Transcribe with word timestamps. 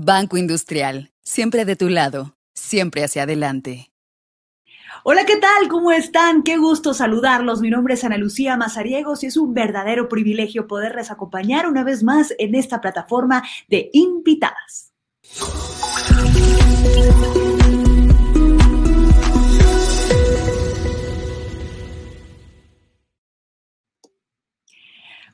Banco 0.00 0.36
Industrial, 0.36 1.10
siempre 1.22 1.64
de 1.64 1.74
tu 1.74 1.88
lado, 1.88 2.36
siempre 2.54 3.02
hacia 3.02 3.24
adelante. 3.24 3.90
Hola, 5.02 5.26
¿qué 5.26 5.38
tal? 5.38 5.66
¿Cómo 5.68 5.90
están? 5.90 6.44
Qué 6.44 6.56
gusto 6.56 6.94
saludarlos. 6.94 7.60
Mi 7.60 7.68
nombre 7.68 7.94
es 7.94 8.04
Ana 8.04 8.16
Lucía 8.16 8.56
Mazariegos 8.56 9.24
y 9.24 9.26
es 9.26 9.36
un 9.36 9.54
verdadero 9.54 10.08
privilegio 10.08 10.68
poderles 10.68 11.10
acompañar 11.10 11.66
una 11.66 11.82
vez 11.82 12.04
más 12.04 12.32
en 12.38 12.54
esta 12.54 12.80
plataforma 12.80 13.42
de 13.66 13.90
invitadas. 13.92 14.92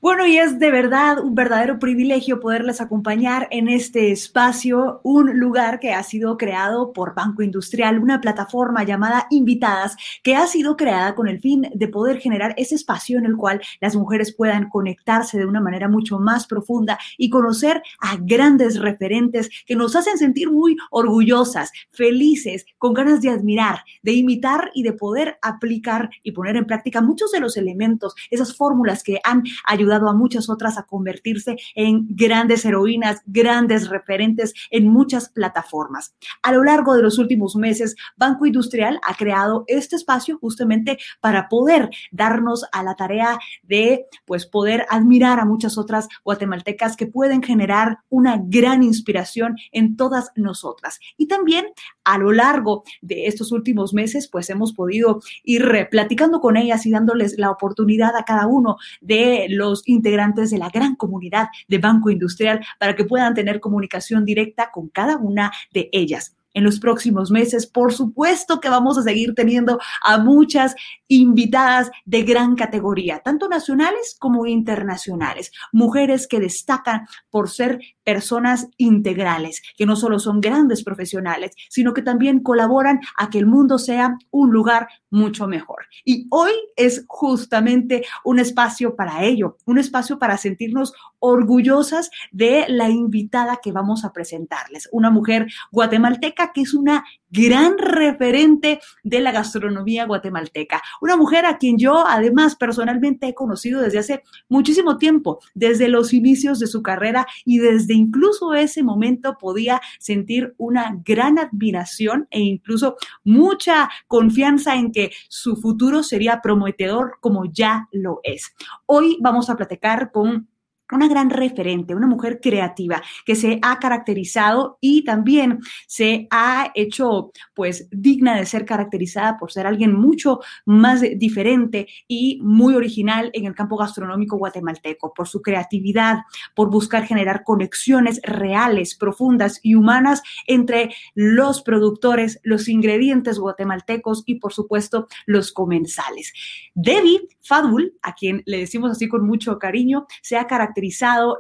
Bueno, 0.05 0.27
y 0.27 0.36
es 0.36 0.59
de 0.59 0.71
verdad 0.71 1.18
un 1.18 1.34
verdadero 1.34 1.79
privilegio 1.79 2.39
poderles 2.39 2.82
acompañar 2.82 3.48
en 3.50 3.70
este 3.70 4.12
espacio, 4.12 5.00
un 5.02 5.38
lugar 5.38 5.80
que 5.80 5.95
ha 5.95 6.02
sido 6.02 6.37
creado 6.37 6.92
por 6.92 7.15
Banco 7.15 7.42
Industrial, 7.42 7.98
una 7.98 8.20
plataforma 8.20 8.84
llamada 8.84 9.27
Invitadas, 9.30 9.97
que 10.23 10.37
ha 10.37 10.47
sido 10.47 10.77
creada 10.77 11.14
con 11.14 11.27
el 11.27 11.41
fin 11.41 11.70
de 11.75 11.88
poder 11.88 12.19
generar 12.19 12.52
ese 12.59 12.75
espacio 12.75 13.16
en 13.16 13.25
el 13.25 13.34
cual 13.34 13.62
las 13.80 13.97
mujeres 13.97 14.34
puedan 14.34 14.69
conectarse 14.69 15.38
de 15.38 15.47
una 15.47 15.62
manera 15.62 15.88
mucho 15.88 16.19
más 16.19 16.47
profunda 16.47 16.98
y 17.16 17.30
conocer 17.30 17.83
a 17.98 18.19
grandes 18.20 18.78
referentes 18.78 19.48
que 19.64 19.75
nos 19.75 19.97
hacen 19.97 20.19
sentir 20.19 20.50
muy 20.50 20.77
orgullosas, 20.91 21.73
felices, 21.89 22.66
con 22.77 22.92
ganas 22.92 23.23
de 23.23 23.30
admirar, 23.30 23.84
de 24.02 24.12
imitar 24.12 24.70
y 24.75 24.83
de 24.83 24.92
poder 24.92 25.39
aplicar 25.41 26.11
y 26.23 26.33
poner 26.33 26.56
en 26.56 26.66
práctica 26.66 27.00
muchos 27.00 27.33
de 27.33 27.41
los 27.41 27.56
elementos, 27.56 28.14
esas 28.30 28.55
fórmulas 28.55 29.02
que 29.02 29.19
han 29.25 29.45
ayudado 29.64 29.94
a 29.95 30.12
muchas 30.15 30.48
otras 30.48 30.79
a 30.79 30.84
convertirse 30.84 31.57
en 31.75 32.07
grandes 32.11 32.65
heroínas, 32.65 33.23
grandes 33.27 33.89
referentes 33.89 34.53
en 34.70 34.89
muchas 34.89 35.29
plataformas. 35.29 36.15
A 36.43 36.53
lo 36.53 36.65
largo 36.65 36.95
de 36.95 37.03
los 37.03 37.19
últimos 37.19 37.57
meses, 37.57 37.95
Banco 38.17 38.47
Industrial 38.47 39.01
ha 39.06 39.14
creado 39.14 39.64
este 39.69 39.97
espacio 39.97 40.39
justamente 40.39 40.98
para 41.20 41.48
poder 41.48 41.91
darnos 42.11 42.64
a 42.73 42.83
la 42.83 42.95
tarea 42.95 43.39
de 43.62 44.06
pues 44.25 44.47
poder 44.47 44.86
admirar 44.91 45.41
a 45.41 45.45
muchas 45.45 45.78
otras 45.78 46.08
guatemaltecas 46.25 46.97
que 46.97 47.06
pueden 47.06 47.42
generar 47.42 47.98
una 48.08 48.41
gran 48.42 48.83
inspiración 48.83 49.56
en 49.73 49.97
todas 49.97 50.31
nosotras. 50.36 50.98
Y 51.17 51.29
también 51.29 51.67
a 52.05 52.19
lo 52.19 52.33
largo 52.33 52.84
de 53.01 53.27
estos 53.27 53.53
últimos 53.53 53.95
meses, 53.95 54.29
pues 54.29 54.51
hemos 54.51 54.73
podido 54.73 55.20
ir 55.42 55.89
platicando 55.91 56.41
con 56.41 56.56
ellas 56.56 56.86
y 56.86 56.91
dándoles 56.91 57.39
la 57.39 57.51
oportunidad 57.51 58.17
a 58.17 58.25
cada 58.25 58.47
uno 58.47 58.77
de 59.01 59.47
los 59.51 59.83
integrantes 59.86 60.50
de 60.50 60.58
la 60.58 60.70
gran 60.70 60.96
comunidad 60.96 61.48
de 61.68 61.78
Banco 61.78 62.10
Industrial 62.10 62.64
para 62.78 62.94
que 62.94 63.04
puedan 63.04 63.34
tener 63.34 63.60
comunicación 63.60 64.24
directa 64.24 64.70
con 64.72 64.88
cada 64.88 65.16
una 65.16 65.52
de 65.72 65.88
ellas 65.92 66.36
en 66.55 66.64
los 66.64 66.80
próximos 66.80 67.30
meses. 67.30 67.66
Por 67.66 67.92
supuesto 67.92 68.60
que 68.60 68.70
vamos 68.70 68.97
a 68.97 69.02
seguir 69.02 69.34
teniendo 69.34 69.78
a 70.02 70.19
muchas 70.19 70.74
invitadas 71.08 71.91
de 72.06 72.22
gran 72.22 72.56
categoría, 72.56 73.19
tanto 73.19 73.48
nacionales 73.48 74.16
como 74.19 74.46
internacionales, 74.46 75.52
mujeres 75.72 76.27
que 76.27 76.41
destacan 76.41 77.06
por 77.30 77.50
ser 77.50 77.80
personas 78.05 78.69
integrales, 78.77 79.62
que 79.77 79.86
no 79.86 79.96
solo 79.96 80.19
son 80.19 80.41
grandes 80.41 80.83
profesionales, 80.83 81.52
sino 81.69 81.92
que 81.92 82.02
también 82.02 82.42
colaboran 82.42 83.00
a 83.18 83.30
que 83.30 83.39
el 83.39 83.46
mundo 83.46 83.78
sea 83.78 84.16
un 84.30 84.50
lugar 84.50 84.89
mucho 85.11 85.46
mejor. 85.46 85.86
Y 86.05 86.27
hoy 86.30 86.52
es 86.77 87.05
justamente 87.06 88.05
un 88.24 88.39
espacio 88.39 88.96
para 88.96 89.24
ello, 89.24 89.56
un 89.64 89.78
espacio 89.78 90.18
para 90.18 90.36
sentirnos 90.36 90.92
orgullosas 91.18 92.11
de 92.33 92.66
la 92.68 92.91
invitada 92.91 93.61
que 93.62 93.72
vamos 93.72 94.05
a 94.05 94.12
presentarles, 94.12 94.89
una 94.92 95.11
mujer 95.11 95.46
guatemalteca 95.70 96.44
que 96.53 96.62
es 96.62 96.75
una 96.75 97.05
gran 97.31 97.78
referente 97.78 98.81
de 99.03 99.20
la 99.20 99.33
gastronomía 99.33 100.06
guatemalteca. 100.06 100.81
Una 101.01 101.17
mujer 101.17 101.47
a 101.47 101.59
quien 101.59 101.78
yo 101.78 102.06
además 102.06 102.55
personalmente 102.55 103.27
he 103.27 103.35
conocido 103.35 103.80
desde 103.80 103.98
hace 103.98 104.23
muchísimo 104.48 104.98
tiempo, 104.98 105.41
desde 105.55 105.89
los 105.89 106.13
inicios 106.13 106.61
de 106.61 106.68
su 106.68 106.83
carrera 106.83 107.27
y 107.45 107.58
desde 107.58 107.95
incluso 107.95 108.55
ese 108.55 108.85
momento 108.85 109.36
podía 109.39 109.80
sentir 109.98 110.55
una 110.58 111.01
gran 111.05 111.39
admiración 111.39 112.29
e 112.30 112.41
incluso 112.41 112.97
mucha 113.24 113.91
confianza 114.07 114.77
en 114.77 114.92
que 114.92 115.11
su 115.29 115.57
futuro 115.57 116.05
sería 116.05 116.41
prometedor 116.41 117.18
como 117.20 117.47
ya 117.47 117.89
lo 117.91 118.20
es. 118.23 118.55
Hoy 118.86 119.18
vamos 119.20 119.51
a 119.51 119.57
platicar 119.57 120.13
con 120.13 120.48
una 120.94 121.08
gran 121.08 121.30
referente, 121.30 121.94
una 121.94 122.06
mujer 122.06 122.40
creativa 122.40 123.02
que 123.24 123.34
se 123.34 123.58
ha 123.62 123.78
caracterizado 123.78 124.78
y 124.80 125.05
también 125.05 125.60
se 125.86 126.27
ha 126.30 126.70
hecho 126.74 127.32
pues 127.55 127.88
digna 127.90 128.37
de 128.37 128.46
ser 128.46 128.64
caracterizada 128.64 129.37
por 129.38 129.52
ser 129.52 129.66
alguien 129.66 129.94
mucho 129.94 130.40
más 130.64 131.00
diferente 131.00 131.87
y 132.08 132.38
muy 132.43 132.75
original 132.75 133.31
en 133.32 133.46
el 133.46 133.55
campo 133.55 133.76
gastronómico 133.76 134.37
guatemalteco, 134.37 135.12
por 135.14 135.28
su 135.28 135.43
creatividad, 135.43 136.19
por 136.55 136.70
buscar 136.70 137.05
generar 137.05 137.44
conexiones 137.44 138.20
reales, 138.22 138.96
profundas 138.96 139.61
y 139.62 139.75
humanas 139.75 140.22
entre 140.46 140.94
los 141.14 141.62
productores, 141.62 142.40
los 142.43 142.69
ingredientes 142.69 143.38
guatemaltecos 143.38 144.22
y 144.26 144.37
por 144.37 144.52
supuesto 144.52 145.08
los 145.26 145.52
comensales. 145.52 146.32
Debbie 146.75 147.28
Fadul, 147.40 147.94
a 148.02 148.14
quien 148.14 148.43
le 148.46 148.58
decimos 148.58 148.90
así 148.90 149.08
con 149.08 149.26
mucho 149.26 149.58
cariño, 149.58 150.06
se 150.22 150.37
ha 150.37 150.46
caracterizado 150.46 150.83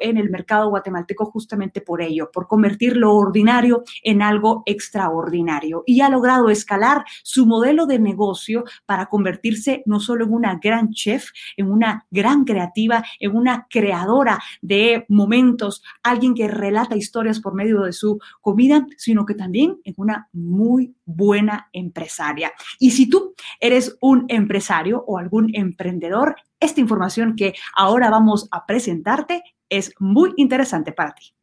en 0.00 0.16
el 0.16 0.30
mercado 0.30 0.68
guatemalteco 0.70 1.26
justamente 1.26 1.80
por 1.80 2.00
ello, 2.00 2.30
por 2.32 2.46
convertir 2.46 2.96
lo 2.96 3.14
ordinario 3.14 3.84
en 4.02 4.22
algo 4.22 4.62
extraordinario. 4.66 5.82
Y 5.86 6.00
ha 6.00 6.08
logrado 6.08 6.48
escalar 6.50 7.04
su 7.22 7.46
modelo 7.46 7.86
de 7.86 7.98
negocio 7.98 8.64
para 8.86 9.06
convertirse 9.06 9.82
no 9.86 10.00
solo 10.00 10.24
en 10.24 10.32
una 10.32 10.58
gran 10.62 10.90
chef, 10.90 11.30
en 11.56 11.70
una 11.70 12.06
gran 12.10 12.44
creativa, 12.44 13.04
en 13.20 13.36
una 13.36 13.66
creadora 13.68 14.38
de 14.62 15.04
momentos, 15.08 15.82
alguien 16.02 16.34
que 16.34 16.48
relata 16.48 16.96
historias 16.96 17.40
por 17.40 17.54
medio 17.54 17.82
de 17.82 17.92
su 17.92 18.18
comida, 18.40 18.86
sino 18.96 19.26
que 19.26 19.34
también 19.34 19.78
en 19.84 19.94
una 19.96 20.28
muy 20.32 20.94
buena 21.04 21.68
empresaria. 21.72 22.52
Y 22.78 22.90
si 22.92 23.08
tú 23.08 23.34
eres 23.60 23.96
un 24.00 24.24
empresario 24.28 25.04
o 25.06 25.18
algún 25.18 25.54
emprendedor, 25.54 26.36
esta 26.60 26.80
información 26.80 27.36
que 27.36 27.54
ahora 27.76 28.10
vamos 28.10 28.48
a 28.50 28.66
presentarte 28.66 29.42
es 29.68 29.92
muy 29.98 30.32
interesante 30.36 30.92
para 30.92 31.12
ti. 31.14 31.34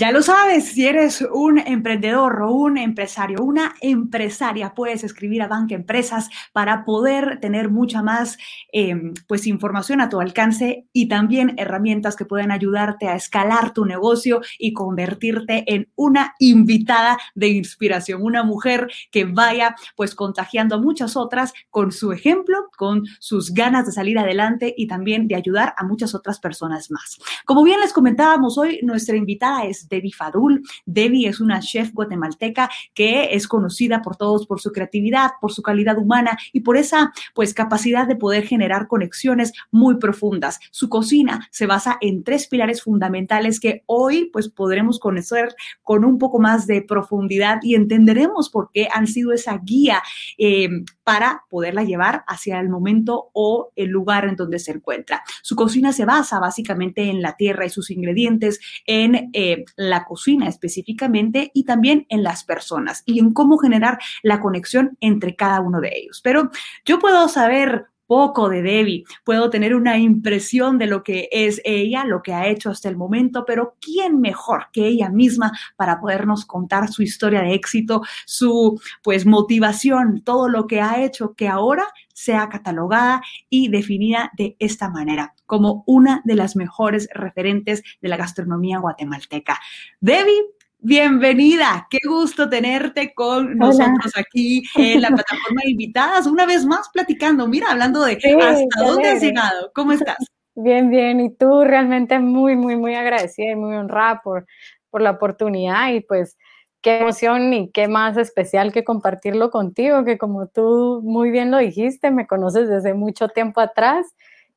Ya 0.00 0.12
lo 0.12 0.22
sabes, 0.22 0.74
si 0.74 0.86
eres 0.86 1.22
un 1.22 1.58
emprendedor 1.58 2.40
o 2.42 2.52
un 2.52 2.78
empresario, 2.78 3.42
una 3.42 3.74
empresaria, 3.80 4.72
puedes 4.72 5.02
escribir 5.02 5.42
a 5.42 5.48
Banca 5.48 5.74
Empresas 5.74 6.30
para 6.52 6.84
poder 6.84 7.40
tener 7.40 7.68
mucha 7.68 8.00
más 8.00 8.38
em, 8.70 9.12
pues, 9.26 9.48
información 9.48 10.00
a 10.00 10.08
tu 10.08 10.20
alcance 10.20 10.86
y 10.92 11.08
también 11.08 11.56
herramientas 11.58 12.14
que 12.14 12.26
pueden 12.26 12.52
ayudarte 12.52 13.08
a 13.08 13.16
escalar 13.16 13.72
tu 13.72 13.86
negocio 13.86 14.40
y 14.56 14.72
convertirte 14.72 15.64
en 15.66 15.90
una 15.96 16.32
invitada 16.38 17.18
de 17.34 17.48
inspiración, 17.48 18.22
una 18.22 18.44
mujer 18.44 18.86
que 19.10 19.24
vaya 19.24 19.74
pues 19.96 20.14
contagiando 20.14 20.76
a 20.76 20.80
muchas 20.80 21.16
otras 21.16 21.52
con 21.70 21.90
su 21.90 22.12
ejemplo, 22.12 22.68
con 22.76 23.02
sus 23.18 23.52
ganas 23.52 23.86
de 23.86 23.90
salir 23.90 24.16
adelante 24.16 24.72
y 24.76 24.86
también 24.86 25.26
de 25.26 25.34
ayudar 25.34 25.74
a 25.76 25.82
muchas 25.82 26.14
otras 26.14 26.38
personas 26.38 26.88
más. 26.88 27.18
Como 27.44 27.64
bien 27.64 27.80
les 27.80 27.92
comentábamos 27.92 28.58
hoy, 28.58 28.78
nuestra 28.84 29.16
invitada 29.16 29.64
es 29.64 29.87
Debbie 29.88 30.12
Fadul. 30.12 30.62
Debbie 30.86 31.28
es 31.28 31.40
una 31.40 31.60
chef 31.60 31.92
guatemalteca 31.92 32.70
que 32.94 33.34
es 33.34 33.48
conocida 33.48 34.02
por 34.02 34.16
todos 34.16 34.46
por 34.46 34.60
su 34.60 34.72
creatividad, 34.72 35.32
por 35.40 35.52
su 35.52 35.62
calidad 35.62 35.98
humana 35.98 36.36
y 36.52 36.60
por 36.60 36.76
esa 36.76 37.12
pues 37.34 37.54
capacidad 37.54 38.06
de 38.06 38.16
poder 38.16 38.46
generar 38.46 38.88
conexiones 38.88 39.52
muy 39.70 39.96
profundas. 39.96 40.58
Su 40.70 40.88
cocina 40.88 41.48
se 41.50 41.66
basa 41.66 41.98
en 42.00 42.24
tres 42.24 42.48
pilares 42.48 42.82
fundamentales 42.82 43.60
que 43.60 43.82
hoy 43.86 44.30
pues 44.32 44.48
podremos 44.48 44.98
conocer 44.98 45.54
con 45.82 46.04
un 46.04 46.18
poco 46.18 46.38
más 46.38 46.66
de 46.66 46.82
profundidad 46.82 47.58
y 47.62 47.74
entenderemos 47.74 48.50
por 48.50 48.70
qué 48.72 48.88
han 48.92 49.06
sido 49.06 49.32
esa 49.32 49.58
guía 49.58 50.02
eh, 50.36 50.68
para 51.04 51.44
poderla 51.48 51.84
llevar 51.84 52.24
hacia 52.26 52.60
el 52.60 52.68
momento 52.68 53.30
o 53.32 53.72
el 53.76 53.88
lugar 53.88 54.26
en 54.26 54.36
donde 54.36 54.58
se 54.58 54.72
encuentra. 54.72 55.22
Su 55.42 55.56
cocina 55.56 55.92
se 55.92 56.04
basa 56.04 56.38
básicamente 56.38 57.08
en 57.08 57.22
la 57.22 57.36
tierra 57.36 57.66
y 57.66 57.70
sus 57.70 57.90
ingredientes, 57.90 58.60
en 58.86 59.30
eh, 59.32 59.64
la 59.78 60.04
cocina 60.04 60.48
específicamente 60.48 61.50
y 61.54 61.64
también 61.64 62.04
en 62.10 62.22
las 62.22 62.44
personas 62.44 63.02
y 63.06 63.20
en 63.20 63.32
cómo 63.32 63.56
generar 63.56 63.98
la 64.22 64.40
conexión 64.40 64.98
entre 65.00 65.36
cada 65.36 65.60
uno 65.60 65.80
de 65.80 65.92
ellos. 65.94 66.20
Pero 66.22 66.50
yo 66.84 66.98
puedo 66.98 67.28
saber 67.28 67.86
poco 68.08 68.48
de 68.48 68.62
Debbie, 68.62 69.04
puedo 69.22 69.50
tener 69.50 69.74
una 69.74 69.98
impresión 69.98 70.78
de 70.78 70.86
lo 70.86 71.02
que 71.04 71.28
es 71.30 71.60
ella, 71.64 72.04
lo 72.06 72.22
que 72.22 72.32
ha 72.32 72.48
hecho 72.48 72.70
hasta 72.70 72.88
el 72.88 72.96
momento, 72.96 73.44
pero 73.46 73.76
¿quién 73.80 74.20
mejor 74.20 74.68
que 74.72 74.86
ella 74.86 75.10
misma 75.10 75.52
para 75.76 76.00
podernos 76.00 76.46
contar 76.46 76.88
su 76.88 77.02
historia 77.02 77.42
de 77.42 77.54
éxito, 77.54 78.00
su 78.24 78.80
pues 79.02 79.26
motivación, 79.26 80.22
todo 80.24 80.48
lo 80.48 80.66
que 80.66 80.80
ha 80.80 81.04
hecho 81.04 81.34
que 81.34 81.48
ahora 81.48 81.86
sea 82.14 82.48
catalogada 82.48 83.20
y 83.50 83.68
definida 83.68 84.32
de 84.38 84.56
esta 84.58 84.88
manera, 84.88 85.34
como 85.48 85.82
una 85.88 86.22
de 86.24 86.36
las 86.36 86.54
mejores 86.54 87.08
referentes 87.12 87.82
de 88.00 88.08
la 88.08 88.16
gastronomía 88.16 88.78
guatemalteca. 88.78 89.58
Debbie, 90.00 90.44
Bienvenida, 90.80 91.88
qué 91.90 91.98
gusto 92.08 92.48
tenerte 92.48 93.12
con 93.12 93.56
nosotros 93.56 94.12
aquí 94.16 94.62
en 94.76 95.00
la 95.02 95.08
plataforma 95.08 95.62
de 95.64 95.72
invitadas, 95.72 96.28
una 96.28 96.46
vez 96.46 96.64
más 96.64 96.88
platicando, 96.90 97.48
mira, 97.48 97.72
hablando 97.72 98.04
de 98.04 98.12
hasta 98.12 98.84
dónde 98.84 99.08
has 99.08 99.20
llegado, 99.20 99.72
¿cómo 99.74 99.90
estás? 99.90 100.18
Bien, 100.54 100.88
bien, 100.88 101.18
y 101.18 101.34
tú 101.34 101.64
realmente 101.64 102.20
muy, 102.20 102.54
muy, 102.54 102.76
muy 102.76 102.94
agradecida 102.94 103.50
y 103.50 103.56
muy 103.56 103.74
honrada 103.74 104.20
por, 104.22 104.46
por 104.90 105.02
la 105.02 105.10
oportunidad. 105.10 105.92
Y 105.92 106.00
pues 106.00 106.36
qué 106.80 106.98
emoción 106.98 107.52
y 107.52 107.70
qué 107.72 107.88
más 107.88 108.16
especial 108.16 108.72
que 108.72 108.84
compartirlo 108.84 109.50
contigo, 109.50 110.04
que 110.04 110.18
como 110.18 110.46
tú 110.46 111.00
muy 111.04 111.30
bien 111.30 111.50
lo 111.50 111.58
dijiste, 111.58 112.10
me 112.10 112.26
conoces 112.26 112.68
desde 112.68 112.94
mucho 112.94 113.28
tiempo 113.28 113.60
atrás 113.60 114.06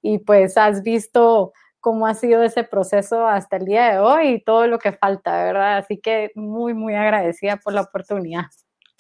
y 0.01 0.19
pues 0.19 0.57
has 0.57 0.83
visto 0.83 1.53
cómo 1.79 2.07
ha 2.07 2.13
sido 2.15 2.43
ese 2.43 2.63
proceso 2.63 3.25
hasta 3.27 3.57
el 3.57 3.65
día 3.65 3.91
de 3.93 3.99
hoy 3.99 4.27
y 4.35 4.43
todo 4.43 4.67
lo 4.67 4.79
que 4.79 4.91
falta, 4.93 5.43
¿verdad? 5.43 5.77
Así 5.79 5.99
que 5.99 6.31
muy, 6.35 6.73
muy 6.73 6.95
agradecida 6.95 7.57
por 7.57 7.73
la 7.73 7.81
oportunidad. 7.81 8.45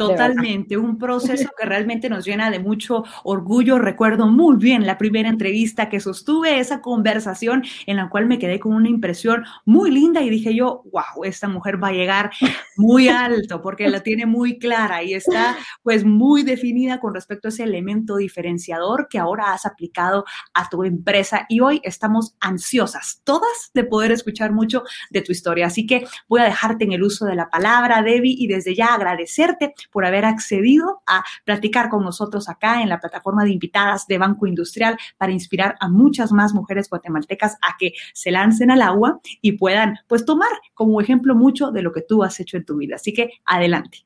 Totalmente, 0.09 0.77
un 0.77 0.97
proceso 0.97 1.49
que 1.57 1.65
realmente 1.65 2.09
nos 2.09 2.25
llena 2.25 2.51
de 2.51 2.59
mucho 2.59 3.03
orgullo. 3.23 3.79
Recuerdo 3.79 4.27
muy 4.27 4.57
bien 4.57 4.85
la 4.85 4.97
primera 4.97 5.29
entrevista 5.29 5.89
que 5.89 5.99
sostuve, 5.99 6.59
esa 6.59 6.81
conversación 6.81 7.63
en 7.85 7.97
la 7.97 8.09
cual 8.09 8.25
me 8.25 8.39
quedé 8.39 8.59
con 8.59 8.73
una 8.73 8.89
impresión 8.89 9.43
muy 9.65 9.91
linda 9.91 10.21
y 10.21 10.29
dije 10.29 10.55
yo, 10.55 10.83
wow, 10.91 11.23
esta 11.23 11.47
mujer 11.47 11.81
va 11.81 11.89
a 11.89 11.93
llegar 11.93 12.31
muy 12.77 13.07
alto 13.07 13.61
porque 13.61 13.87
la 13.87 14.01
tiene 14.01 14.25
muy 14.25 14.59
clara 14.59 15.03
y 15.03 15.13
está 15.13 15.57
pues 15.83 16.03
muy 16.03 16.43
definida 16.43 16.99
con 16.99 17.13
respecto 17.13 17.47
a 17.47 17.49
ese 17.49 17.63
elemento 17.63 18.17
diferenciador 18.17 19.07
que 19.09 19.19
ahora 19.19 19.53
has 19.53 19.65
aplicado 19.65 20.25
a 20.53 20.69
tu 20.69 20.83
empresa 20.83 21.45
y 21.49 21.59
hoy 21.59 21.81
estamos 21.83 22.35
ansiosas 22.39 23.21
todas 23.23 23.71
de 23.73 23.83
poder 23.83 24.11
escuchar 24.11 24.51
mucho 24.51 24.83
de 25.09 25.21
tu 25.21 25.31
historia. 25.31 25.67
Así 25.67 25.85
que 25.85 26.05
voy 26.27 26.41
a 26.41 26.45
dejarte 26.45 26.85
en 26.85 26.93
el 26.93 27.03
uso 27.03 27.25
de 27.25 27.35
la 27.35 27.49
palabra, 27.49 28.01
Debbie, 28.01 28.35
y 28.37 28.47
desde 28.47 28.75
ya 28.75 28.93
agradecerte 28.93 29.73
por 29.91 30.05
haber 30.05 30.25
accedido 30.25 31.01
a 31.07 31.23
platicar 31.45 31.89
con 31.89 32.03
nosotros 32.03 32.49
acá 32.49 32.81
en 32.81 32.89
la 32.89 32.99
plataforma 32.99 33.43
de 33.43 33.51
invitadas 33.51 34.07
de 34.07 34.17
Banco 34.17 34.47
Industrial 34.47 34.97
para 35.17 35.31
inspirar 35.31 35.75
a 35.79 35.87
muchas 35.87 36.31
más 36.31 36.53
mujeres 36.53 36.89
guatemaltecas 36.89 37.57
a 37.61 37.75
que 37.77 37.93
se 38.13 38.31
lancen 38.31 38.71
al 38.71 38.81
agua 38.81 39.19
y 39.41 39.53
puedan 39.53 39.97
pues 40.07 40.25
tomar 40.25 40.51
como 40.73 41.01
ejemplo 41.01 41.35
mucho 41.35 41.71
de 41.71 41.81
lo 41.81 41.91
que 41.91 42.01
tú 42.01 42.23
has 42.23 42.39
hecho 42.39 42.57
en 42.57 42.65
tu 42.65 42.77
vida. 42.77 42.95
Así 42.95 43.13
que 43.13 43.31
adelante. 43.45 43.99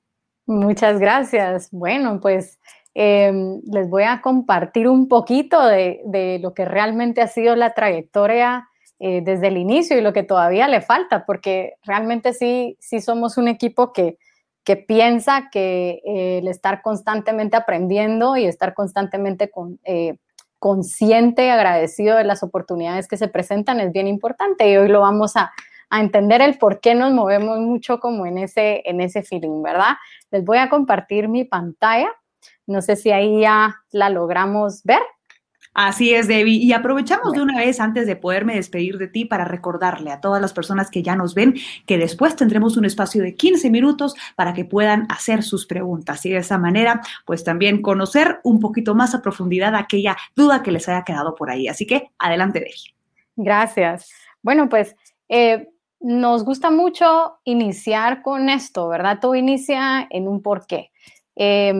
Muchas 0.47 0.99
gracias. 0.99 1.69
Bueno, 1.71 2.19
pues 2.21 2.59
em, 2.93 3.61
les 3.65 3.89
voy 3.89 4.03
a 4.03 4.21
compartir 4.21 4.87
un 4.87 5.07
poquito 5.07 5.65
de, 5.65 6.39
lo 6.41 6.53
que 6.53 6.65
realmente 6.65 7.21
ha 7.21 7.27
sido 7.27 7.55
la 7.55 7.73
trayectoria 7.73 8.69
eh, 8.99 9.21
desde 9.23 9.47
el 9.47 9.57
inicio 9.57 9.97
y 9.97 10.01
lo 10.01 10.13
que 10.13 10.23
todavía 10.23 10.67
le 10.67 10.81
falta, 10.81 11.25
porque 11.25 11.73
realmente 11.83 12.33
sí, 12.33 12.77
sí 12.79 13.01
somos 13.01 13.37
un 13.37 13.47
equipo 13.47 13.91
que, 13.91 14.17
que 14.65 14.75
piensa 14.75 15.50
que 15.51 16.01
eh, 16.03 16.39
el 16.39 16.47
estar 16.47 16.81
constantemente 16.81 17.56
aprendiendo 17.56 18.35
y 18.35 18.45
estar 18.45 18.73
constantemente 18.73 19.50
con, 19.51 19.79
eh, 19.85 20.17
consciente 20.59 21.45
y 21.45 21.50
agradecido 21.50 22.17
de 22.17 22.23
las 22.23 22.41
oportunidades 22.41 23.07
que 23.07 23.17
se 23.17 23.27
presentan 23.27 23.79
es 23.79 23.94
bien 23.94 24.07
importante 24.07 24.69
y 24.69 24.75
hoy 24.75 24.88
lo 24.88 25.01
vamos 25.01 25.38
a, 25.38 25.51
a, 25.91 26.01
entender 26.01 26.41
el 26.41 26.57
por 26.57 26.79
qué 26.79 26.95
nos 26.95 27.13
movemos 27.13 27.59
mucho 27.59 28.00
como 28.00 28.25
en 28.25 28.39
ese, 28.39 28.81
en 28.85 29.01
ese 29.01 29.21
feeling, 29.21 29.62
¿verdad? 29.62 29.94
Les 30.31 30.44
voy 30.44 30.57
a 30.57 30.69
compartir 30.69 31.29
mi 31.29 31.44
pantalla. 31.44 32.09
No 32.65 32.81
sé 32.81 32.95
si 32.95 33.11
ahí 33.11 33.41
ya 33.41 33.75
la 33.91 34.09
logramos 34.09 34.83
ver. 34.83 35.01
Así 35.75 36.13
es, 36.13 36.30
Debbie. 36.30 36.56
Y 36.56 36.72
aprovechamos 36.72 37.33
de 37.33 37.42
una 37.42 37.57
vez 37.57 37.81
antes 37.81 38.07
de 38.07 38.16
poderme 38.16 38.56
despedir 38.56 38.98
de 38.98 39.10
ti 39.10 39.25
para 39.25 39.44
recordarle 39.44 40.10
a 40.10 40.22
todas 40.22 40.42
las 40.42 40.54
personas 40.54 40.89
que 40.89 41.04
ya 41.04 41.18
nos 41.18 41.36
ven 41.36 41.56
que 41.86 41.98
después 41.98 42.38
tendremos 42.38 42.77
un 42.77 42.86
espacio 42.86 43.22
de 43.22 43.36
15 43.36 43.69
minutos 43.69 44.16
para 44.38 44.54
que 44.54 44.63
puedan 44.63 45.06
hacer 45.10 45.44
sus 45.44 45.66
preguntas 45.66 46.25
y 46.25 46.30
de 46.30 46.38
esa 46.38 46.57
manera 46.57 47.01
pues 47.25 47.44
también 47.44 47.81
conocer 47.81 48.39
un 48.45 48.62
poquito 48.62 48.95
más 48.95 49.13
a 49.16 49.22
profundidad 49.22 49.75
aquella 49.75 50.16
duda 50.33 50.63
que 50.63 50.72
les 50.72 50.88
haya 50.88 51.04
quedado 51.04 51.36
por 51.36 51.50
ahí. 51.50 51.68
Así 51.68 51.86
que 51.86 52.10
adelante, 52.19 52.62
Debbie. 52.62 52.95
Gracias. 53.36 54.10
Bueno, 54.42 54.69
pues 54.69 54.95
eh, 55.28 55.68
nos 56.00 56.45
gusta 56.45 56.71
mucho 56.71 57.39
iniciar 57.44 58.21
con 58.21 58.48
esto, 58.48 58.88
¿verdad? 58.88 59.19
Todo 59.19 59.36
inicia 59.36 60.07
en 60.10 60.30
un 60.30 60.42
porqué. 60.42 60.92
Eh, 61.36 61.74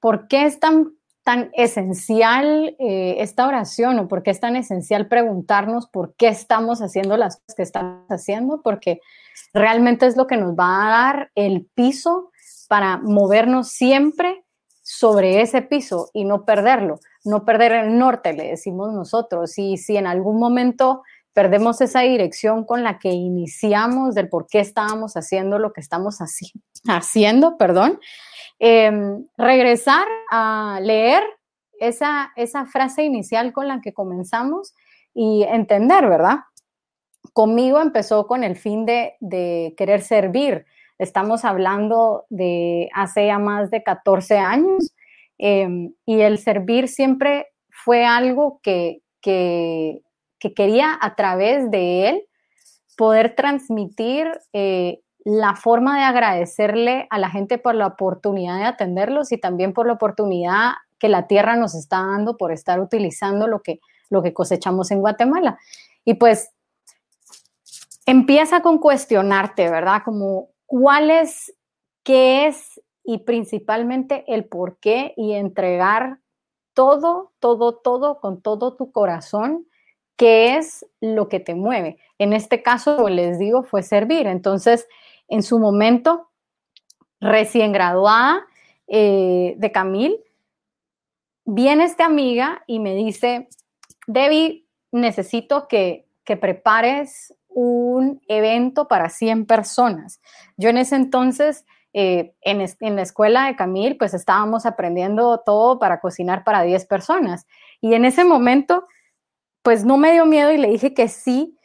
¿Por 0.00 0.26
qué 0.26 0.46
es 0.46 0.58
tan 0.58 0.95
tan 1.26 1.50
esencial 1.54 2.76
eh, 2.78 3.16
esta 3.18 3.48
oración 3.48 3.98
o 3.98 4.06
por 4.06 4.22
qué 4.22 4.30
es 4.30 4.38
tan 4.38 4.54
esencial 4.54 5.08
preguntarnos 5.08 5.88
por 5.88 6.14
qué 6.14 6.28
estamos 6.28 6.80
haciendo 6.80 7.16
las 7.16 7.38
cosas 7.38 7.54
que 7.56 7.62
estamos 7.64 8.06
haciendo, 8.10 8.62
porque 8.62 9.00
realmente 9.52 10.06
es 10.06 10.16
lo 10.16 10.28
que 10.28 10.36
nos 10.36 10.52
va 10.52 10.86
a 10.86 10.90
dar 10.90 11.32
el 11.34 11.66
piso 11.74 12.30
para 12.68 12.98
movernos 12.98 13.70
siempre 13.70 14.44
sobre 14.82 15.40
ese 15.40 15.62
piso 15.62 16.10
y 16.12 16.24
no 16.24 16.44
perderlo, 16.44 17.00
no 17.24 17.44
perder 17.44 17.72
el 17.72 17.98
norte, 17.98 18.32
le 18.32 18.50
decimos 18.50 18.94
nosotros. 18.94 19.58
Y 19.58 19.78
si 19.78 19.96
en 19.96 20.06
algún 20.06 20.38
momento 20.38 21.02
perdemos 21.36 21.80
esa 21.82 22.00
dirección 22.00 22.64
con 22.64 22.82
la 22.82 22.98
que 22.98 23.10
iniciamos 23.10 24.16
del 24.16 24.28
por 24.28 24.48
qué 24.48 24.58
estábamos 24.58 25.16
haciendo 25.16 25.60
lo 25.60 25.72
que 25.72 25.82
estamos 25.82 26.18
haciendo, 26.88 27.58
perdón, 27.58 28.00
Em, 28.58 29.26
regresar 29.36 30.06
a 30.30 30.78
leer 30.82 31.22
esa, 31.78 32.32
esa 32.36 32.64
frase 32.64 33.02
inicial 33.04 33.52
con 33.52 33.68
la 33.68 33.82
que 33.82 33.92
comenzamos 33.92 34.74
y 35.12 35.42
entender, 35.42 36.08
¿verdad? 36.08 36.38
Conmigo 37.34 37.80
empezó 37.82 38.26
con 38.26 38.44
el 38.44 38.56
fin 38.56 38.86
de, 38.86 39.14
de 39.20 39.74
querer 39.76 40.00
servir. 40.00 40.64
Estamos 40.98 41.44
hablando 41.44 42.24
de 42.30 42.88
hace 42.94 43.26
ya 43.26 43.38
más 43.38 43.70
de 43.70 43.82
14 43.82 44.38
años 44.38 44.94
em, 45.36 45.92
y 46.06 46.20
el 46.22 46.38
servir 46.38 46.88
siempre 46.88 47.48
fue 47.68 48.06
algo 48.06 48.60
que, 48.62 49.02
que, 49.20 50.00
que, 50.38 50.54
quería 50.54 50.96
a 51.00 51.14
través 51.14 51.70
de 51.70 52.08
él 52.08 52.22
poder 52.96 53.34
transmitir 53.34 54.30
eh, 54.52 55.00
la 55.24 55.56
forma 55.56 55.98
de 55.98 56.04
agradecerle 56.04 57.06
a 57.10 57.18
la 57.18 57.30
gente 57.30 57.58
por 57.58 57.74
la 57.74 57.88
oportunidad 57.88 58.58
de 58.58 58.64
atenderlos 58.64 59.32
y 59.32 59.38
también 59.38 59.72
por 59.72 59.86
la 59.86 59.94
oportunidad 59.94 60.72
que 60.98 61.08
la 61.08 61.26
tierra 61.26 61.56
nos 61.56 61.74
está 61.74 61.98
dando 61.98 62.36
por 62.36 62.52
estar 62.52 62.80
utilizando 62.80 63.46
lo 63.46 63.60
que, 63.60 63.80
lo 64.08 64.22
que 64.22 64.32
cosechamos 64.32 64.90
en 64.90 65.00
Guatemala. 65.00 65.58
Y 66.04 66.14
pues 66.14 66.50
empieza 68.06 68.60
con 68.60 68.78
cuestionarte, 68.78 69.68
¿verdad? 69.68 70.02
Como 70.04 70.50
cuál 70.64 71.10
es, 71.10 71.52
qué 72.02 72.46
es 72.46 72.80
y 73.02 73.18
principalmente 73.18 74.24
el 74.28 74.44
por 74.44 74.78
qué 74.78 75.12
y 75.16 75.32
entregar 75.32 76.20
todo, 76.72 77.32
todo, 77.40 77.76
todo 77.76 78.20
con 78.20 78.42
todo 78.42 78.76
tu 78.76 78.92
corazón, 78.92 79.66
qué 80.16 80.56
es 80.56 80.86
lo 81.00 81.28
que 81.28 81.40
te 81.40 81.54
mueve. 81.54 81.98
En 82.18 82.32
este 82.32 82.62
caso, 82.62 83.08
les 83.08 83.38
digo, 83.38 83.62
fue 83.62 83.82
servir. 83.82 84.26
Entonces, 84.26 84.88
en 85.28 85.42
su 85.42 85.58
momento, 85.58 86.30
recién 87.20 87.72
graduada 87.72 88.46
eh, 88.86 89.54
de 89.58 89.72
Camil, 89.72 90.18
viene 91.44 91.84
esta 91.84 92.06
amiga 92.06 92.62
y 92.66 92.80
me 92.80 92.94
dice, 92.94 93.48
Debbie, 94.06 94.66
necesito 94.92 95.68
que, 95.68 96.06
que 96.24 96.36
prepares 96.36 97.34
un 97.48 98.20
evento 98.28 98.88
para 98.88 99.08
100 99.08 99.46
personas. 99.46 100.20
Yo 100.56 100.68
en 100.68 100.78
ese 100.78 100.96
entonces, 100.96 101.64
eh, 101.92 102.34
en, 102.42 102.60
en, 102.80 102.96
la 102.96 103.02
escuela 103.02 103.46
de 103.46 103.56
Camil, 103.56 103.96
pues 103.96 104.12
estábamos 104.12 104.66
aprendiendo 104.66 105.42
todo 105.44 105.78
para 105.78 106.00
cocinar 106.00 106.44
para 106.44 106.62
10 106.62 106.84
personas. 106.86 107.46
Y 107.80 107.94
en 107.94 108.04
ese 108.04 108.24
momento, 108.24 108.86
pues 109.66 109.84
no 109.84 109.96
me 109.96 110.12
dio 110.12 110.26
miedo 110.26 110.52
y 110.52 110.58
le 110.58 110.68
dije 110.68 110.94
que 110.94 111.08
sí. 111.08 111.58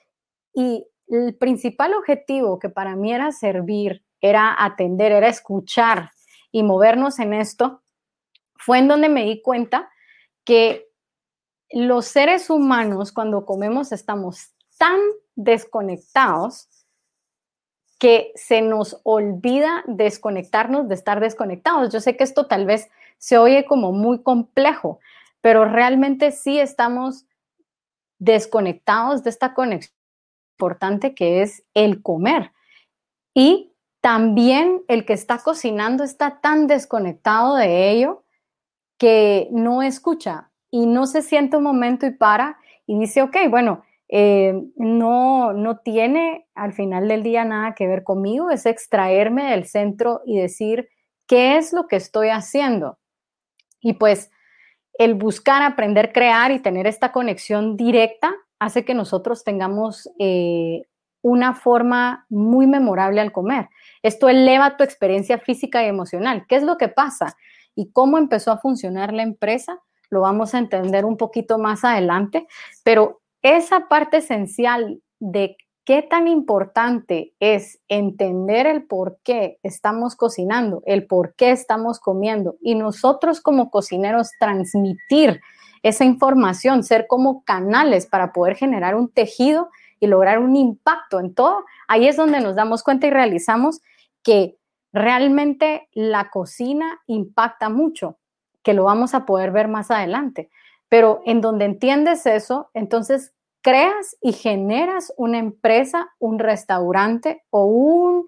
Y 0.56 0.88
el 1.08 1.38
principal 1.38 1.94
objetivo 1.94 2.58
que 2.58 2.68
para 2.68 2.96
mí 2.96 3.14
era 3.14 3.32
servir, 3.32 4.04
era 4.20 4.56
atender, 4.58 5.12
era 5.12 5.28
escuchar 5.28 6.10
y 6.52 6.64
movernos 6.64 7.20
en 7.20 7.36
esto, 7.36 7.84
fue 8.56 8.80
en 8.80 8.88
donde 8.88 9.08
me 9.08 9.24
di 9.26 9.40
cuenta 9.44 9.92
que 10.44 10.90
los 11.70 12.08
seres 12.08 12.50
humanos 12.50 13.12
cuando 13.12 13.46
comemos 13.46 13.92
estamos 13.92 14.56
tan 14.80 15.00
desconectados 15.36 16.70
que 18.00 18.32
se 18.34 18.64
nos 18.64 19.00
olvida 19.04 19.84
desconectarnos 19.86 20.88
de 20.88 20.96
estar 20.96 21.20
desconectados. 21.20 21.94
Yo 21.94 22.00
sé 22.00 22.18
que 22.18 22.24
esto 22.24 22.48
tal 22.48 22.66
vez 22.66 22.90
se 23.20 23.38
oye 23.38 23.64
como 23.66 23.92
muy 23.92 24.24
complejo, 24.24 25.00
pero 25.40 25.66
realmente 25.66 26.32
sí 26.32 26.60
estamos 26.60 27.28
desconectados 28.22 29.24
de 29.24 29.32
esta 29.32 29.56
conexión 29.56 29.96
importante 30.56 31.16
que 31.16 31.42
es 31.42 31.64
el 31.74 32.04
comer. 32.04 32.52
Y 33.34 33.74
también 34.00 34.84
el 34.88 35.06
que 35.06 35.14
está 35.14 35.40
cocinando 35.40 36.04
está 36.04 36.40
tan 36.40 36.68
desconectado 36.68 37.56
de 37.56 37.90
ello 37.90 38.24
que 39.00 39.48
no 39.52 39.82
escucha 39.82 40.52
y 40.70 40.86
no 40.86 41.08
se 41.08 41.24
siente 41.24 41.58
un 41.58 41.64
momento 41.64 42.06
y 42.06 42.12
para 42.12 42.60
y 42.86 43.00
dice, 43.00 43.24
ok, 43.24 43.38
bueno, 43.50 43.84
eh, 44.08 44.54
no, 44.76 45.54
no 45.54 45.78
tiene 45.80 46.48
al 46.54 46.74
final 46.74 47.08
del 47.08 47.24
día 47.24 47.44
nada 47.44 47.74
que 47.74 47.88
ver 47.88 48.04
conmigo, 48.04 48.52
es 48.52 48.68
extraerme 48.68 49.50
del 49.52 49.66
centro 49.66 50.22
y 50.26 50.38
decir, 50.38 50.90
¿qué 51.28 51.58
es 51.58 51.74
lo 51.74 51.88
que 51.88 51.96
estoy 51.96 52.30
haciendo? 52.30 53.00
Y 53.80 53.94
pues 53.94 54.30
el 55.04 55.16
buscar, 55.16 55.64
aprender, 55.64 56.14
crear 56.14 56.52
y 56.52 56.60
tener 56.60 56.86
esta 56.86 57.12
conexión 57.12 57.76
directa 57.76 58.36
hace 58.60 58.86
que 58.86 58.94
nosotros 58.94 59.44
tengamos 59.44 60.08
eh, 60.20 60.84
una 61.24 61.56
forma 61.56 62.28
muy 62.30 62.68
memorable 62.68 63.20
al 63.20 63.32
comer. 63.32 63.68
Esto 64.04 64.30
eleva 64.30 64.78
tu 64.78 64.84
experiencia 64.84 65.40
física 65.40 65.84
y 65.84 65.88
emocional. 65.88 66.46
¿Qué 66.48 66.56
es 66.56 66.62
lo 66.62 66.78
que 66.78 66.88
pasa? 66.88 67.36
Y 67.74 67.92
cómo 67.92 68.20
empezó 68.20 68.52
a 68.52 68.60
funcionar 68.60 69.12
la 69.12 69.24
empresa, 69.24 69.80
lo 70.12 70.22
vamos 70.22 70.54
a 70.54 70.60
entender 70.60 71.04
un 71.04 71.18
poquito 71.18 71.58
más 71.58 71.84
adelante, 71.84 72.46
pero 72.84 73.22
esa 73.42 73.88
parte 73.88 74.18
esencial 74.18 75.02
de 75.20 75.58
qué 75.84 76.02
tan 76.02 76.28
importante 76.28 77.34
es 77.40 77.80
entender 77.88 78.68
el 78.68 78.84
por 78.84 79.20
qué 79.24 79.60
estamos 79.64 80.16
cocinando, 80.16 80.84
el 80.86 81.08
por 81.08 81.34
qué 81.36 81.52
estamos 81.52 82.00
comiendo 82.00 82.56
y 82.62 82.76
nosotros 82.76 83.42
como 83.42 83.72
cocineros 83.72 84.30
transmitir 84.40 85.42
esa 85.84 86.06
información, 86.06 86.84
ser 86.84 87.08
como 87.08 87.44
canales 87.44 88.06
para 88.06 88.32
poder 88.32 88.56
generar 88.56 88.96
un 88.96 89.10
tejido 89.10 89.70
y 90.00 90.08
lograr 90.08 90.40
un 90.40 90.56
impacto 90.56 91.20
en 91.20 91.34
todo, 91.34 91.66
ahí 91.88 92.08
es 92.08 92.18
donde 92.18 92.42
nos 92.42 92.56
damos 92.56 92.84
cuenta 92.84 93.08
y 93.08 93.12
realizamos 93.12 93.82
que 94.24 94.58
realmente 94.94 95.88
la 95.94 96.30
cocina 96.30 97.02
impacta 97.08 97.70
mucho, 97.70 98.18
que 98.64 98.74
lo 98.74 98.84
vamos 98.84 99.14
a 99.14 99.26
poder 99.26 99.52
ver 99.52 99.68
más 99.68 99.90
adelante. 99.90 100.50
Pero 100.90 101.22
en 101.26 101.42
donde 101.42 101.66
entiendes 101.66 102.26
eso, 102.26 102.70
entonces 102.74 103.34
creas 103.62 104.18
y 104.22 104.34
generas 104.34 105.14
una 105.18 105.40
empresa, 105.40 106.10
un 106.20 106.40
restaurante 106.40 107.44
o 107.50 107.66
un 107.66 108.28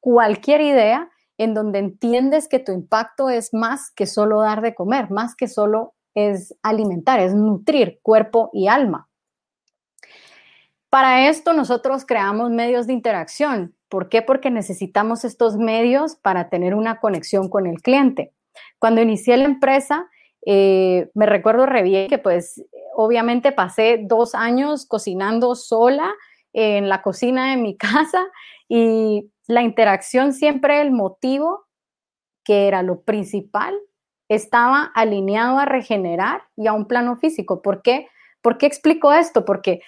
cualquier 0.00 0.60
idea 0.60 1.10
en 1.38 1.54
donde 1.54 1.78
entiendes 1.78 2.48
que 2.48 2.58
tu 2.58 2.72
impacto 2.72 3.30
es 3.30 3.52
más 3.52 3.90
que 3.90 4.06
solo 4.06 4.40
dar 4.40 4.60
de 4.60 4.74
comer, 4.74 5.10
más 5.10 5.34
que 5.34 5.48
solo 5.48 5.94
es 6.14 6.54
alimentar, 6.62 7.20
es 7.20 7.34
nutrir 7.34 7.98
cuerpo 8.02 8.50
y 8.52 8.68
alma. 8.68 9.08
Para 10.90 11.28
esto 11.28 11.52
nosotros 11.54 12.04
creamos 12.06 12.50
medios 12.50 12.86
de 12.86 12.92
interacción. 12.92 13.74
¿Por 13.88 14.08
qué? 14.08 14.22
Porque 14.22 14.50
necesitamos 14.50 15.24
estos 15.24 15.56
medios 15.56 16.14
para 16.14 16.48
tener 16.50 16.74
una 16.74 17.00
conexión 17.00 17.48
con 17.48 17.66
el 17.66 17.82
cliente. 17.82 18.32
Cuando 18.78 19.02
inicié 19.02 19.36
la 19.36 19.44
empresa, 19.44 20.08
eh, 20.46 21.10
me 21.14 21.26
recuerdo 21.26 21.66
re 21.66 21.82
bien 21.82 22.08
que 22.08 22.18
pues 22.18 22.62
obviamente 22.94 23.52
pasé 23.52 24.00
dos 24.02 24.34
años 24.34 24.86
cocinando 24.86 25.54
sola 25.54 26.12
en 26.52 26.88
la 26.88 27.02
cocina 27.02 27.50
de 27.50 27.56
mi 27.56 27.76
casa 27.76 28.26
y 28.68 29.30
la 29.46 29.62
interacción 29.62 30.32
siempre, 30.32 30.80
el 30.80 30.90
motivo, 30.90 31.66
que 32.44 32.66
era 32.66 32.82
lo 32.82 33.02
principal, 33.02 33.78
estaba 34.28 34.90
alineado 34.94 35.58
a 35.58 35.66
regenerar 35.66 36.42
y 36.56 36.66
a 36.66 36.72
un 36.72 36.86
plano 36.86 37.16
físico. 37.16 37.60
¿Por 37.62 37.82
qué? 37.82 38.08
¿Por 38.40 38.58
qué 38.58 38.66
explico 38.66 39.12
esto? 39.12 39.44
Porque 39.44 39.80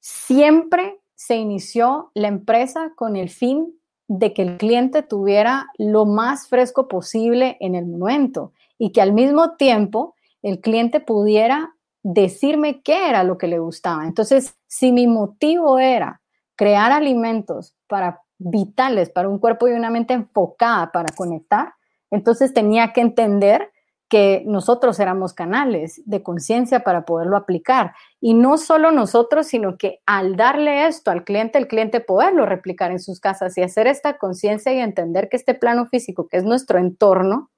siempre 0.00 1.00
se 1.14 1.36
inició 1.36 2.10
la 2.14 2.28
empresa 2.28 2.92
con 2.96 3.16
el 3.16 3.28
fin 3.28 3.78
de 4.08 4.32
que 4.34 4.42
el 4.42 4.58
cliente 4.58 5.02
tuviera 5.02 5.68
lo 5.78 6.04
más 6.04 6.48
fresco 6.48 6.88
posible 6.88 7.56
en 7.60 7.74
el 7.74 7.86
momento 7.86 8.52
y 8.78 8.92
que 8.92 9.00
al 9.00 9.12
mismo 9.12 9.56
tiempo 9.56 10.14
el 10.42 10.60
cliente 10.60 11.00
pudiera 11.00 11.74
decirme 12.02 12.82
qué 12.82 13.08
era 13.08 13.24
lo 13.24 13.38
que 13.38 13.46
le 13.46 13.58
gustaba. 13.58 14.06
Entonces, 14.06 14.56
si 14.66 14.92
mi 14.92 15.06
motivo 15.06 15.78
era 15.78 16.20
crear 16.56 16.92
alimentos 16.92 17.76
para 17.86 18.20
vitales 18.38 19.10
para 19.10 19.28
un 19.28 19.38
cuerpo 19.38 19.68
y 19.68 19.72
una 19.72 19.90
mente 19.90 20.14
enfocada 20.14 20.90
para 20.90 21.14
conectar, 21.14 21.74
entonces 22.10 22.52
tenía 22.52 22.92
que 22.92 23.00
entender 23.00 23.70
que 24.08 24.42
nosotros 24.44 25.00
éramos 25.00 25.32
canales 25.32 26.02
de 26.04 26.22
conciencia 26.22 26.80
para 26.80 27.06
poderlo 27.06 27.34
aplicar. 27.34 27.94
Y 28.20 28.34
no 28.34 28.58
solo 28.58 28.90
nosotros, 28.90 29.46
sino 29.46 29.78
que 29.78 30.00
al 30.04 30.36
darle 30.36 30.86
esto 30.86 31.10
al 31.10 31.24
cliente, 31.24 31.56
el 31.56 31.66
cliente 31.66 32.00
poderlo 32.00 32.44
replicar 32.44 32.90
en 32.90 33.00
sus 33.00 33.20
casas 33.20 33.56
y 33.56 33.62
hacer 33.62 33.86
esta 33.86 34.18
conciencia 34.18 34.70
y 34.74 34.80
entender 34.80 35.30
que 35.30 35.38
este 35.38 35.54
plano 35.54 35.86
físico, 35.86 36.28
que 36.28 36.36
es 36.36 36.44
nuestro 36.44 36.78
entorno, 36.78 37.50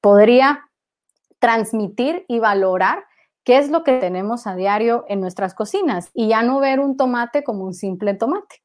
podría 0.00 0.68
transmitir 1.44 2.24
y 2.26 2.38
valorar 2.38 3.04
qué 3.44 3.58
es 3.58 3.68
lo 3.68 3.84
que 3.84 3.98
tenemos 3.98 4.46
a 4.46 4.56
diario 4.56 5.04
en 5.08 5.20
nuestras 5.20 5.52
cocinas 5.52 6.10
y 6.14 6.28
ya 6.28 6.42
no 6.42 6.58
ver 6.58 6.80
un 6.80 6.96
tomate 6.96 7.44
como 7.44 7.64
un 7.64 7.74
simple 7.74 8.14
tomate. 8.14 8.62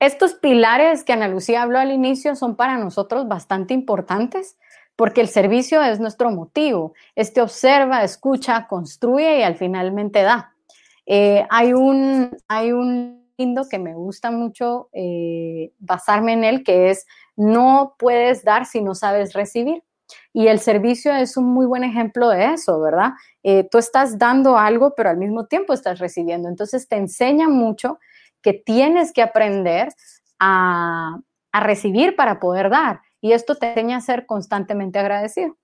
Estos 0.00 0.32
pilares 0.32 1.04
que 1.04 1.12
Ana 1.12 1.28
Lucía 1.28 1.60
habló 1.60 1.80
al 1.80 1.92
inicio 1.92 2.34
son 2.34 2.56
para 2.56 2.78
nosotros 2.78 3.28
bastante 3.28 3.74
importantes 3.74 4.56
porque 4.96 5.20
el 5.20 5.28
servicio 5.28 5.82
es 5.82 6.00
nuestro 6.00 6.30
motivo. 6.30 6.94
Este 7.14 7.42
observa, 7.42 8.04
escucha, 8.04 8.66
construye 8.66 9.40
y 9.40 9.42
al 9.42 9.56
finalmente 9.56 10.22
da. 10.22 10.54
Eh, 11.04 11.46
hay, 11.50 11.74
un, 11.74 12.34
hay 12.48 12.72
un 12.72 13.28
lindo 13.36 13.68
que 13.68 13.78
me 13.78 13.92
gusta 13.92 14.30
mucho 14.30 14.88
eh, 14.94 15.72
basarme 15.78 16.32
en 16.32 16.44
él, 16.44 16.64
que 16.64 16.88
es 16.88 17.04
no 17.36 17.96
puedes 17.98 18.44
dar 18.44 18.64
si 18.64 18.80
no 18.80 18.94
sabes 18.94 19.34
recibir. 19.34 19.82
Y 20.32 20.48
el 20.48 20.60
servicio 20.60 21.12
es 21.14 21.36
un 21.36 21.46
muy 21.46 21.66
buen 21.66 21.84
ejemplo 21.84 22.28
de 22.28 22.52
eso, 22.54 22.80
¿verdad? 22.80 23.12
Eh, 23.42 23.68
tú 23.70 23.78
estás 23.78 24.18
dando 24.18 24.56
algo, 24.56 24.94
pero 24.96 25.10
al 25.10 25.16
mismo 25.16 25.46
tiempo 25.46 25.72
estás 25.72 25.98
recibiendo. 25.98 26.48
Entonces 26.48 26.88
te 26.88 26.96
enseña 26.96 27.48
mucho 27.48 27.98
que 28.42 28.52
tienes 28.52 29.12
que 29.12 29.22
aprender 29.22 29.88
a, 30.38 31.18
a 31.52 31.60
recibir 31.60 32.16
para 32.16 32.40
poder 32.40 32.70
dar. 32.70 33.00
Y 33.20 33.32
esto 33.32 33.54
te 33.54 33.68
enseña 33.68 33.96
a 33.96 34.00
ser 34.00 34.26
constantemente 34.26 34.98
agradecido 34.98 35.56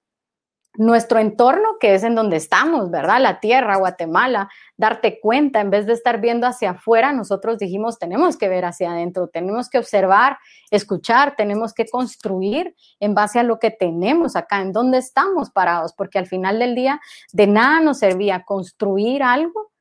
nuestro 0.79 1.19
entorno, 1.19 1.77
que 1.81 1.95
es 1.95 2.05
en 2.05 2.15
donde 2.15 2.37
estamos, 2.37 2.89
¿verdad? 2.91 3.21
La 3.21 3.41
tierra, 3.41 3.77
Guatemala, 3.77 4.49
darte 4.77 5.19
cuenta, 5.21 5.61
en 5.61 5.71
vez 5.71 5.87
de 5.87 5.93
estar 5.93 6.21
viendo 6.21 6.47
hacia 6.47 6.71
afuera, 6.71 7.13
nosotros 7.13 7.59
dijimos, 7.59 7.99
tenemos 7.99 8.37
que 8.37 8.49
ver 8.49 8.65
hacia 8.65 8.93
adentro, 8.93 9.27
tenemos 9.27 9.69
que 9.69 9.79
observar, 9.79 10.39
escuchar, 10.71 11.35
tenemos 11.37 11.75
que 11.75 11.87
construir 11.87 12.77
en 13.01 13.13
base 13.13 13.41
a 13.41 13.43
lo 13.43 13.59
que 13.59 13.73
tenemos 13.73 14.37
acá, 14.37 14.61
en 14.61 14.73
donde 14.73 14.99
estamos 14.99 15.51
parados, 15.51 15.93
porque 15.95 16.21
al 16.21 16.27
final 16.27 16.61
del 16.61 16.77
día 16.77 17.01
de 17.33 17.49
nada 17.49 17.81
nos 17.81 17.99
servía 17.99 18.45
construir 18.45 19.25
algo 19.25 19.73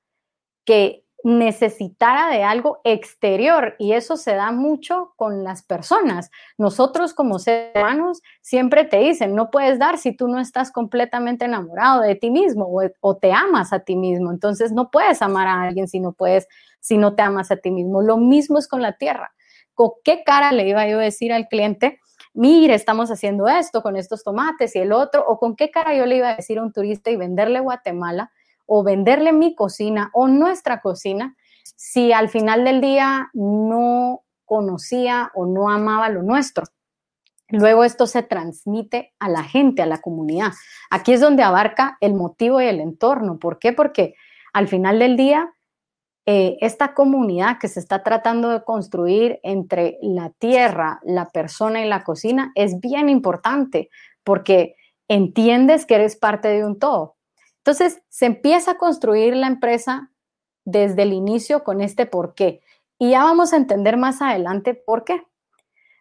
que 0.66 1.07
necesitara 1.24 2.30
de 2.30 2.44
algo 2.44 2.80
exterior 2.84 3.76
y 3.80 3.94
eso 3.94 4.18
se 4.18 4.36
da 4.36 4.52
mucho 4.52 5.14
con 5.16 5.44
las 5.44 5.64
personas. 5.64 6.30
Nosotros 6.58 7.14
como 7.14 7.40
seres 7.40 7.72
humanos 7.76 8.22
siempre 8.42 8.86
te 8.86 9.00
dicen, 9.00 9.36
no 9.36 9.50
puedes 9.50 9.80
dar 9.80 9.98
si 9.98 10.16
tú 10.16 10.28
no 10.28 10.40
estás 10.40 10.72
completamente 10.72 11.46
enamorado 11.46 12.02
de 12.02 12.16
ti 12.16 12.30
mismo 12.30 12.70
o, 13.02 13.18
te 13.18 13.32
amas 13.32 13.74
a 13.74 13.80
ti 13.80 13.96
mismo. 13.96 14.32
Entonces 14.32 14.72
no 14.72 14.92
puedes 14.92 15.22
amar 15.22 15.48
a 15.48 15.64
alguien 15.64 15.88
si 15.88 16.00
no 16.00 16.14
puedes, 16.14 16.48
si 16.80 16.98
no 16.98 17.16
te 17.16 17.24
amas 17.24 17.52
a 17.52 17.58
ti 17.58 17.72
mismo. 17.72 18.02
Lo 18.02 18.18
mismo 18.18 18.60
es 18.60 18.68
con 18.68 18.82
la 18.82 18.94
tierra. 18.94 19.34
¿Con 19.74 19.92
qué 20.04 20.24
cara 20.24 20.52
le 20.52 20.68
iba 20.68 20.88
yo 20.88 21.00
a 21.00 21.04
decir 21.04 21.34
al 21.34 21.48
cliente? 21.48 22.00
Mire, 22.34 22.76
estamos 22.76 23.10
haciendo 23.10 23.48
esto 23.48 23.82
con 23.82 23.96
estos 23.96 24.24
tomates 24.24 24.76
y 24.76 24.80
el 24.80 24.92
otro, 24.92 25.26
o 25.28 25.40
con 25.40 25.56
qué 25.56 25.72
cara 25.72 25.96
yo 25.96 26.06
le 26.06 26.18
iba 26.18 26.30
a 26.30 26.36
decir 26.36 26.60
a 26.60 26.64
un 26.64 26.72
turista 26.72 27.10
y 27.10 27.16
venderle 27.16 27.60
Guatemala 27.60 28.32
o 28.68 28.84
venderle 28.84 29.34
mi 29.34 29.56
cocina 29.56 30.12
o 30.14 30.28
nuestra 30.28 30.82
cocina 30.82 31.36
si 31.76 32.14
al 32.14 32.30
final 32.30 32.64
del 32.64 32.82
día 32.82 33.32
no 33.34 34.22
conocía 34.46 35.32
o 35.34 35.46
no 35.46 35.70
amaba 35.70 36.10
lo 36.10 36.22
nuestro. 36.22 36.66
Luego 37.50 37.84
esto 37.84 38.08
se 38.08 38.24
transmite 38.24 39.14
a 39.20 39.30
la 39.30 39.44
gente, 39.44 39.82
a 39.82 39.86
la 39.86 40.02
comunidad. 40.02 40.52
Aquí 40.90 41.14
es 41.14 41.22
donde 41.22 41.44
abarca 41.44 41.98
el 42.02 42.14
motivo 42.14 42.62
y 42.62 42.66
el 42.66 42.80
entorno. 42.82 43.40
¿Por 43.40 43.58
qué? 43.58 43.74
Porque 43.74 44.16
al 44.54 44.68
final 44.68 45.00
del 45.00 45.16
día, 45.16 45.54
eh, 46.26 46.58
esta 46.60 46.94
comunidad 46.94 47.58
que 47.58 47.70
se 47.70 47.80
está 47.80 48.04
tratando 48.04 48.50
de 48.50 48.64
construir 48.64 49.40
entre 49.44 49.98
la 50.02 50.32
tierra, 50.32 51.00
la 51.04 51.30
persona 51.30 51.86
y 51.86 51.88
la 51.88 52.04
cocina 52.04 52.52
es 52.56 52.82
bien 52.82 53.08
importante 53.08 53.90
porque 54.24 54.76
entiendes 55.08 55.86
que 55.86 55.96
eres 55.96 56.18
parte 56.18 56.50
de 56.50 56.66
un 56.66 56.80
todo. 56.80 57.17
Entonces, 57.68 58.02
se 58.08 58.28
empieza 58.28 58.72
a 58.72 58.78
construir 58.78 59.36
la 59.36 59.48
empresa 59.48 60.10
desde 60.64 61.02
el 61.02 61.12
inicio 61.12 61.66
con 61.66 61.82
este 61.82 62.06
por 62.06 62.34
qué. 62.34 62.62
Y 62.98 63.10
ya 63.10 63.26
vamos 63.26 63.52
a 63.52 63.58
entender 63.58 63.98
más 63.98 64.22
adelante 64.22 64.74
por 64.74 65.04
qué. 65.04 65.28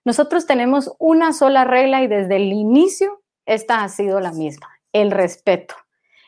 Nosotros 0.04 0.46
tenemos 0.46 0.94
una 1.00 1.32
sola 1.32 1.64
regla 1.64 2.04
y 2.04 2.06
desde 2.06 2.36
el 2.36 2.52
inicio 2.52 3.20
esta 3.46 3.82
ha 3.82 3.88
sido 3.88 4.20
la 4.20 4.30
misma, 4.30 4.68
el 4.92 5.10
respeto. 5.10 5.74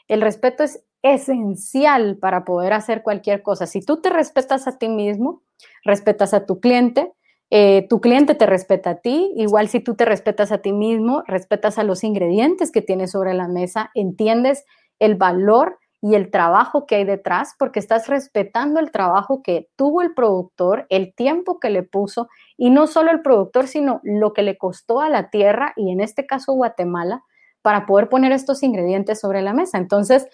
El 0.09 0.23
respeto 0.23 0.65
es 0.65 0.83
esencial 1.03 2.17
para 2.17 2.45
poder 2.45 2.73
hacer 2.73 3.05
cualquier 3.05 3.45
cosa. 3.45 3.69
Si 3.69 3.81
tú 3.81 4.01
te 4.01 4.11
respetas 4.11 4.67
a 4.67 4.77
ti 4.77 4.89
mismo, 4.89 5.43
respetas 5.85 6.35
a 6.35 6.47
tu 6.47 6.59
cliente, 6.59 7.13
eh, 7.51 7.87
tu 7.89 8.01
cliente 8.01 8.35
te 8.35 8.47
respeta 8.47 8.91
a 8.91 8.97
ti, 8.97 9.33
igual 9.37 9.69
si 9.69 9.79
tú 9.79 9.95
te 9.95 10.05
respetas 10.05 10.51
a 10.51 10.59
ti 10.59 10.73
mismo, 10.73 11.23
respetas 11.29 11.79
a 11.79 11.85
los 11.85 12.03
ingredientes 12.03 12.73
que 12.73 12.83
tienes 12.83 13.13
sobre 13.13 13.35
la 13.35 13.47
mesa, 13.47 13.93
entiendes 13.95 14.65
el 14.99 15.15
valor 15.15 15.79
y 16.01 16.15
el 16.15 16.31
trabajo 16.31 16.87
que 16.87 16.97
hay 16.97 17.05
detrás, 17.05 17.55
porque 17.59 17.81
estás 17.81 18.07
respetando 18.07 18.79
el 18.79 18.93
trabajo 18.93 19.43
que 19.43 19.69
tuvo 19.75 20.03
el 20.03 20.15
productor, 20.15 20.87
el 20.91 21.13
tiempo 21.15 21.59
que 21.59 21.71
le 21.71 21.83
puso, 21.83 22.29
y 22.57 22.71
no 22.71 22.87
solo 22.87 23.11
el 23.11 23.21
productor, 23.21 23.67
sino 23.67 24.01
lo 24.05 24.33
que 24.33 24.43
le 24.43 24.57
costó 24.57 25.01
a 25.01 25.09
la 25.09 25.31
tierra, 25.31 25.73
y 25.77 25.91
en 25.91 26.01
este 26.01 26.25
caso 26.25 26.53
Guatemala, 26.53 27.25
para 27.63 27.85
poder 27.85 28.09
poner 28.09 28.31
estos 28.33 28.63
ingredientes 28.63 29.21
sobre 29.21 29.43
la 29.43 29.53
mesa. 29.53 29.79
Entonces, 29.79 30.29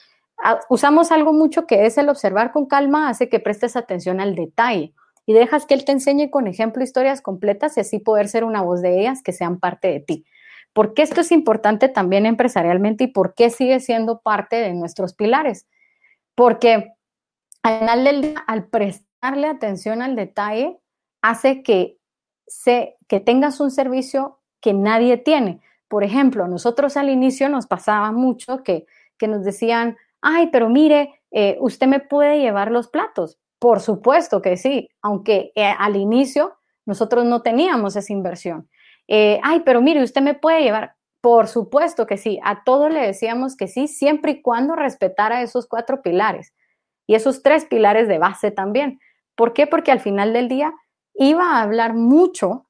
usamos 0.68 1.10
algo 1.10 1.32
mucho 1.32 1.66
que 1.66 1.86
es 1.86 1.96
el 1.96 2.08
observar 2.08 2.52
con 2.52 2.66
calma, 2.66 3.08
hace 3.08 3.28
que 3.28 3.40
prestes 3.40 3.76
atención 3.76 4.20
al 4.20 4.34
detalle 4.34 4.92
y 5.26 5.32
dejas 5.32 5.64
que 5.64 5.74
él 5.74 5.84
te 5.84 5.92
enseñe 5.92 6.28
con 6.30 6.46
ejemplo 6.46 6.82
historias 6.82 7.22
completas 7.22 7.76
y 7.76 7.80
así 7.80 7.98
poder 7.98 8.28
ser 8.28 8.44
una 8.44 8.60
voz 8.60 8.82
de 8.82 9.00
ellas 9.00 9.22
que 9.22 9.32
sean 9.32 9.58
parte 9.58 9.88
de 9.88 10.00
ti. 10.00 10.26
¿Por 10.74 10.92
qué 10.92 11.02
esto 11.02 11.22
es 11.22 11.32
importante 11.32 11.88
también 11.88 12.26
empresarialmente 12.26 13.04
y 13.04 13.06
por 13.06 13.34
qué 13.34 13.48
sigue 13.48 13.80
siendo 13.80 14.20
parte 14.20 14.56
de 14.56 14.74
nuestros 14.74 15.14
pilares? 15.14 15.66
Porque 16.34 16.92
al 17.62 17.78
final 17.78 18.04
del 18.04 18.20
día, 18.20 18.44
al 18.46 18.66
prestarle 18.66 19.46
atención 19.46 20.02
al 20.02 20.16
detalle, 20.16 20.78
hace 21.22 21.62
que, 21.62 21.96
se, 22.46 22.96
que 23.08 23.20
tengas 23.20 23.60
un 23.60 23.70
servicio 23.70 24.40
que 24.60 24.74
nadie 24.74 25.16
tiene. 25.16 25.60
Por 25.88 26.02
ejemplo, 26.02 26.48
nosotros 26.48 26.96
al 26.96 27.08
inicio 27.08 27.48
nos 27.48 27.66
pasaba 27.66 28.10
mucho 28.10 28.64
que, 28.64 28.86
que 29.16 29.28
nos 29.28 29.44
decían, 29.44 29.96
ay, 30.20 30.48
pero 30.48 30.68
mire, 30.68 31.22
eh, 31.30 31.56
usted 31.60 31.86
me 31.86 32.00
puede 32.00 32.40
llevar 32.40 32.72
los 32.72 32.88
platos. 32.88 33.38
Por 33.60 33.80
supuesto 33.80 34.42
que 34.42 34.56
sí, 34.56 34.90
aunque 35.02 35.52
eh, 35.54 35.72
al 35.78 35.96
inicio 35.96 36.56
nosotros 36.84 37.24
no 37.24 37.42
teníamos 37.42 37.96
esa 37.96 38.12
inversión. 38.12 38.68
Eh, 39.08 39.40
ay, 39.42 39.60
pero 39.64 39.80
mire, 39.80 40.02
usted 40.02 40.22
me 40.22 40.34
puede 40.34 40.62
llevar. 40.62 40.96
Por 41.20 41.48
supuesto 41.48 42.06
que 42.06 42.16
sí, 42.16 42.38
a 42.44 42.64
todos 42.64 42.92
le 42.92 43.00
decíamos 43.00 43.56
que 43.56 43.66
sí, 43.66 43.88
siempre 43.88 44.32
y 44.32 44.42
cuando 44.42 44.76
respetara 44.76 45.42
esos 45.42 45.66
cuatro 45.66 46.02
pilares 46.02 46.52
y 47.06 47.14
esos 47.14 47.42
tres 47.42 47.64
pilares 47.64 48.08
de 48.08 48.18
base 48.18 48.50
también. 48.50 49.00
¿Por 49.34 49.52
qué? 49.52 49.66
Porque 49.66 49.90
al 49.90 50.00
final 50.00 50.32
del 50.32 50.48
día 50.48 50.72
iba 51.14 51.56
a 51.56 51.62
hablar 51.62 51.94
mucho 51.94 52.66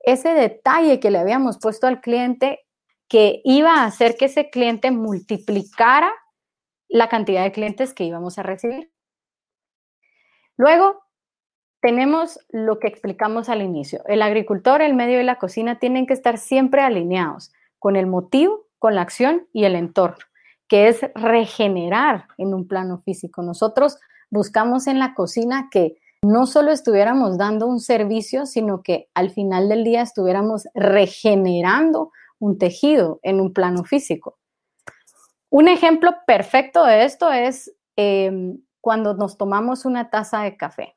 ese 0.00 0.30
detalle 0.34 1.00
que 1.00 1.10
le 1.10 1.18
habíamos 1.18 1.58
puesto 1.58 1.86
al 1.86 2.00
cliente 2.00 2.60
que 3.08 3.42
iba 3.44 3.74
a 3.74 3.84
hacer 3.84 4.16
que 4.16 4.24
ese 4.24 4.48
cliente 4.50 4.90
multiplicara 4.90 6.12
la 6.88 7.08
cantidad 7.08 7.42
de 7.42 7.52
clientes 7.52 7.94
que 7.94 8.04
íbamos 8.04 8.38
a 8.38 8.42
recibir. 8.42 8.90
Luego, 10.56 11.01
tenemos 11.82 12.38
lo 12.50 12.78
que 12.78 12.86
explicamos 12.86 13.48
al 13.48 13.60
inicio. 13.60 14.02
El 14.06 14.22
agricultor, 14.22 14.80
el 14.80 14.94
medio 14.94 15.20
y 15.20 15.24
la 15.24 15.38
cocina 15.38 15.80
tienen 15.80 16.06
que 16.06 16.14
estar 16.14 16.38
siempre 16.38 16.80
alineados 16.80 17.52
con 17.80 17.96
el 17.96 18.06
motivo, 18.06 18.66
con 18.78 18.94
la 18.94 19.02
acción 19.02 19.48
y 19.52 19.64
el 19.64 19.74
entorno, 19.74 20.24
que 20.68 20.86
es 20.86 21.00
regenerar 21.16 22.28
en 22.38 22.54
un 22.54 22.68
plano 22.68 23.02
físico. 23.04 23.42
Nosotros 23.42 23.98
buscamos 24.30 24.86
en 24.86 25.00
la 25.00 25.12
cocina 25.14 25.68
que 25.72 25.96
no 26.22 26.46
solo 26.46 26.70
estuviéramos 26.70 27.36
dando 27.36 27.66
un 27.66 27.80
servicio, 27.80 28.46
sino 28.46 28.82
que 28.82 29.08
al 29.12 29.30
final 29.30 29.68
del 29.68 29.82
día 29.82 30.02
estuviéramos 30.02 30.68
regenerando 30.74 32.12
un 32.38 32.58
tejido 32.58 33.18
en 33.24 33.40
un 33.40 33.52
plano 33.52 33.82
físico. 33.82 34.38
Un 35.50 35.66
ejemplo 35.66 36.14
perfecto 36.28 36.84
de 36.84 37.04
esto 37.04 37.32
es 37.32 37.74
em, 37.96 38.58
cuando 38.80 39.14
nos 39.14 39.36
tomamos 39.36 39.84
una 39.84 40.10
taza 40.10 40.42
de 40.42 40.56
café. 40.56 40.94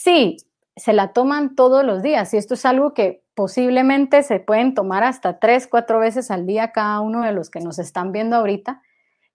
Sí, 0.00 0.36
se 0.76 0.92
la 0.92 1.12
toman 1.12 1.56
todos 1.56 1.84
los 1.84 2.02
días 2.02 2.32
y 2.32 2.36
esto 2.36 2.54
es 2.54 2.64
algo 2.64 2.94
que 2.94 3.24
posiblemente 3.34 4.22
se 4.22 4.38
pueden 4.38 4.74
tomar 4.74 5.02
hasta 5.02 5.40
tres, 5.40 5.66
cuatro 5.66 5.98
veces 5.98 6.30
al 6.30 6.46
día 6.46 6.70
cada 6.70 7.00
uno 7.00 7.22
de 7.22 7.32
los 7.32 7.50
que 7.50 7.58
nos 7.58 7.80
están 7.80 8.12
viendo 8.12 8.36
ahorita. 8.36 8.80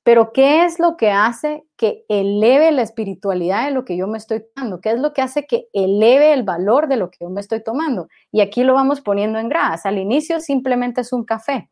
Pero 0.04 0.32
¿qué 0.32 0.64
es 0.64 0.80
lo 0.80 0.96
que 0.96 1.12
hace 1.12 1.66
que 1.76 2.06
eleve 2.08 2.72
la 2.72 2.82
espiritualidad 2.82 3.66
de 3.66 3.72
lo 3.72 3.84
que 3.84 3.98
yo 3.98 4.08
me 4.08 4.18
estoy 4.18 4.42
tomando? 4.56 4.80
¿Qué 4.80 4.92
es 4.92 5.00
lo 5.00 5.12
que 5.12 5.22
hace 5.22 5.46
que 5.48 5.68
eleve 5.74 6.32
el 6.32 6.44
valor 6.44 6.88
de 6.88 6.96
lo 6.96 7.12
que 7.12 7.18
yo 7.22 7.30
me 7.30 7.42
estoy 7.42 7.62
tomando? 7.62 8.08
Y 8.32 8.40
aquí 8.40 8.64
lo 8.64 8.74
vamos 8.74 9.02
poniendo 9.02 9.40
en 9.40 9.50
gradas. 9.50 9.86
Al 9.86 9.98
inicio 9.98 10.40
simplemente 10.40 11.02
es 11.02 11.12
un 11.12 11.26
café. 11.26 11.70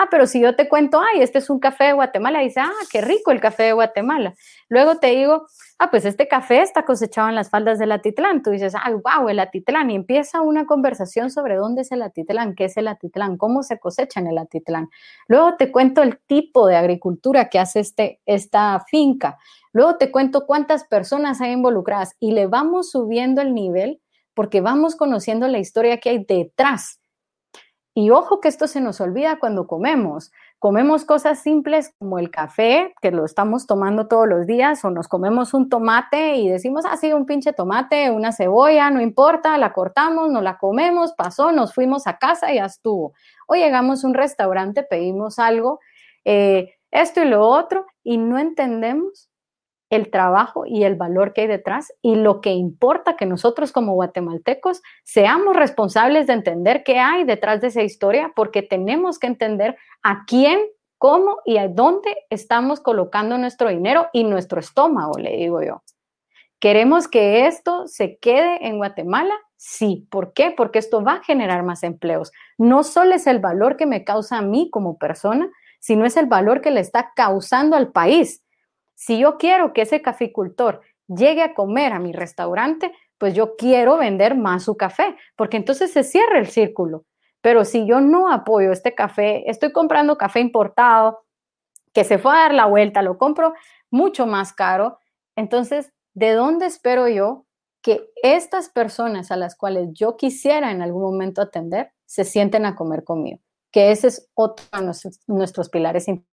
Ah, 0.00 0.06
pero 0.08 0.28
si 0.28 0.38
yo 0.40 0.54
te 0.54 0.68
cuento, 0.68 1.00
ay, 1.00 1.22
este 1.22 1.38
es 1.38 1.50
un 1.50 1.58
café 1.58 1.86
de 1.86 1.92
Guatemala, 1.92 2.38
dice, 2.38 2.60
ah, 2.60 2.70
qué 2.88 3.00
rico 3.00 3.32
el 3.32 3.40
café 3.40 3.64
de 3.64 3.72
Guatemala. 3.72 4.32
Luego 4.68 4.98
te 4.98 5.08
digo, 5.08 5.48
ah, 5.80 5.90
pues 5.90 6.04
este 6.04 6.28
café 6.28 6.62
está 6.62 6.84
cosechado 6.84 7.28
en 7.28 7.34
las 7.34 7.50
faldas 7.50 7.80
del 7.80 7.90
Atitlán. 7.90 8.44
Tú 8.44 8.50
dices, 8.50 8.76
ah, 8.76 8.92
wow, 8.92 9.28
el 9.28 9.40
Atitlán. 9.40 9.90
Y 9.90 9.96
empieza 9.96 10.40
una 10.40 10.66
conversación 10.66 11.30
sobre 11.30 11.56
dónde 11.56 11.82
es 11.82 11.90
el 11.90 12.02
Atitlán, 12.02 12.54
qué 12.54 12.66
es 12.66 12.76
el 12.76 12.86
Atitlán, 12.86 13.36
cómo 13.36 13.64
se 13.64 13.80
cosecha 13.80 14.20
en 14.20 14.28
el 14.28 14.38
Atitlán. 14.38 14.88
Luego 15.26 15.56
te 15.56 15.72
cuento 15.72 16.00
el 16.04 16.20
tipo 16.28 16.68
de 16.68 16.76
agricultura 16.76 17.48
que 17.48 17.58
hace 17.58 17.80
este, 17.80 18.20
esta 18.24 18.78
finca. 18.88 19.36
Luego 19.72 19.96
te 19.96 20.12
cuento 20.12 20.46
cuántas 20.46 20.84
personas 20.84 21.40
hay 21.40 21.50
involucradas 21.50 22.14
y 22.20 22.30
le 22.30 22.46
vamos 22.46 22.92
subiendo 22.92 23.42
el 23.42 23.52
nivel 23.52 24.00
porque 24.32 24.60
vamos 24.60 24.94
conociendo 24.94 25.48
la 25.48 25.58
historia 25.58 25.98
que 25.98 26.10
hay 26.10 26.24
detrás 26.24 26.97
y 27.98 28.10
ojo 28.10 28.40
que 28.40 28.46
esto 28.46 28.68
se 28.68 28.80
nos 28.80 29.00
olvida 29.00 29.40
cuando 29.40 29.66
comemos. 29.66 30.30
Comemos 30.60 31.04
cosas 31.04 31.40
simples 31.40 31.92
como 31.98 32.20
el 32.20 32.30
café, 32.30 32.94
que 33.02 33.10
lo 33.10 33.24
estamos 33.24 33.66
tomando 33.66 34.06
todos 34.06 34.28
los 34.28 34.46
días, 34.46 34.84
o 34.84 34.90
nos 34.90 35.08
comemos 35.08 35.52
un 35.52 35.68
tomate 35.68 36.36
y 36.36 36.48
decimos, 36.48 36.84
ah, 36.88 36.96
sí, 36.96 37.12
un 37.12 37.26
pinche 37.26 37.52
tomate, 37.52 38.12
una 38.12 38.30
cebolla, 38.30 38.88
no 38.90 39.00
importa, 39.00 39.58
la 39.58 39.72
cortamos, 39.72 40.30
no 40.30 40.40
la 40.42 40.58
comemos, 40.58 41.12
pasó, 41.14 41.50
nos 41.50 41.74
fuimos 41.74 42.06
a 42.06 42.18
casa 42.18 42.52
y 42.52 42.58
ya 42.58 42.66
estuvo. 42.66 43.14
O 43.48 43.56
llegamos 43.56 44.04
a 44.04 44.06
un 44.06 44.14
restaurante, 44.14 44.84
pedimos 44.84 45.40
algo, 45.40 45.80
eh, 46.24 46.74
esto 46.92 47.20
y 47.20 47.24
lo 47.24 47.44
otro, 47.48 47.84
y 48.04 48.16
no 48.16 48.38
entendemos 48.38 49.27
el 49.90 50.10
trabajo 50.10 50.64
y 50.66 50.84
el 50.84 50.96
valor 50.96 51.32
que 51.32 51.42
hay 51.42 51.46
detrás 51.46 51.92
y 52.02 52.14
lo 52.16 52.40
que 52.40 52.52
importa 52.52 53.16
que 53.16 53.26
nosotros 53.26 53.72
como 53.72 53.94
guatemaltecos 53.94 54.82
seamos 55.04 55.56
responsables 55.56 56.26
de 56.26 56.34
entender 56.34 56.84
qué 56.84 56.98
hay 56.98 57.24
detrás 57.24 57.60
de 57.60 57.68
esa 57.68 57.82
historia 57.82 58.32
porque 58.36 58.62
tenemos 58.62 59.18
que 59.18 59.28
entender 59.28 59.76
a 60.02 60.24
quién, 60.26 60.60
cómo 60.98 61.38
y 61.44 61.58
a 61.58 61.68
dónde 61.68 62.16
estamos 62.28 62.80
colocando 62.80 63.38
nuestro 63.38 63.70
dinero 63.70 64.08
y 64.12 64.24
nuestro 64.24 64.60
estómago, 64.60 65.18
le 65.18 65.36
digo 65.36 65.62
yo. 65.62 65.82
¿Queremos 66.60 67.06
que 67.06 67.46
esto 67.46 67.86
se 67.86 68.18
quede 68.18 68.66
en 68.66 68.78
Guatemala? 68.78 69.34
Sí. 69.56 70.08
¿Por 70.10 70.32
qué? 70.32 70.52
Porque 70.56 70.80
esto 70.80 71.04
va 71.04 71.14
a 71.14 71.22
generar 71.22 71.62
más 71.62 71.84
empleos. 71.84 72.32
No 72.58 72.82
solo 72.82 73.14
es 73.14 73.28
el 73.28 73.38
valor 73.38 73.76
que 73.76 73.86
me 73.86 74.02
causa 74.02 74.38
a 74.38 74.42
mí 74.42 74.68
como 74.70 74.98
persona, 74.98 75.48
sino 75.78 76.04
es 76.04 76.16
el 76.16 76.26
valor 76.26 76.60
que 76.60 76.72
le 76.72 76.80
está 76.80 77.12
causando 77.14 77.76
al 77.76 77.92
país 77.92 78.42
si 78.98 79.16
yo 79.16 79.38
quiero 79.38 79.72
que 79.72 79.82
ese 79.82 80.02
caficultor 80.02 80.80
llegue 81.06 81.42
a 81.42 81.54
comer 81.54 81.92
a 81.92 82.00
mi 82.00 82.12
restaurante, 82.12 82.92
pues 83.16 83.32
yo 83.32 83.54
quiero 83.54 83.96
vender 83.96 84.36
más 84.36 84.64
su 84.64 84.76
café, 84.76 85.16
porque 85.36 85.56
entonces 85.56 85.92
se 85.92 86.02
cierra 86.02 86.40
el 86.40 86.48
círculo. 86.48 87.04
Pero 87.40 87.64
si 87.64 87.86
yo 87.86 88.00
no 88.00 88.28
apoyo 88.28 88.72
este 88.72 88.96
café, 88.96 89.48
estoy 89.48 89.70
comprando 89.70 90.18
café 90.18 90.40
importado, 90.40 91.24
que 91.94 92.02
se 92.02 92.18
fue 92.18 92.32
a 92.32 92.40
dar 92.40 92.54
la 92.54 92.66
vuelta, 92.66 93.00
lo 93.02 93.18
compro 93.18 93.54
mucho 93.88 94.26
más 94.26 94.52
caro, 94.52 94.98
entonces, 95.36 95.92
¿de 96.14 96.32
dónde 96.32 96.66
espero 96.66 97.06
yo 97.06 97.46
que 97.82 98.10
estas 98.24 98.68
personas 98.68 99.30
a 99.30 99.36
las 99.36 99.54
cuales 99.54 99.90
yo 99.92 100.16
quisiera 100.16 100.72
en 100.72 100.82
algún 100.82 101.02
momento 101.02 101.40
atender 101.40 101.92
se 102.04 102.24
sienten 102.24 102.66
a 102.66 102.74
comer 102.74 103.04
conmigo? 103.04 103.38
Que 103.70 103.92
ese 103.92 104.08
es 104.08 104.28
otro 104.34 104.64
de 104.72 104.92
nuestros, 105.28 105.68
pilares 105.68 106.08
importantes 106.08 106.28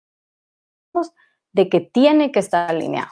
de 1.52 1.68
que 1.68 1.80
tiene 1.80 2.32
que 2.32 2.40
estar 2.40 2.70
alineado. 2.70 3.10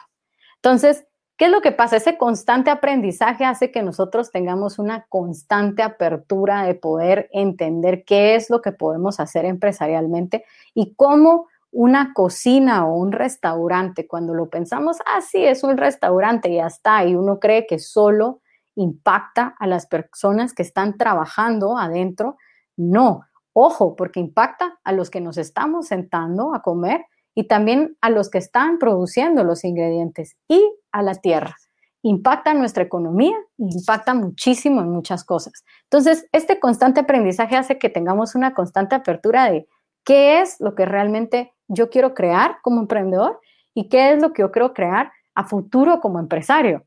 Entonces, 0.57 1.07
¿qué 1.37 1.47
es 1.47 1.51
lo 1.51 1.61
que 1.61 1.73
pasa? 1.73 1.97
Ese 1.97 2.19
constante 2.19 2.71
aprendizaje 2.71 3.45
hace 3.45 3.71
que 3.71 3.83
nosotros 3.83 4.31
tengamos 4.31 4.79
una 4.79 5.07
constante 5.09 5.83
apertura 5.83 6.65
de 6.65 6.75
poder 6.75 7.29
entender 7.33 8.05
qué 8.05 8.35
es 8.35 8.51
lo 8.51 8.61
que 8.61 8.73
podemos 8.73 9.21
hacer 9.21 9.45
empresarialmente 9.45 10.45
y 10.75 10.95
cómo 10.95 11.47
una 11.73 12.13
cocina 12.15 12.87
o 12.87 12.97
un 12.97 13.13
restaurante, 13.13 14.07
cuando 14.07 14.35
lo 14.35 14.51
pensamos, 14.51 14.99
ah, 15.07 15.21
sí, 15.21 15.45
es 15.45 15.63
un 15.63 15.77
restaurante 15.77 16.51
y 16.51 16.57
ya 16.57 16.67
está, 16.67 17.05
y 17.05 17.15
uno 17.15 17.39
cree 17.39 17.67
que 17.67 17.79
solo 17.79 18.41
impacta 18.75 19.55
a 19.59 19.67
las 19.67 19.87
personas 19.87 20.53
que 20.53 20.63
están 20.63 20.97
trabajando 20.97 21.79
adentro, 21.79 22.37
no, 22.77 23.23
ojo, 23.53 23.95
porque 23.95 24.21
impacta 24.21 24.79
a 24.85 24.93
los 24.93 25.11
que 25.11 25.21
nos 25.21 25.39
estamos 25.39 25.87
sentando 25.87 26.55
a 26.55 26.63
comer 26.63 27.05
y 27.35 27.47
también 27.47 27.97
a 28.01 28.11
los 28.11 28.31
que 28.31 28.39
están 28.39 28.79
produciendo 28.79 29.45
los 29.45 29.65
ingredientes 29.65 30.37
y 30.49 30.63
a 30.93 31.03
la 31.03 31.15
tierra. 31.15 31.57
impacta 32.03 32.55
nuestra 32.55 32.83
economía, 32.83 33.37
impacta 33.59 34.15
muchísimo 34.15 34.81
en 34.81 34.89
muchas 34.89 35.23
cosas. 35.23 35.53
Entonces, 35.83 36.27
este 36.33 36.59
constante 36.59 37.01
aprendizaje 37.01 37.57
hace 37.57 37.79
que 37.79 37.91
tengamos 37.91 38.35
una 38.35 38.55
constante 38.55 38.95
apertura 38.95 39.51
de 39.51 39.69
qué 40.03 40.41
es 40.41 40.57
lo 40.61 40.75
que 40.75 40.87
realmente 40.87 41.53
yo 41.69 41.91
quiero 41.91 42.15
crear 42.15 42.57
como 42.63 42.81
emprendedor 42.81 43.39
y 43.75 43.91
qué 43.91 44.13
es 44.13 44.23
lo 44.23 44.33
que 44.33 44.41
yo 44.41 44.51
quiero 44.51 44.73
crear 44.73 45.13
a 45.35 45.45
futuro 45.45 46.01
como 46.01 46.19
empresario. 46.19 46.85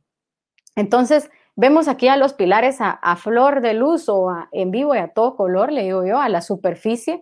Entonces, 0.75 1.29
vemos 1.56 1.88
aquí 1.88 2.08
a 2.08 2.17
los 2.17 2.34
pilares 2.34 2.77
a, 2.79 3.15
flor 3.15 3.62
de 3.62 3.73
luz 3.73 4.10
o 4.10 4.29
en 4.51 4.71
vivo 4.71 4.95
y 4.95 4.97
a 4.97 5.10
todo 5.10 5.36
color, 5.36 5.71
le 5.71 5.84
digo 5.84 6.06
yo, 6.06 6.19
a 6.19 6.29
la 6.29 6.41
superficie. 6.41 7.21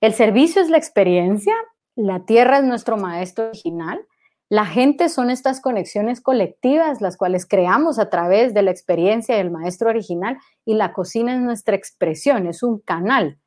El 0.00 0.14
servicio 0.14 0.62
es 0.62 0.70
la 0.70 0.78
experiencia, 0.78 1.54
la 1.96 2.24
tierra 2.24 2.58
es 2.58 2.64
nuestro 2.64 2.96
maestro 2.96 3.48
original, 3.48 4.06
la 4.48 4.64
gente 4.64 5.08
son 5.08 5.30
estas 5.30 5.60
conexiones 5.60 6.20
colectivas, 6.20 7.00
las 7.00 7.16
cuales 7.16 7.46
creamos 7.46 7.98
a 7.98 8.10
través 8.10 8.54
de 8.54 8.62
la 8.62 8.70
experiencia 8.70 9.36
del 9.36 9.50
maestro 9.50 9.88
original 9.88 10.38
y 10.64 10.74
la 10.74 10.92
cocina 10.92 11.34
es 11.34 11.40
nuestra 11.40 11.74
expresión, 11.74 12.46
es 12.46 12.62
un 12.62 12.78
canal. 12.78 13.40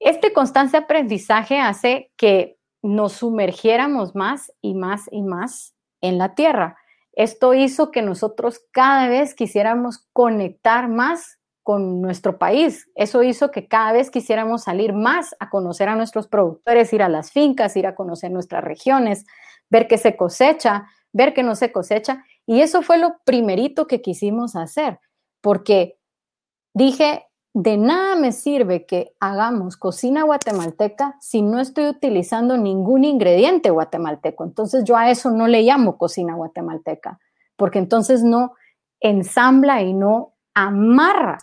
Este 0.00 0.32
constante 0.32 0.76
aprendizaje 0.76 1.60
hace 1.60 2.10
que 2.16 2.58
nos 2.82 3.12
sumergiéramos 3.12 4.16
más 4.16 4.52
y 4.60 4.74
más 4.74 5.08
y 5.12 5.22
más 5.22 5.74
en 6.00 6.18
la 6.18 6.34
tierra. 6.34 6.76
Esto 7.12 7.54
hizo 7.54 7.92
que 7.92 8.02
nosotros 8.02 8.60
cada 8.72 9.08
vez 9.08 9.34
quisiéramos 9.34 10.08
conectar 10.12 10.88
más 10.88 11.38
con 11.64 12.02
nuestro 12.02 12.38
país. 12.38 12.88
Eso 12.94 13.22
hizo 13.22 13.50
que 13.50 13.66
cada 13.66 13.92
vez 13.92 14.10
quisiéramos 14.10 14.62
salir 14.64 14.92
más 14.92 15.34
a 15.40 15.48
conocer 15.48 15.88
a 15.88 15.96
nuestros 15.96 16.28
productores, 16.28 16.92
ir 16.92 17.02
a 17.02 17.08
las 17.08 17.32
fincas, 17.32 17.76
ir 17.76 17.86
a 17.86 17.96
conocer 17.96 18.30
nuestras 18.30 18.62
regiones, 18.62 19.24
ver 19.70 19.88
qué 19.88 19.98
se 19.98 20.14
cosecha, 20.14 20.86
ver 21.12 21.32
qué 21.32 21.42
no 21.42 21.56
se 21.56 21.72
cosecha. 21.72 22.22
Y 22.46 22.60
eso 22.60 22.82
fue 22.82 22.98
lo 22.98 23.16
primerito 23.24 23.86
que 23.86 24.02
quisimos 24.02 24.56
hacer, 24.56 25.00
porque 25.40 25.98
dije, 26.74 27.26
de 27.54 27.78
nada 27.78 28.14
me 28.14 28.32
sirve 28.32 28.84
que 28.84 29.14
hagamos 29.18 29.78
cocina 29.78 30.24
guatemalteca 30.24 31.16
si 31.20 31.40
no 31.40 31.60
estoy 31.60 31.86
utilizando 31.86 32.58
ningún 32.58 33.04
ingrediente 33.04 33.70
guatemalteco. 33.70 34.44
Entonces 34.44 34.84
yo 34.84 34.96
a 34.98 35.10
eso 35.10 35.30
no 35.30 35.46
le 35.46 35.62
llamo 35.62 35.96
cocina 35.96 36.34
guatemalteca, 36.34 37.18
porque 37.56 37.78
entonces 37.78 38.22
no 38.22 38.52
ensambla 39.00 39.80
y 39.80 39.94
no 39.94 40.34
amarra 40.52 41.38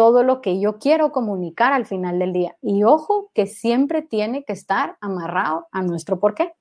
todo 0.00 0.22
lo 0.22 0.40
que 0.40 0.58
yo 0.58 0.78
quiero 0.78 1.12
comunicar 1.12 1.74
al 1.74 1.84
final 1.84 2.18
del 2.18 2.32
día. 2.32 2.56
Y 2.62 2.84
ojo 2.84 3.30
que 3.34 3.46
siempre 3.46 4.00
tiene 4.00 4.44
que 4.44 4.54
estar 4.54 4.96
amarrado 5.02 5.68
a 5.72 5.82
nuestro 5.82 6.18
porqué. 6.18 6.54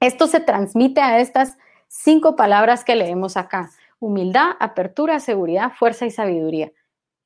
Esto 0.00 0.26
se 0.26 0.40
transmite 0.40 1.02
a 1.02 1.20
estas 1.20 1.58
cinco 1.86 2.34
palabras 2.34 2.82
que 2.82 2.96
leemos 2.96 3.36
acá. 3.36 3.68
Humildad, 3.98 4.52
apertura, 4.58 5.20
seguridad, 5.20 5.74
fuerza 5.74 6.06
y 6.06 6.10
sabiduría. 6.10 6.72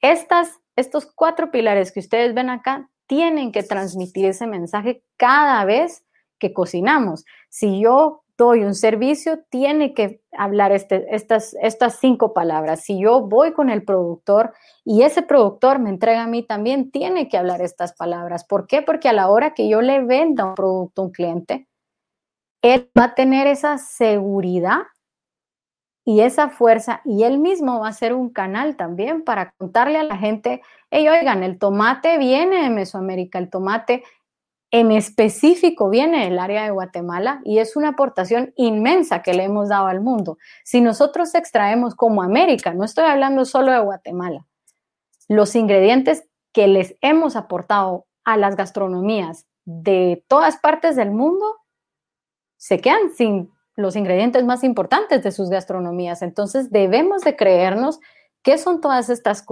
Estas, 0.01 0.59
estos 0.75 1.07
cuatro 1.07 1.53
pilares 1.53 1.92
que 1.92 2.01
ustedes 2.01 2.35
ven 2.35 2.51
acá 2.51 2.90
tienen 3.07 3.53
que 3.53 3.62
transmitir 3.62 4.27
ese 4.27 4.49
mensaje 4.49 5.05
cada 5.16 5.64
vez 5.64 6.05
que 6.40 6.53
cocinamos. 6.53 7.25
Si 7.51 7.81
yo 7.81 8.22
doy 8.42 8.64
un 8.64 8.74
servicio, 8.74 9.44
tiene 9.48 9.94
que 9.94 10.20
hablar 10.37 10.72
este, 10.72 11.07
estas, 11.14 11.57
estas 11.62 11.98
cinco 12.00 12.35
palabras. 12.35 12.83
Si 12.83 13.00
yo 13.00 13.20
voy 13.20 13.52
con 13.52 13.70
el 13.70 13.85
productor 13.85 14.52
y 14.85 15.02
ese 15.02 15.22
productor 15.22 15.78
me 15.78 15.90
entrega 15.90 16.24
a 16.24 16.26
mí 16.26 16.42
también, 16.42 16.90
tiene 16.90 17.28
que 17.28 17.38
hablar 17.38 17.62
estas 17.62 17.94
palabras. 17.94 18.44
¿Por 18.44 18.66
qué? 18.66 18.83
Porque 18.83 19.09
a 19.09 19.12
la 19.12 19.28
hora 19.28 19.55
que 19.55 19.68
yo 19.68 19.81
le 19.81 20.05
venda 20.05 20.44
un 20.44 20.55
producto 20.55 21.02
a 21.02 21.05
un 21.07 21.12
cliente, 21.12 21.68
él 22.62 22.90
va 22.98 23.05
a 23.05 23.14
tener 23.14 23.46
esa 23.46 23.78
seguridad 23.78 24.83
y 26.05 26.20
esa 26.20 26.48
fuerza 26.48 27.00
y 27.05 27.22
él 27.22 27.38
mismo 27.38 27.81
va 27.81 27.88
a 27.88 27.92
ser 27.92 28.12
un 28.12 28.31
canal 28.31 28.76
también 28.76 29.22
para 29.22 29.52
contarle 29.52 29.98
a 29.98 30.05
la 30.05 30.16
gente, 30.16 30.62
hey, 30.90 31.09
oigan, 31.09 31.44
el 31.44 31.59
tomate 31.59 32.18
viene 32.18 32.62
de 32.62 32.70
Mesoamérica, 32.70 33.38
el 33.38 33.50
tomate 33.50 34.02
en 34.73 34.91
específico 34.91 35.91
viene 35.91 36.25
del 36.25 36.39
área 36.39 36.65
de 36.65 36.71
Guatemala 36.71 37.43
y 37.45 37.59
es 37.59 37.77
una 37.77 37.91
aportación 37.91 38.55
inmensa 38.57 39.23
que 39.23 39.35
le 39.35 39.45
hemos 39.45 39.69
dado 39.69 39.87
al 39.87 40.01
mundo. 40.01 40.39
Si 40.65 40.81
nosotros 40.81 41.35
extraemos 41.35 41.95
como 41.95 42.23
América, 42.23 42.73
no 42.73 42.85
estoy 42.85 43.05
hablando 43.05 43.45
solo 43.45 43.71
de 43.71 43.81
Guatemala, 43.81 44.47
los 45.29 45.55
ingredientes 45.55 46.27
que 46.53 46.69
les 46.69 46.97
hemos 47.03 47.37
aportado 47.37 48.07
a 48.25 48.39
las 48.39 48.57
gastronomías 48.57 49.47
de 49.67 50.25
todas 50.27 50.57
partes 50.57 50.97
del 50.97 51.11
mundo, 51.11 51.45
se 52.57 52.81
quedan 52.81 53.11
sin 53.15 53.51
los 53.77 53.95
ingredientes 53.95 54.45
más 54.45 54.65
importantes 54.65 55.23
de 55.23 55.33
sus 55.33 55.51
gastronomías. 55.51 56.23
Entonces 56.23 56.71
debemos 56.71 57.23
de 57.23 57.37
creernos 57.37 58.01
qué 58.43 58.57
son 58.57 58.81
todas 58.81 59.11
estas, 59.11 59.45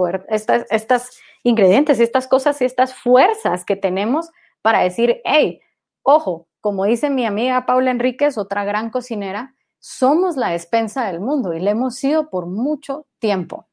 estas, 0.69 1.09
ingredientes 1.43 1.99
estas 1.99 2.27
cosas 2.27 2.59
y 2.61 2.65
estas 2.65 2.95
fuerzas 2.95 3.65
que 3.65 3.75
tenemos 3.75 4.31
para 4.61 4.81
decir, 4.81 5.21
hey, 5.23 5.61
ojo, 6.03 6.47
como 6.59 6.85
dice 6.85 7.09
mi 7.09 7.25
amiga 7.25 7.65
Paula 7.65 7.91
Enríquez, 7.91 8.37
otra 8.37 8.63
gran 8.63 8.89
cocinera, 8.89 9.55
somos 9.79 10.37
la 10.37 10.49
despensa 10.49 11.05
del 11.07 11.19
mundo 11.19 11.53
y 11.53 11.59
le 11.59 11.71
hemos 11.71 11.95
sido 11.95 12.29
por 12.29 12.45
mucho 12.45 13.07
tiempo. 13.19 13.67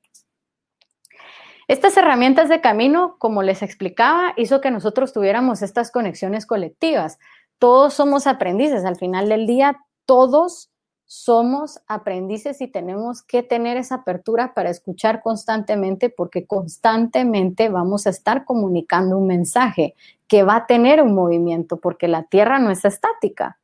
Estas 1.68 1.98
herramientas 1.98 2.48
de 2.48 2.62
camino, 2.62 3.16
como 3.18 3.42
les 3.42 3.62
explicaba, 3.62 4.32
hizo 4.38 4.62
que 4.62 4.70
nosotros 4.70 5.12
tuviéramos 5.12 5.60
estas 5.60 5.90
conexiones 5.90 6.46
colectivas. 6.46 7.18
Todos 7.58 7.92
somos 7.92 8.26
aprendices. 8.26 8.86
Al 8.86 8.96
final 8.96 9.28
del 9.28 9.46
día, 9.46 9.76
todos 10.06 10.70
somos 11.10 11.80
aprendices 11.86 12.60
y 12.60 12.68
tenemos 12.68 13.22
que 13.22 13.42
tener 13.42 13.78
esa 13.78 13.96
apertura 13.96 14.52
para 14.52 14.68
escuchar 14.68 15.22
constantemente 15.22 16.10
porque 16.10 16.46
constantemente 16.46 17.70
vamos 17.70 18.06
a 18.06 18.10
estar 18.10 18.44
comunicando 18.44 19.16
un 19.16 19.26
mensaje 19.26 19.94
que 20.26 20.42
va 20.42 20.56
a 20.56 20.66
tener 20.66 21.02
un 21.02 21.14
movimiento 21.14 21.78
porque 21.78 22.08
la 22.08 22.24
Tierra 22.24 22.58
no 22.58 22.70
es 22.70 22.84
estática. 22.84 23.58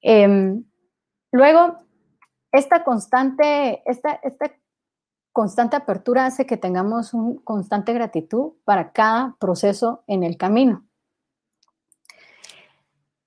Em, 0.00 0.64
luego, 1.30 1.78
esta 2.50 2.82
constante, 2.82 3.88
esta, 3.88 4.14
esta 4.24 4.50
constante 5.32 5.76
apertura 5.76 6.26
hace 6.26 6.46
que 6.46 6.56
tengamos 6.56 7.14
una 7.14 7.40
constante 7.44 7.92
gratitud 7.92 8.54
para 8.64 8.90
cada 8.90 9.36
proceso 9.38 10.02
en 10.08 10.24
el 10.24 10.36
camino. 10.36 10.84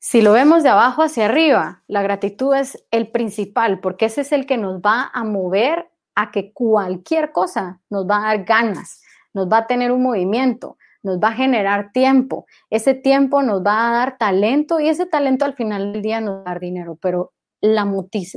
Si 0.08 0.22
lo 0.22 0.34
vemos 0.34 0.62
de 0.62 0.70
abajo 0.70 1.02
hacia 1.02 1.26
arriba, 1.26 1.82
la 1.88 2.04
gratitud 2.04 2.54
es 2.54 2.86
el 2.92 3.10
principal, 3.10 3.80
porque 3.80 4.06
ese 4.06 4.22
es 4.22 4.32
el 4.34 4.46
que 4.46 4.56
nos 4.56 4.80
va 4.80 5.10
a 5.12 5.24
mover 5.24 5.90
a 6.14 6.30
que 6.30 6.54
cualquier 6.54 7.32
cosa 7.32 7.82
nos 7.90 8.08
va 8.08 8.18
a 8.18 8.28
dar 8.28 8.46
ganas, 8.46 9.02
nos 9.34 9.52
va 9.52 9.58
a 9.58 9.66
tener 9.66 9.92
un 9.92 10.04
movimiento, 10.04 10.78
nos 11.02 11.18
va 11.18 11.30
a 11.30 11.34
generar 11.34 11.92
tiempo. 11.92 12.46
Ese 12.70 12.94
tiempo 12.94 13.42
nos 13.42 13.66
va 13.66 13.90
a 13.90 13.94
dar 13.94 14.18
talento 14.20 14.80
y 14.80 14.90
ese 14.90 15.08
talento 15.08 15.44
al 15.44 15.56
final 15.56 15.94
del 15.94 16.04
día 16.04 16.22
nos 16.22 16.36
va 16.36 16.42
a 16.42 16.54
dar 16.54 16.60
dinero, 16.60 17.00
pero 17.02 17.34
la, 17.60 17.92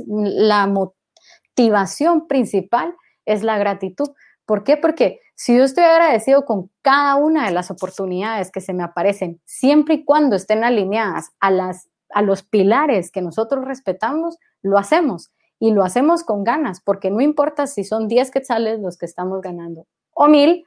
la 0.07 0.65
motivación 0.65 2.27
principal 2.27 2.95
es 3.25 3.43
la 3.43 3.59
gratitud. 3.59 4.09
¿Por 4.43 4.63
qué? 4.63 4.75
Porque 4.75 5.19
si 5.39 5.55
yo 5.55 5.63
estoy 5.63 5.85
agradecido 5.85 6.43
con 6.43 6.69
cada 6.81 7.15
una 7.15 7.45
de 7.45 7.53
las 7.53 7.71
oportunidades 7.71 8.51
que 8.51 8.59
se 8.59 8.73
me 8.73 8.83
aparecen, 8.83 9.39
siempre 9.45 9.95
y 9.95 10.03
cuando 10.03 10.35
estén 10.35 10.65
alineadas 10.65 11.31
a, 11.39 11.49
las, 11.49 11.87
a 12.09 12.21
los 12.21 12.43
pilares 12.43 13.09
que 13.09 13.21
nosotros 13.21 13.63
respetamos, 13.63 14.37
lo 14.61 14.77
hacemos. 14.77 15.31
Y 15.57 15.71
lo 15.71 15.85
hacemos 15.85 16.25
con 16.25 16.43
ganas, 16.43 16.81
porque 16.81 17.09
no 17.09 17.21
importa 17.21 17.67
si 17.67 17.85
son 17.85 18.09
10 18.09 18.31
quetzales 18.31 18.81
los 18.81 18.97
que 18.97 19.05
estamos 19.05 19.41
ganando 19.41 19.85
o 20.11 20.27
mil, 20.27 20.65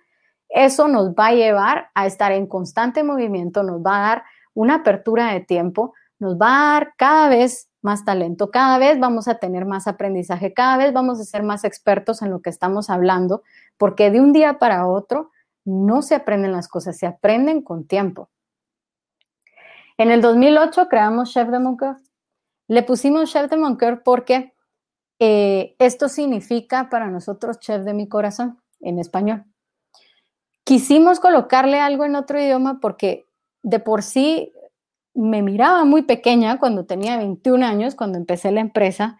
eso 0.48 0.88
nos 0.88 1.10
va 1.10 1.26
a 1.26 1.34
llevar 1.34 1.90
a 1.94 2.06
estar 2.06 2.32
en 2.32 2.46
constante 2.46 3.02
movimiento, 3.02 3.62
nos 3.62 3.82
va 3.82 3.98
a 3.98 4.08
dar 4.08 4.24
una 4.54 4.76
apertura 4.76 5.34
de 5.34 5.40
tiempo, 5.40 5.92
nos 6.18 6.38
va 6.38 6.46
a 6.46 6.72
dar 6.72 6.94
cada 6.96 7.28
vez 7.28 7.68
más 7.82 8.06
talento, 8.06 8.50
cada 8.50 8.78
vez 8.78 8.98
vamos 8.98 9.28
a 9.28 9.34
tener 9.34 9.66
más 9.66 9.86
aprendizaje, 9.86 10.54
cada 10.54 10.78
vez 10.78 10.94
vamos 10.94 11.20
a 11.20 11.24
ser 11.24 11.42
más 11.42 11.64
expertos 11.64 12.22
en 12.22 12.30
lo 12.30 12.40
que 12.40 12.48
estamos 12.48 12.88
hablando, 12.88 13.42
porque 13.82 14.12
de 14.12 14.20
un 14.20 14.32
día 14.32 14.60
para 14.60 14.86
otro 14.86 15.32
no 15.64 16.02
se 16.02 16.14
aprenden 16.14 16.52
las 16.52 16.68
cosas, 16.68 16.96
se 16.96 17.04
aprenden 17.04 17.62
con 17.62 17.84
tiempo. 17.84 18.30
En 19.98 20.12
el 20.12 20.20
2008 20.20 20.86
creamos 20.88 21.32
Chef 21.32 21.48
de 21.48 21.58
Moncoeur. 21.58 21.96
Le 22.68 22.84
pusimos 22.84 23.32
Chef 23.32 23.50
de 23.50 23.56
Moncoeur 23.56 24.04
porque 24.04 24.54
eh, 25.18 25.74
esto 25.80 26.08
significa 26.08 26.90
para 26.90 27.08
nosotros 27.08 27.58
Chef 27.58 27.82
de 27.82 27.92
mi 27.92 28.08
corazón 28.08 28.62
en 28.78 29.00
español. 29.00 29.46
Quisimos 30.62 31.18
colocarle 31.18 31.80
algo 31.80 32.04
en 32.04 32.14
otro 32.14 32.40
idioma 32.40 32.78
porque 32.78 33.26
de 33.64 33.80
por 33.80 34.04
sí 34.04 34.52
me 35.12 35.42
miraba 35.42 35.84
muy 35.84 36.02
pequeña 36.02 36.60
cuando 36.60 36.86
tenía 36.86 37.16
21 37.16 37.66
años, 37.66 37.96
cuando 37.96 38.16
empecé 38.16 38.52
la 38.52 38.60
empresa, 38.60 39.18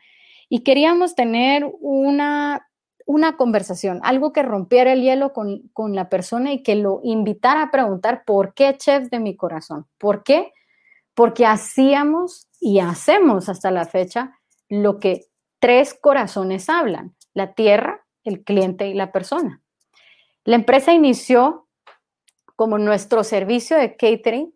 y 0.49 0.61
queríamos 0.63 1.17
tener 1.17 1.69
una, 1.81 2.69
una 3.07 3.37
conversación, 3.37 4.01
algo 4.03 4.33
que 4.33 4.43
rompiera 4.43 4.93
el 4.93 5.03
hielo 5.03 5.33
con, 5.33 5.69
con, 5.73 5.95
la 5.95 6.09
persona 6.09 6.53
y 6.53 6.63
que 6.63 6.77
lo 6.77 7.01
invitara 7.03 7.63
a 7.63 7.71
preguntar 7.71 8.25
por 8.25 8.55
qué 8.55 8.77
chef 8.77 9.09
de 9.11 9.19
mi 9.19 9.37
corazón. 9.37 9.87
¿Por 9.99 10.23
qué? 10.23 10.53
Porque 11.15 11.47
hacíamos 11.47 12.49
y 12.61 12.81
hacemos 12.81 13.49
hasta 13.49 13.71
la 13.71 13.85
fecha 13.85 14.39
lo 14.69 14.99
que 14.99 15.27
tres 15.59 15.95
corazones 15.95 16.69
hablan, 16.69 17.15
la 17.35 17.55
tierra, 17.55 18.05
el 18.25 18.43
cliente 18.45 18.89
y 18.89 18.95
la 18.95 19.13
persona. 19.13 19.61
La 20.45 20.57
empresa 20.57 20.93
inició 20.93 21.69
como 22.57 22.79
nuestro 22.79 23.25
servicio 23.25 23.77
de 23.77 23.97
catering, 23.97 24.55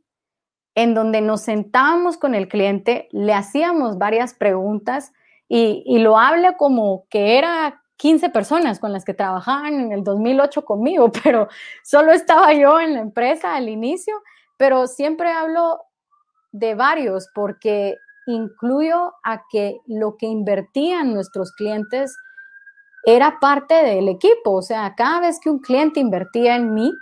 en 0.75 0.95
donde 0.95 1.21
nos 1.21 1.43
sentábamos 1.43 2.19
con 2.19 2.35
el 2.35 2.49
cliente, 2.49 3.09
le 3.11 3.33
hacíamos 3.33 3.99
varias 3.99 4.35
preguntas 4.35 5.13
y, 5.49 5.83
y 5.87 5.99
lo 5.99 6.19
habla 6.19 6.57
como 6.57 7.07
que 7.09 7.39
era 7.39 7.83
15 7.97 8.31
personas 8.31 8.79
con 8.79 8.93
las 8.93 9.05
que 9.05 9.15
trabajaban 9.15 9.75
en 9.75 9.93
el 9.93 10.05
2008 10.05 10.65
conmigo, 10.65 11.11
pero 11.25 11.49
solo 11.83 12.13
estaba 12.13 12.53
yo 12.53 12.81
en 12.81 12.95
la 12.95 13.01
empresa 13.01 13.55
al 13.55 13.69
inicio, 13.69 14.15
pero 14.57 14.87
siempre 14.87 15.31
hablo 15.31 15.81
de 16.53 16.75
varios 16.75 17.29
porque 17.35 17.97
incluyo 18.27 19.13
a 19.25 19.43
que 19.51 19.81
lo 19.87 20.17
que 20.17 20.27
invertían 20.27 21.15
nuestros 21.15 21.53
clientes 21.53 22.17
era 23.05 23.39
parte 23.41 23.75
del 23.75 24.09
equipo, 24.09 24.53
o 24.53 24.63
sea, 24.63 24.95
cada 24.97 25.21
vez 25.21 25.39
que 25.41 25.49
un 25.49 25.61
cliente 25.61 26.01
invertía 26.01 26.57
en 26.57 26.75
mí, 26.75 26.93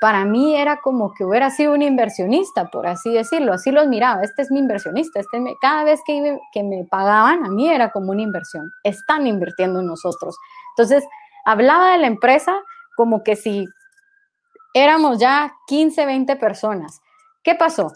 para 0.00 0.24
mí 0.24 0.56
era 0.56 0.80
como 0.80 1.12
que 1.12 1.24
hubiera 1.24 1.50
sido 1.50 1.72
un 1.72 1.82
inversionista, 1.82 2.66
por 2.70 2.86
así 2.86 3.12
decirlo, 3.12 3.52
así 3.52 3.72
los 3.72 3.88
miraba, 3.88 4.22
este 4.22 4.42
es 4.42 4.50
mi 4.50 4.60
inversionista, 4.60 5.20
este 5.20 5.38
cada 5.60 5.84
vez 5.84 6.00
que, 6.06 6.38
me 6.62 6.84
pagaban 6.84 7.44
a 7.44 7.48
mí 7.50 7.68
era 7.68 7.90
como 7.90 8.12
una 8.12 8.22
inversión, 8.22 8.70
están 8.84 9.26
invirtiendo 9.26 9.80
en 9.80 9.86
nosotros. 9.86 10.36
Entonces, 10.76 11.04
hablaba 11.44 11.92
de 11.92 11.98
la 11.98 12.06
empresa 12.06 12.60
como 12.96 13.24
que 13.24 13.34
si 13.34 13.66
éramos 14.74 15.18
ya 15.18 15.54
15, 15.66 16.06
20 16.06 16.36
personas. 16.36 17.00
¿Qué 17.42 17.54
pasó? 17.54 17.92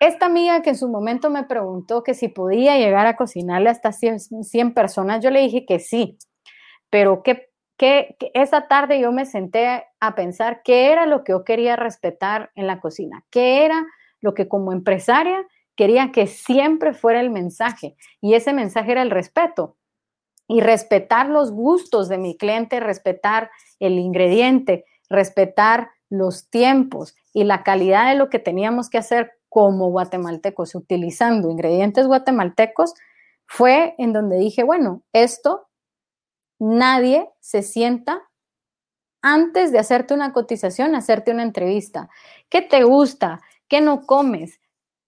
Esta 0.00 0.26
amiga 0.26 0.62
que 0.62 0.70
en 0.70 0.76
su 0.76 0.88
momento 0.88 1.30
me 1.30 1.44
preguntó 1.44 2.02
que 2.02 2.14
si 2.14 2.28
podía 2.28 2.76
llegar 2.76 3.06
a 3.06 3.16
cocinarle 3.16 3.70
hasta 3.70 3.90
100, 3.92 4.44
100 4.44 4.74
personas, 4.74 5.22
yo 5.22 5.30
le 5.30 5.40
dije 5.40 5.64
que 5.66 5.78
sí, 5.78 6.18
pero 6.90 7.22
que, 7.76 8.16
esa 8.34 8.68
tarde 8.68 9.00
yo 9.00 9.12
me 9.12 9.26
senté 9.26 9.84
a 10.00 10.14
pensar 10.14 10.62
qué 10.62 10.92
era 10.92 11.06
lo 11.06 11.24
que 11.24 11.32
yo 11.32 11.44
quería 11.44 11.76
respetar 11.76 12.50
en 12.54 12.66
la 12.66 12.80
cocina, 12.80 13.24
qué 13.30 13.64
era 13.64 13.84
lo 14.20 14.34
que 14.34 14.48
como 14.48 14.72
empresaria 14.72 15.46
quería 15.76 16.12
que 16.12 16.26
siempre 16.26 16.94
fuera 16.94 17.20
el 17.20 17.30
mensaje. 17.30 17.96
Y 18.20 18.34
ese 18.34 18.52
mensaje 18.52 18.92
era 18.92 19.02
el 19.02 19.10
respeto. 19.10 19.76
Y 20.46 20.60
respetar 20.60 21.28
los 21.28 21.52
gustos 21.52 22.08
de 22.08 22.18
mi 22.18 22.36
cliente, 22.36 22.78
respetar 22.78 23.50
el 23.80 23.98
ingrediente, 23.98 24.84
respetar 25.08 25.90
los 26.10 26.48
tiempos 26.50 27.16
y 27.32 27.44
la 27.44 27.62
calidad 27.62 28.10
de 28.10 28.16
lo 28.16 28.28
que 28.28 28.38
teníamos 28.38 28.90
que 28.90 28.98
hacer 28.98 29.32
como 29.48 29.88
guatemaltecos, 29.90 30.74
utilizando 30.74 31.50
ingredientes 31.50 32.06
guatemaltecos, 32.06 32.94
fue 33.46 33.94
en 33.98 34.12
donde 34.12 34.36
dije, 34.36 34.64
bueno, 34.64 35.02
esto 35.12 35.66
nadie 36.64 37.28
se 37.40 37.62
sienta 37.62 38.22
antes 39.22 39.72
de 39.72 39.78
hacerte 39.78 40.14
una 40.14 40.32
cotización, 40.32 40.94
hacerte 40.94 41.30
una 41.30 41.42
entrevista. 41.42 42.08
¿Qué 42.48 42.62
te 42.62 42.84
gusta? 42.84 43.40
¿Qué 43.68 43.80
no 43.80 44.06
comes? 44.06 44.60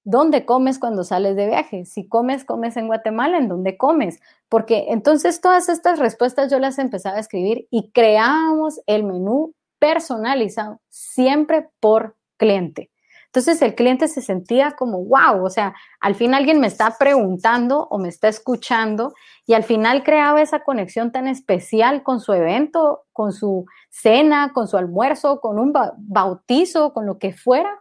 ¿Dónde 0.05 0.45
comes 0.45 0.79
cuando 0.79 1.03
sales 1.03 1.35
de 1.35 1.47
viaje? 1.47 1.85
Si 1.85 2.07
comes, 2.07 2.45
comes 2.45 2.77
en 2.77 2.87
Guatemala, 2.87 3.39
¿en 3.39 3.49
dónde 3.49 3.77
comes? 3.77 4.21
Porque 4.49 4.87
entonces 4.89 5.41
todas 5.41 5.69
estas 5.69 5.99
respuestas 5.99 6.51
yo 6.51 6.59
las 6.59 6.79
empezaba 6.79 7.17
a 7.17 7.21
escribir 7.21 7.67
y 7.71 7.91
creábamos 7.91 8.81
el 8.87 9.05
menú 9.05 9.55
personalizado, 9.79 10.81
siempre 10.89 11.69
por 11.81 12.17
cliente. 12.37 12.91
Entonces 13.27 13.61
el 13.63 13.75
cliente 13.75 14.09
se 14.09 14.23
sentía 14.23 14.73
como, 14.73 15.05
wow, 15.05 15.45
o 15.45 15.51
sea, 15.51 15.75
al 16.01 16.15
fin 16.15 16.35
alguien 16.35 16.61
me 16.61 16.67
está 16.67 16.97
preguntando 16.99 17.87
o 17.91 17.99
me 17.99 18.09
está 18.09 18.29
escuchando 18.29 19.13
y 19.47 19.55
al 19.55 19.63
final 19.63 20.03
creaba 20.05 20.41
esa 20.41 20.65
conexión 20.65 21.13
tan 21.13 21.29
especial 21.29 22.03
con 22.03 22.21
su 22.21 22.33
evento, 22.33 23.05
con 23.13 23.33
su 23.33 23.67
cena, 23.91 24.53
con 24.53 24.69
su 24.69 24.77
almuerzo, 24.77 25.41
con 25.41 25.59
un 25.59 25.73
bautizo, 25.99 26.93
con 26.93 27.07
lo 27.07 27.19
que 27.19 27.33
fuera. 27.33 27.81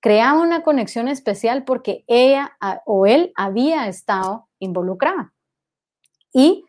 Creaba 0.00 0.40
una 0.40 0.62
conexión 0.62 1.08
especial 1.08 1.64
porque 1.64 2.04
ella 2.06 2.56
o 2.84 3.06
él 3.06 3.32
había 3.36 3.88
estado 3.88 4.48
involucrada. 4.58 5.32
Y 6.32 6.64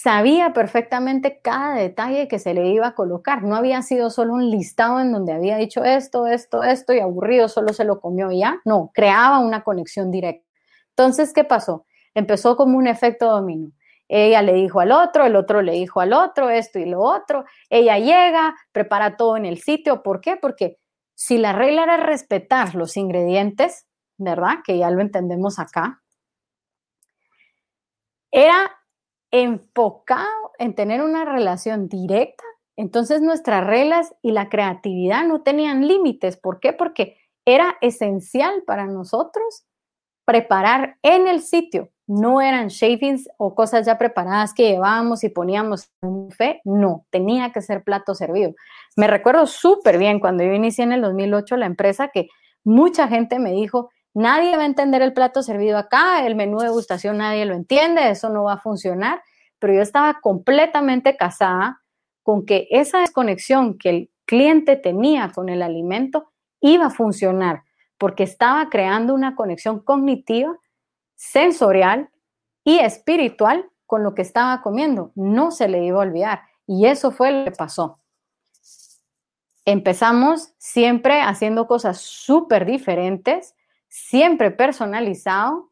sabía 0.00 0.52
perfectamente 0.52 1.40
cada 1.42 1.74
detalle 1.74 2.28
que 2.28 2.38
se 2.38 2.54
le 2.54 2.68
iba 2.68 2.86
a 2.86 2.94
colocar. 2.94 3.42
No 3.42 3.56
había 3.56 3.82
sido 3.82 4.10
solo 4.10 4.34
un 4.34 4.48
listado 4.48 5.00
en 5.00 5.10
donde 5.10 5.32
había 5.32 5.56
dicho 5.56 5.82
esto, 5.82 6.28
esto, 6.28 6.62
esto 6.62 6.92
y 6.92 7.00
aburrido, 7.00 7.48
solo 7.48 7.72
se 7.72 7.84
lo 7.84 8.00
comió 8.00 8.30
y 8.30 8.38
ya. 8.38 8.60
No, 8.64 8.92
creaba 8.94 9.40
una 9.40 9.64
conexión 9.64 10.12
directa. 10.12 10.46
Entonces, 10.90 11.32
¿qué 11.32 11.42
pasó? 11.42 11.84
Empezó 12.14 12.56
como 12.56 12.78
un 12.78 12.86
efecto 12.86 13.26
dominó. 13.26 13.72
Ella 14.06 14.40
le 14.40 14.52
dijo 14.52 14.78
al 14.78 14.92
otro, 14.92 15.26
el 15.26 15.34
otro 15.34 15.62
le 15.62 15.72
dijo 15.72 16.00
al 16.00 16.12
otro, 16.12 16.48
esto 16.48 16.78
y 16.78 16.84
lo 16.84 17.00
otro. 17.00 17.44
Ella 17.68 17.98
llega, 17.98 18.54
prepara 18.70 19.16
todo 19.16 19.36
en 19.36 19.46
el 19.46 19.58
sitio. 19.58 20.04
¿Por 20.04 20.20
qué? 20.20 20.36
Porque 20.36 20.78
si 21.14 21.38
la 21.38 21.52
regla 21.52 21.82
era 21.82 21.96
respetar 21.96 22.76
los 22.76 22.96
ingredientes, 22.96 23.88
¿verdad? 24.16 24.58
Que 24.64 24.78
ya 24.78 24.90
lo 24.90 25.00
entendemos 25.00 25.58
acá, 25.58 26.02
era 28.30 28.77
enfocado 29.30 30.52
en 30.58 30.74
tener 30.74 31.02
una 31.02 31.24
relación 31.24 31.88
directa, 31.88 32.44
entonces 32.76 33.20
nuestras 33.20 33.66
reglas 33.66 34.14
y 34.22 34.32
la 34.32 34.48
creatividad 34.48 35.24
no 35.24 35.42
tenían 35.42 35.86
límites. 35.86 36.36
¿Por 36.36 36.60
qué? 36.60 36.72
Porque 36.72 37.16
era 37.44 37.76
esencial 37.80 38.62
para 38.66 38.86
nosotros 38.86 39.64
preparar 40.24 40.98
en 41.02 41.26
el 41.26 41.40
sitio. 41.40 41.90
No 42.06 42.40
eran 42.40 42.68
shavings 42.68 43.28
o 43.38 43.54
cosas 43.54 43.86
ya 43.86 43.98
preparadas 43.98 44.54
que 44.54 44.70
llevábamos 44.70 45.24
y 45.24 45.28
poníamos 45.28 45.90
en 46.02 46.08
un. 46.08 46.28
No, 46.64 47.06
tenía 47.10 47.50
que 47.50 47.62
ser 47.62 47.82
plato 47.82 48.14
servido. 48.14 48.52
Me 48.96 49.06
recuerdo 49.06 49.46
súper 49.46 49.98
bien 49.98 50.20
cuando 50.20 50.44
yo 50.44 50.52
inicié 50.52 50.84
en 50.84 50.92
el 50.92 51.02
2008 51.02 51.56
la 51.56 51.66
empresa 51.66 52.08
que 52.08 52.28
mucha 52.62 53.08
gente 53.08 53.38
me 53.38 53.52
dijo, 53.52 53.90
Nadie 54.18 54.56
va 54.56 54.64
a 54.64 54.66
entender 54.66 55.00
el 55.00 55.12
plato 55.12 55.44
servido 55.44 55.78
acá, 55.78 56.26
el 56.26 56.34
menú 56.34 56.58
de 56.58 56.70
gustación 56.70 57.18
nadie 57.18 57.44
lo 57.44 57.54
entiende, 57.54 58.10
eso 58.10 58.30
no 58.30 58.42
va 58.42 58.54
a 58.54 58.58
funcionar, 58.58 59.22
pero 59.60 59.74
yo 59.74 59.80
estaba 59.80 60.18
completamente 60.20 61.16
casada 61.16 61.82
con 62.24 62.44
que 62.44 62.66
esa 62.72 62.98
desconexión 62.98 63.78
que 63.78 63.90
el 63.90 64.10
cliente 64.24 64.74
tenía 64.74 65.30
con 65.32 65.48
el 65.48 65.62
alimento 65.62 66.32
iba 66.60 66.86
a 66.86 66.90
funcionar, 66.90 67.62
porque 67.96 68.24
estaba 68.24 68.68
creando 68.70 69.14
una 69.14 69.36
conexión 69.36 69.78
cognitiva, 69.78 70.52
sensorial 71.14 72.10
y 72.64 72.80
espiritual 72.80 73.70
con 73.86 74.02
lo 74.02 74.16
que 74.16 74.22
estaba 74.22 74.62
comiendo. 74.62 75.12
No 75.14 75.52
se 75.52 75.68
le 75.68 75.84
iba 75.84 75.98
a 75.98 76.06
olvidar. 76.06 76.40
Y 76.66 76.86
eso 76.86 77.12
fue 77.12 77.30
lo 77.30 77.44
que 77.44 77.52
pasó. 77.52 78.00
Empezamos 79.64 80.54
siempre 80.58 81.20
haciendo 81.20 81.68
cosas 81.68 81.98
súper 81.98 82.66
diferentes 82.66 83.54
siempre 83.88 84.50
personalizado, 84.50 85.70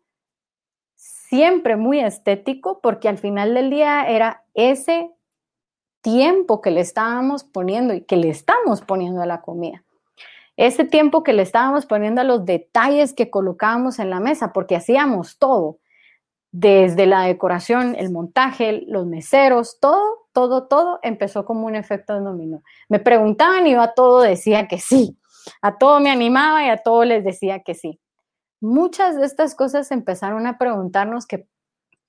siempre 0.95 1.77
muy 1.77 2.01
estético, 2.01 2.81
porque 2.81 3.09
al 3.09 3.19
final 3.19 3.55
del 3.55 3.71
día 3.71 4.09
era 4.09 4.45
ese 4.55 5.11
tiempo 6.01 6.61
que 6.61 6.71
le 6.71 6.81
estábamos 6.81 7.45
poniendo 7.45 7.95
y 7.95 8.03
que 8.03 8.17
le 8.17 8.29
estamos 8.29 8.81
poniendo 8.81 9.23
a 9.23 9.27
la 9.27 9.43
comida. 9.43 9.83
Ese 10.57 10.85
tiempo 10.85 11.23
que 11.23 11.33
le 11.33 11.43
estábamos 11.43 11.85
poniendo 11.85 12.21
a 12.21 12.25
los 12.25 12.45
detalles 12.47 13.13
que 13.13 13.29
colocábamos 13.29 13.99
en 13.99 14.09
la 14.09 14.21
mesa, 14.21 14.53
porque 14.53 14.77
hacíamos 14.77 15.39
todo, 15.39 15.79
desde 16.53 17.05
la 17.07 17.23
decoración, 17.23 17.95
el 17.99 18.11
montaje, 18.11 18.85
los 18.87 19.05
meseros, 19.05 19.79
todo, 19.79 20.29
todo, 20.33 20.69
todo 20.69 21.01
empezó 21.03 21.45
como 21.45 21.67
un 21.67 21.75
efecto 21.75 22.15
de 22.15 22.21
dominó. 22.21 22.63
Me 22.89 22.99
preguntaban 22.99 23.67
y 23.67 23.73
yo 23.73 23.83
a 23.83 23.93
todo 23.93 24.23
decía 24.23 24.67
que 24.67 24.79
sí, 24.79 25.19
a 25.61 25.77
todo 25.77 26.01
me 26.01 26.11
animaba 26.11 26.65
y 26.65 26.71
a 26.71 26.79
todo 26.79 27.05
les 27.05 27.25
decía 27.25 27.63
que 27.63 27.75
sí 27.75 28.01
muchas 28.67 29.17
de 29.17 29.25
estas 29.25 29.55
cosas 29.55 29.91
empezaron 29.91 30.47
a 30.47 30.59
preguntarnos 30.59 31.27
que, 31.27 31.49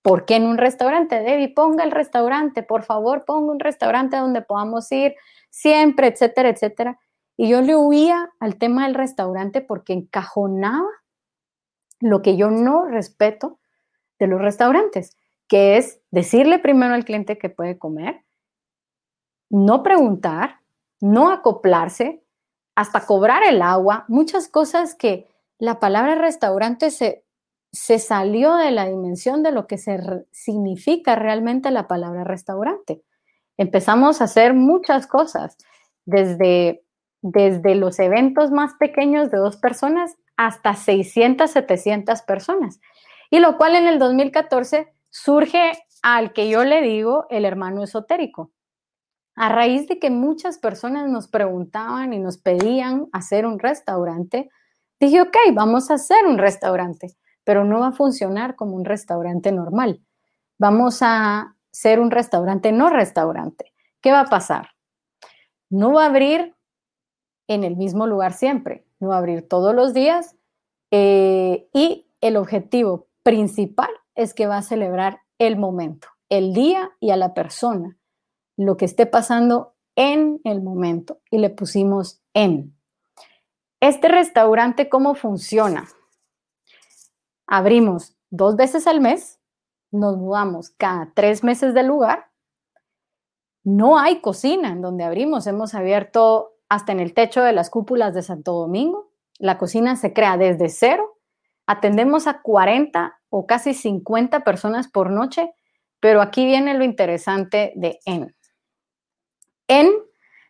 ¿por 0.01 0.25
qué 0.25 0.35
en 0.35 0.45
un 0.45 0.57
restaurante? 0.57 1.21
Debbie, 1.21 1.53
ponga 1.53 1.83
el 1.83 1.91
restaurante, 1.91 2.63
por 2.63 2.83
favor, 2.83 3.25
ponga 3.25 3.51
un 3.51 3.59
restaurante 3.59 4.17
donde 4.17 4.41
podamos 4.41 4.91
ir 4.91 5.15
siempre, 5.49 6.07
etcétera, 6.07 6.49
etcétera. 6.49 6.99
Y 7.37 7.49
yo 7.49 7.61
le 7.61 7.75
huía 7.75 8.31
al 8.39 8.57
tema 8.57 8.85
del 8.85 8.95
restaurante 8.95 9.61
porque 9.61 9.93
encajonaba 9.93 10.89
lo 11.99 12.21
que 12.21 12.35
yo 12.35 12.49
no 12.49 12.85
respeto 12.85 13.59
de 14.19 14.27
los 14.27 14.41
restaurantes, 14.41 15.15
que 15.47 15.77
es 15.77 16.01
decirle 16.11 16.59
primero 16.59 16.93
al 16.93 17.05
cliente 17.05 17.37
que 17.37 17.49
puede 17.49 17.77
comer, 17.77 18.23
no 19.49 19.83
preguntar, 19.83 20.61
no 20.99 21.29
acoplarse, 21.31 22.23
hasta 22.75 23.05
cobrar 23.05 23.43
el 23.43 23.61
agua, 23.61 24.05
muchas 24.07 24.47
cosas 24.47 24.93
que 24.93 25.27
la 25.59 25.79
palabra 25.79 26.15
restaurante 26.15 26.91
se, 26.91 27.25
se 27.71 27.99
salió 27.99 28.55
de 28.55 28.71
la 28.71 28.87
dimensión 28.87 29.43
de 29.43 29.51
lo 29.51 29.67
que 29.67 29.77
se 29.77 29.99
significa 30.31 31.15
realmente 31.15 31.71
la 31.71 31.87
palabra 31.87 32.23
restaurante. 32.23 33.01
Empezamos 33.57 34.21
a 34.21 34.25
hacer 34.25 34.53
muchas 34.53 35.07
cosas, 35.07 35.57
desde, 36.05 36.83
desde 37.21 37.75
los 37.75 37.99
eventos 37.99 38.51
más 38.51 38.75
pequeños 38.75 39.29
de 39.31 39.37
dos 39.37 39.57
personas 39.57 40.15
hasta 40.37 40.75
600, 40.75 41.49
700 41.49 42.21
personas. 42.21 42.79
Y 43.29 43.39
lo 43.39 43.57
cual 43.57 43.75
en 43.75 43.87
el 43.87 43.99
2014 43.99 44.87
surge 45.09 45.73
al 46.01 46.31
que 46.31 46.49
yo 46.49 46.63
le 46.63 46.81
digo 46.81 47.25
el 47.29 47.45
hermano 47.45 47.83
esotérico. 47.83 48.51
A 49.35 49.49
raíz 49.49 49.87
de 49.87 49.99
que 49.99 50.09
muchas 50.09 50.57
personas 50.57 51.09
nos 51.09 51.27
preguntaban 51.27 52.13
y 52.13 52.19
nos 52.19 52.37
pedían 52.37 53.07
hacer 53.11 53.45
un 53.45 53.59
restaurante, 53.59 54.49
dije, 54.99 55.21
ok, 55.21 55.35
vamos 55.53 55.89
a 55.89 55.95
hacer 55.95 56.25
un 56.25 56.37
restaurante, 56.37 57.15
pero 57.43 57.63
no 57.63 57.79
va 57.79 57.87
a 57.87 57.93
funcionar 57.93 58.55
como 58.55 58.75
un 58.75 58.85
restaurante 58.85 59.51
normal. 59.51 60.01
Vamos 60.59 60.99
a 61.01 61.55
ser 61.71 61.99
un 61.99 62.11
restaurante 62.11 62.71
no 62.71 62.89
restaurante. 62.89 63.73
¿Qué 64.01 64.11
va 64.11 64.21
a 64.21 64.29
pasar? 64.29 64.69
No 65.69 65.93
va 65.93 66.03
a 66.03 66.07
abrir 66.07 66.55
en 67.47 67.63
el 67.63 67.75
mismo 67.75 68.07
lugar 68.07 68.33
siempre, 68.33 68.85
no 68.99 69.09
va 69.09 69.15
a 69.15 69.19
abrir 69.19 69.47
todos 69.47 69.73
los 69.73 69.93
días 69.93 70.35
eh, 70.91 71.67
y 71.73 72.07
el 72.21 72.37
objetivo 72.37 73.07
principal 73.23 73.89
es 74.15 74.33
que 74.33 74.47
va 74.47 74.57
a 74.57 74.61
celebrar 74.61 75.21
el 75.37 75.57
momento, 75.57 76.07
el 76.29 76.53
día 76.53 76.91
y 76.99 77.11
a 77.11 77.17
la 77.17 77.33
persona, 77.33 77.97
lo 78.57 78.77
que 78.77 78.85
esté 78.85 79.05
pasando 79.05 79.75
en 79.95 80.39
el 80.43 80.61
momento 80.61 81.19
y 81.29 81.39
le 81.39 81.49
pusimos 81.49 82.21
en. 82.33 82.76
Este 83.79 84.07
restaurante, 84.07 84.89
¿cómo 84.89 85.13
funciona? 85.13 85.87
Abrimos 87.45 88.17
dos 88.29 88.55
veces 88.55 88.87
al 88.87 89.01
mes, 89.01 89.39
nos 89.91 90.17
mudamos 90.17 90.71
cada 90.71 91.11
tres 91.13 91.43
meses 91.43 91.73
del 91.75 91.87
lugar. 91.87 92.31
No 93.63 93.99
hay 93.99 94.19
cocina 94.21 94.69
en 94.69 94.81
donde 94.81 95.03
abrimos, 95.03 95.45
hemos 95.45 95.75
abierto 95.75 96.55
hasta 96.69 96.91
en 96.91 96.99
el 96.99 97.13
techo 97.13 97.43
de 97.43 97.53
las 97.53 97.69
cúpulas 97.69 98.13
de 98.15 98.23
Santo 98.23 98.53
Domingo. 98.53 99.11
La 99.37 99.59
cocina 99.59 99.95
se 99.95 100.11
crea 100.11 100.37
desde 100.37 100.69
cero. 100.69 101.19
Atendemos 101.67 102.27
a 102.27 102.41
40 102.41 103.19
o 103.29 103.45
casi 103.45 103.75
50 103.75 104.43
personas 104.43 104.87
por 104.87 105.11
noche, 105.11 105.53
pero 105.99 106.21
aquí 106.21 106.45
viene 106.45 106.73
lo 106.73 106.83
interesante 106.83 107.73
de 107.75 107.99
EN. 108.05 108.35
EN 109.67 109.89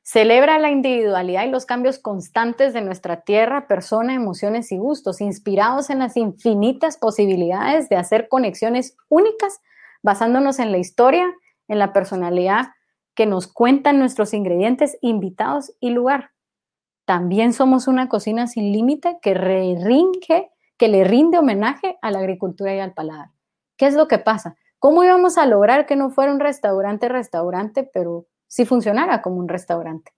Celebra 0.10 0.58
la 0.58 0.72
individualidad 0.72 1.43
y 1.43 1.50
los 1.50 1.65
cambios 1.65 2.00
constantes 2.00 2.72
de 2.72 2.80
nuestra 2.80 3.24
tierra, 3.24 3.67
persona, 3.67 4.13
emociones 4.13 4.72
y 4.72 4.78
gustos, 4.78 5.20
inspirados 5.20 5.89
en 5.89 6.00
las 6.00 6.15
infinitas 6.15 6.96
posibilidades 6.96 7.89
de 7.89 7.98
hacer 7.98 8.30
conexiones 8.30 8.96
únicas, 9.10 9.60
basándonos 10.02 10.60
en 10.60 10.72
la 10.72 10.78
historia, 10.78 11.26
en 11.67 11.78
la 11.78 11.91
personalidad 11.91 12.67
que 13.15 13.26
nos 13.26 13.52
cuentan 13.52 14.00
nuestros 14.00 14.34
ingredientes, 14.34 14.98
invitados 15.02 15.74
y 15.82 15.89
lugar. 15.89 16.32
También 17.04 17.52
somos 17.52 17.89
una 17.89 18.08
cocina 18.08 18.48
sin 18.48 18.72
límite 18.72 19.20
que, 19.22 19.34
que 20.78 20.88
le 20.88 21.04
rinde 21.04 21.38
homenaje 21.38 21.98
a 22.02 22.12
la 22.12 22.20
agricultura 22.20 22.74
y 22.74 22.80
al 22.80 22.93
paladar. 22.93 23.32
¿Qué 23.76 23.88
es 23.88 23.96
lo 23.96 24.08
que 24.08 24.20
pasa? 24.20 24.56
¿Cómo 24.80 25.04
íbamos 25.04 25.38
a 25.38 25.46
lograr 25.46 25.86
que 25.86 25.98
no 25.98 26.12
fuera 26.12 26.32
un 26.32 26.39
restaurante, 26.39 27.10
restaurante, 27.10 27.84
pero 27.84 28.26
si 28.48 28.66
funcionara 28.66 29.22
como 29.22 29.38
un 29.38 29.48
restaurante. 29.48 30.12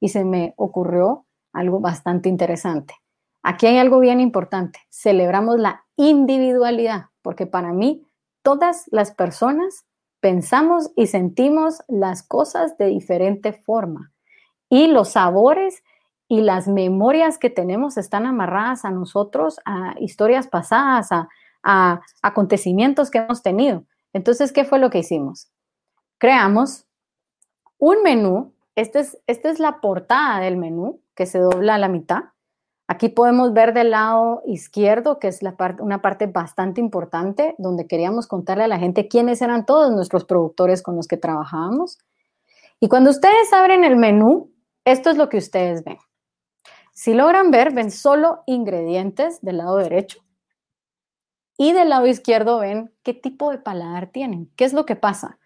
Y 0.00 0.08
se 0.08 0.24
me 0.24 0.54
ocurrió 0.56 1.26
algo 1.52 1.80
bastante 1.80 2.28
interesante. 2.28 2.94
Aquí 3.42 3.66
hay 3.66 3.78
algo 3.78 4.00
bien 4.00 4.20
importante. 4.20 4.80
Celebramos 4.90 5.58
la 5.58 5.84
individualidad, 5.96 7.06
porque 7.22 7.46
para 7.46 7.72
mí 7.72 8.06
todas 8.42 8.84
las 8.90 9.12
personas 9.12 9.86
pensamos 10.20 10.90
y 10.96 11.06
sentimos 11.06 11.82
las 11.88 12.22
cosas 12.22 12.76
de 12.78 12.86
diferente 12.86 13.52
forma. 13.52 14.12
Y 14.68 14.86
los 14.86 15.10
sabores 15.10 15.82
y 16.28 16.42
las 16.42 16.68
memorias 16.68 17.38
que 17.38 17.50
tenemos 17.50 17.96
están 17.96 18.26
amarradas 18.26 18.84
a 18.84 18.90
nosotros, 18.90 19.58
a 19.64 19.94
historias 19.98 20.46
pasadas, 20.46 21.08
a, 21.12 22.00
acontecimientos 22.22 23.10
que 23.10 23.18
hemos 23.18 23.42
tenido. 23.42 23.84
Entonces, 24.12 24.52
¿qué 24.52 24.64
fue 24.64 24.78
lo 24.78 24.90
que 24.90 25.00
hicimos? 25.00 25.50
Creamos 26.18 26.86
un 27.80 28.02
menú, 28.02 28.54
esta 28.76 29.00
es, 29.00 29.18
es 29.26 29.58
la 29.58 29.80
portada 29.80 30.40
del 30.40 30.56
menú 30.56 31.00
que 31.16 31.26
se 31.26 31.38
dobla 31.38 31.74
a 31.74 31.78
la 31.78 31.88
mitad. 31.88 32.24
Aquí 32.86 33.08
podemos 33.08 33.52
ver 33.52 33.72
del 33.72 33.90
lado 33.90 34.42
izquierdo, 34.46 35.18
que 35.18 35.28
es 35.28 35.40
una 35.80 36.02
parte 36.02 36.26
bastante 36.26 36.80
importante, 36.80 37.54
donde 37.58 37.86
queríamos 37.86 38.26
contarle 38.26 38.64
a 38.64 38.68
la 38.68 38.78
gente 38.78 39.08
quiénes 39.08 39.40
eran 39.42 39.64
todos 39.64 39.92
nuestros 39.92 40.24
productores 40.24 40.82
con 40.82 40.96
los 40.96 41.08
que 41.08 41.16
trabajábamos. 41.16 41.98
Y 42.80 42.88
cuando 42.88 43.10
ustedes 43.10 43.52
abren 43.52 43.84
el 43.84 43.96
menú, 43.96 44.52
esto 44.84 45.10
es 45.10 45.16
lo 45.16 45.28
que 45.28 45.38
ustedes 45.38 45.84
ven. 45.84 45.98
Si 46.92 47.14
logran 47.14 47.50
ver, 47.50 47.72
ven 47.72 47.90
solo 47.90 48.42
ingredientes 48.46 49.40
del 49.40 49.58
lado 49.58 49.76
derecho. 49.76 50.20
Y 51.56 51.72
del 51.72 51.90
lado 51.90 52.06
izquierdo 52.06 52.58
ven 52.58 52.92
qué 53.02 53.14
tipo 53.14 53.50
de 53.50 53.58
paladar 53.58 54.08
tienen. 54.08 54.50
¿Qué 54.56 54.64
es 54.64 54.72
lo 54.72 54.84
que 54.84 54.96
pasa? 54.96 55.38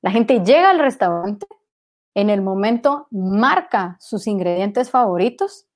La 0.00 0.10
gente 0.10 0.42
llega 0.42 0.70
al 0.70 0.78
restaurante 0.78 1.46
en 2.18 2.30
el 2.30 2.42
momento 2.42 3.06
marca 3.12 3.96
sus 4.00 4.26
ingredientes 4.26 4.90
favoritos, 4.90 5.68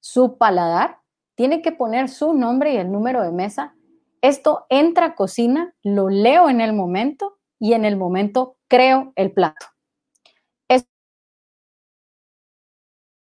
su 0.00 0.38
paladar, 0.38 1.00
tiene 1.34 1.60
que 1.60 1.72
poner 1.72 2.08
su 2.08 2.32
nombre 2.32 2.72
y 2.72 2.78
el 2.78 2.90
número 2.90 3.22
de 3.22 3.32
mesa. 3.32 3.74
Esto 4.22 4.64
entra 4.70 5.06
a 5.06 5.14
cocina, 5.14 5.74
lo 5.82 6.08
leo 6.08 6.48
en 6.48 6.62
el 6.62 6.72
momento 6.72 7.36
y 7.58 7.74
en 7.74 7.84
el 7.84 7.98
momento 7.98 8.56
creo 8.66 9.12
el 9.14 9.30
plato. 9.32 9.66
Es 10.68 10.86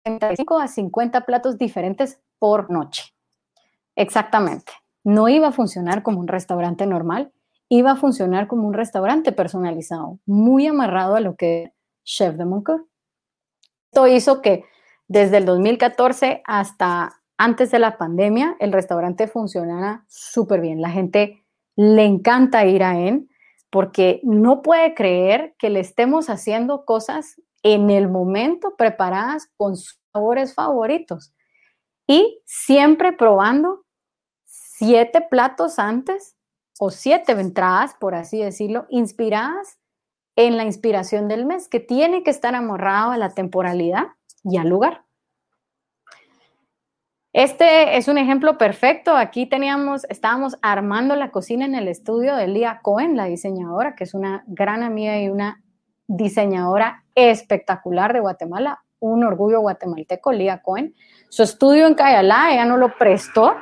35 0.06 0.60
a 0.60 0.70
50 0.70 1.26
platos 1.26 1.58
diferentes 1.58 2.22
por 2.40 2.72
noche. 2.72 3.14
Exactamente. 3.98 4.72
No 5.04 5.28
iba 5.28 5.50
a 5.50 5.52
funcionar 5.52 6.02
como 6.02 6.22
un 6.22 6.30
restaurante 6.30 6.86
normal, 6.86 7.34
iba 7.68 7.92
a 7.92 7.98
funcionar 7.98 8.48
como 8.48 8.70
un 8.70 8.74
restaurante 8.74 9.34
personalizado, 9.34 10.20
muy 10.26 10.66
amarrado 10.66 11.18
a 11.18 11.20
lo 11.20 11.36
que 11.36 11.74
chef 12.04 12.36
de 12.36 12.46
Moncur. 12.46 12.88
Esto 13.92 14.08
hizo 14.08 14.42
que 14.42 14.66
desde 15.08 15.38
el 15.38 15.46
2014 15.46 16.42
hasta 16.46 17.22
antes 17.38 17.72
de 17.72 17.80
la 17.80 17.98
pandemia 17.98 18.56
el 18.60 18.72
restaurante 18.72 19.28
funcionara 19.28 20.06
súper 20.08 20.62
bien. 20.62 20.82
La 20.82 20.92
gente 20.92 21.44
le 21.76 22.06
encanta 22.06 22.66
ir 22.66 22.84
a 22.84 23.00
él 23.00 23.30
porque 23.72 24.20
no 24.24 24.62
puede 24.62 24.94
creer 24.94 25.56
que 25.58 25.70
le 25.70 25.80
estemos 25.80 26.30
haciendo 26.30 26.86
cosas 26.86 27.42
en 27.64 27.90
el 27.90 28.10
momento 28.10 28.76
preparadas 28.78 29.50
con 29.58 29.76
sus 29.78 30.00
sabores 30.12 30.54
favoritos 30.54 31.34
y 32.08 32.42
siempre 32.46 33.14
probando 33.14 33.86
siete 34.46 35.22
platos 35.22 35.78
antes 35.78 36.36
o 36.80 36.90
siete 36.90 37.34
entradas, 37.34 37.94
por 38.00 38.16
así 38.16 38.40
decirlo, 38.40 38.86
inspiradas 38.90 39.78
en 40.40 40.56
la 40.56 40.64
inspiración 40.64 41.28
del 41.28 41.46
mes, 41.46 41.68
que 41.68 41.82
tiene 41.82 42.24
que 42.24 42.30
estar 42.30 42.56
amarrado 42.56 43.12
a 43.12 43.18
la 43.18 43.32
temporalidad 43.32 44.04
y 44.42 44.56
al 44.56 44.70
lugar. 44.70 45.04
Este 47.34 47.98
es 47.98 48.08
un 48.08 48.18
ejemplo 48.18 48.58
perfecto. 48.58 49.18
Aquí 49.18 49.48
teníamos, 49.48 50.06
estábamos 50.06 50.58
armando 50.62 51.18
la 51.18 51.32
cocina 51.32 51.66
en 51.66 51.76
el 51.76 51.90
estudio 51.90 52.38
de 52.38 52.48
Lía 52.48 52.80
Cohen, 52.82 53.18
la 53.18 53.26
diseñadora, 53.26 53.96
que 53.96 54.06
es 54.06 54.14
una 54.14 54.46
gran 54.48 54.82
amiga 54.82 55.20
y 55.20 55.28
una 55.28 55.62
diseñadora 56.08 57.04
espectacular 57.16 58.14
de 58.14 58.22
Guatemala, 58.22 58.80
un 59.00 59.26
orgullo 59.26 59.60
guatemalteco, 59.60 60.32
Lía 60.32 60.62
Cohen. 60.62 60.96
Su 61.28 61.44
estudio 61.44 61.86
en 61.86 61.96
Cayalá, 61.96 62.54
ella 62.54 62.64
no 62.64 62.78
lo 62.78 62.98
prestó 62.98 63.58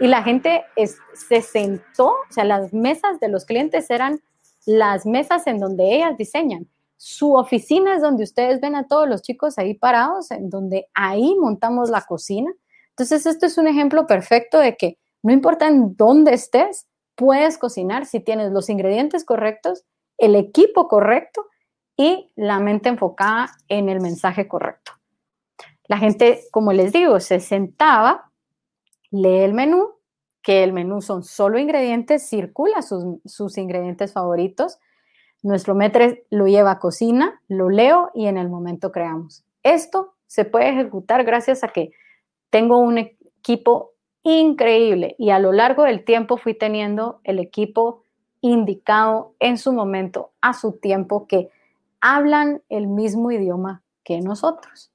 y 0.00 0.06
la 0.06 0.22
gente 0.22 0.64
se 1.12 1.42
sentó, 1.42 2.06
o 2.06 2.32
sea, 2.32 2.44
las 2.44 2.72
mesas 2.72 3.20
de 3.20 3.28
los 3.28 3.44
clientes 3.44 3.90
eran 3.90 4.22
las 4.66 5.06
mesas 5.06 5.46
en 5.46 5.58
donde 5.58 5.94
ellas 5.94 6.16
diseñan. 6.16 6.68
Su 6.96 7.34
oficina 7.34 7.96
es 7.96 8.02
donde 8.02 8.22
ustedes 8.22 8.60
ven 8.60 8.76
a 8.76 8.86
todos 8.86 9.08
los 9.08 9.22
chicos 9.22 9.58
ahí 9.58 9.74
parados, 9.74 10.30
en 10.30 10.50
donde 10.50 10.88
ahí 10.94 11.34
montamos 11.38 11.90
la 11.90 12.02
cocina. 12.02 12.52
Entonces, 12.90 13.26
esto 13.26 13.46
es 13.46 13.58
un 13.58 13.66
ejemplo 13.66 14.06
perfecto 14.06 14.58
de 14.58 14.76
que 14.76 14.98
no 15.22 15.32
importa 15.32 15.66
en 15.66 15.96
dónde 15.96 16.34
estés, 16.34 16.86
puedes 17.14 17.58
cocinar 17.58 18.06
si 18.06 18.20
tienes 18.20 18.52
los 18.52 18.68
ingredientes 18.68 19.24
correctos, 19.24 19.84
el 20.18 20.36
equipo 20.36 20.88
correcto 20.88 21.46
y 21.96 22.30
la 22.36 22.60
mente 22.60 22.88
enfocada 22.88 23.50
en 23.68 23.88
el 23.88 24.00
mensaje 24.00 24.48
correcto. 24.48 24.92
La 25.88 25.98
gente, 25.98 26.40
como 26.50 26.72
les 26.72 26.92
digo, 26.92 27.20
se 27.20 27.40
sentaba, 27.40 28.30
lee 29.10 29.40
el 29.40 29.54
menú, 29.54 29.90
que 30.42 30.64
el 30.64 30.72
menú 30.72 31.00
son 31.00 31.22
solo 31.22 31.58
ingredientes, 31.58 32.28
circula 32.28 32.82
sus, 32.82 33.58
ingredientes 33.58 34.12
favoritos. 34.12 34.78
Nuestro 35.42 35.74
metre 35.74 36.26
lo 36.30 36.46
lleva 36.46 36.72
a 36.72 36.78
cocina, 36.78 37.40
lo 37.48 37.70
leo 37.70 38.10
y 38.14 38.26
en 38.26 38.36
el 38.36 38.48
momento 38.48 38.92
creamos. 38.92 39.44
Esto 39.62 40.14
se 40.26 40.44
puede 40.44 40.70
ejecutar 40.70 41.24
gracias 41.24 41.62
a 41.64 41.68
que 41.68 41.92
tengo 42.50 42.78
un 42.78 42.98
equipo 42.98 43.92
increíble 44.24 45.14
y 45.18 45.30
a 45.30 45.38
lo 45.38 45.52
largo 45.52 45.84
del 45.84 46.04
tiempo 46.04 46.36
fui 46.36 46.54
teniendo 46.54 47.20
el 47.24 47.38
equipo 47.38 48.02
indicado 48.40 49.34
en 49.38 49.58
su 49.58 49.72
momento, 49.72 50.32
a 50.40 50.52
su 50.52 50.72
tiempo, 50.72 51.26
que 51.26 51.50
hablan 52.00 52.62
el 52.68 52.88
mismo 52.88 53.30
idioma 53.30 53.82
que 54.04 54.20
nosotros. 54.20 54.91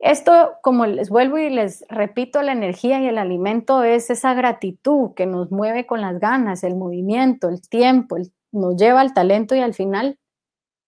Esto, 0.00 0.54
como 0.62 0.86
les 0.86 1.10
vuelvo 1.10 1.36
y 1.36 1.50
les 1.50 1.84
repito, 1.90 2.40
la 2.40 2.52
energía 2.52 3.00
y 3.00 3.06
el 3.06 3.18
alimento 3.18 3.82
es 3.82 4.08
esa 4.08 4.32
gratitud 4.32 5.12
que 5.14 5.26
nos 5.26 5.50
mueve 5.50 5.86
con 5.86 6.00
las 6.00 6.18
ganas, 6.18 6.64
el 6.64 6.74
movimiento, 6.74 7.50
el 7.50 7.60
tiempo, 7.60 8.16
nos 8.50 8.76
lleva 8.76 9.02
al 9.02 9.12
talento 9.12 9.54
y 9.54 9.60
al 9.60 9.74
final 9.74 10.18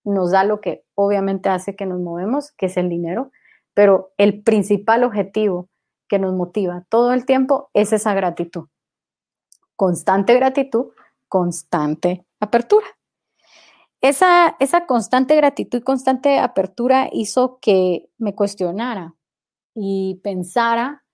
nos 0.05 0.33
da 0.33 0.45
lo 0.45 0.63
que 0.63 0.85
obviamente 0.95 1.51
hace 1.51 1.77
que 1.77 1.85
nos 1.85 2.01
movemos, 2.01 2.53
que 2.53 2.67
es 2.67 2.77
el 2.79 2.89
dinero, 2.89 3.31
pero 3.75 4.13
el 4.17 4.43
principal 4.43 5.05
objetivo 5.05 5.69
que 6.09 6.19
nos 6.19 6.35
motiva 6.35 6.85
todo 6.89 7.13
el 7.13 7.27
tiempo 7.27 7.71
es 7.75 7.93
esa 7.93 8.15
gratitud. 8.15 8.69
Constante 9.77 10.35
gratitud, 10.35 10.87
constante 11.29 12.25
apertura. 12.41 12.87
Esa, 14.03 14.57
esa 14.59 14.87
constante 14.87 15.37
gratitud 15.37 15.83
constante 15.83 16.41
apertura 16.41 17.09
hizo 17.13 17.59
que 17.61 18.11
me 18.19 18.35
cuestionara 18.35 19.15
y 19.75 20.21
pensara 20.25 21.05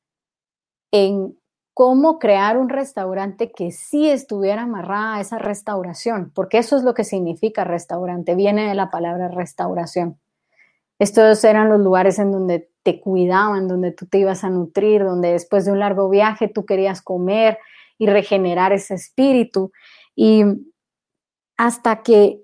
en 0.91 1.39
cómo 1.75 2.19
crear 2.19 2.57
un 2.57 2.71
restaurante 2.71 3.53
que 3.53 3.71
sí 3.73 4.09
estuviera 4.09 4.63
amarrada 4.63 5.17
a 5.17 5.21
esa 5.21 5.39
restauración, 5.39 6.33
porque 6.35 6.59
eso 6.59 6.77
es 6.77 6.83
lo 6.83 6.95
que 6.95 7.05
significa 7.05 7.63
restaurante, 7.63 8.35
viene 8.35 8.69
de 8.69 8.75
la 8.75 8.91
palabra 8.91 9.29
restauración. 9.29 10.19
Estos 10.99 11.45
eran 11.45 11.69
los 11.69 11.81
lugares 11.81 12.19
en 12.19 12.33
donde 12.33 12.71
te 12.83 13.01
cuidaban, 13.01 13.69
donde 13.69 13.93
tú 13.93 14.07
te 14.07 14.19
ibas 14.19 14.43
a 14.45 14.51
nutrir, 14.51 15.05
donde 15.05 15.33
después 15.33 15.67
de 15.67 15.73
un 15.73 15.79
largo 15.79 16.09
viaje 16.09 16.49
tú 16.49 16.65
querías 16.65 17.03
comer 17.03 17.59
y 17.99 18.07
regenerar 18.07 18.73
ese 18.73 18.95
espíritu. 18.95 19.71
Y 20.17 20.43
hasta 21.57 22.03
que 22.03 22.43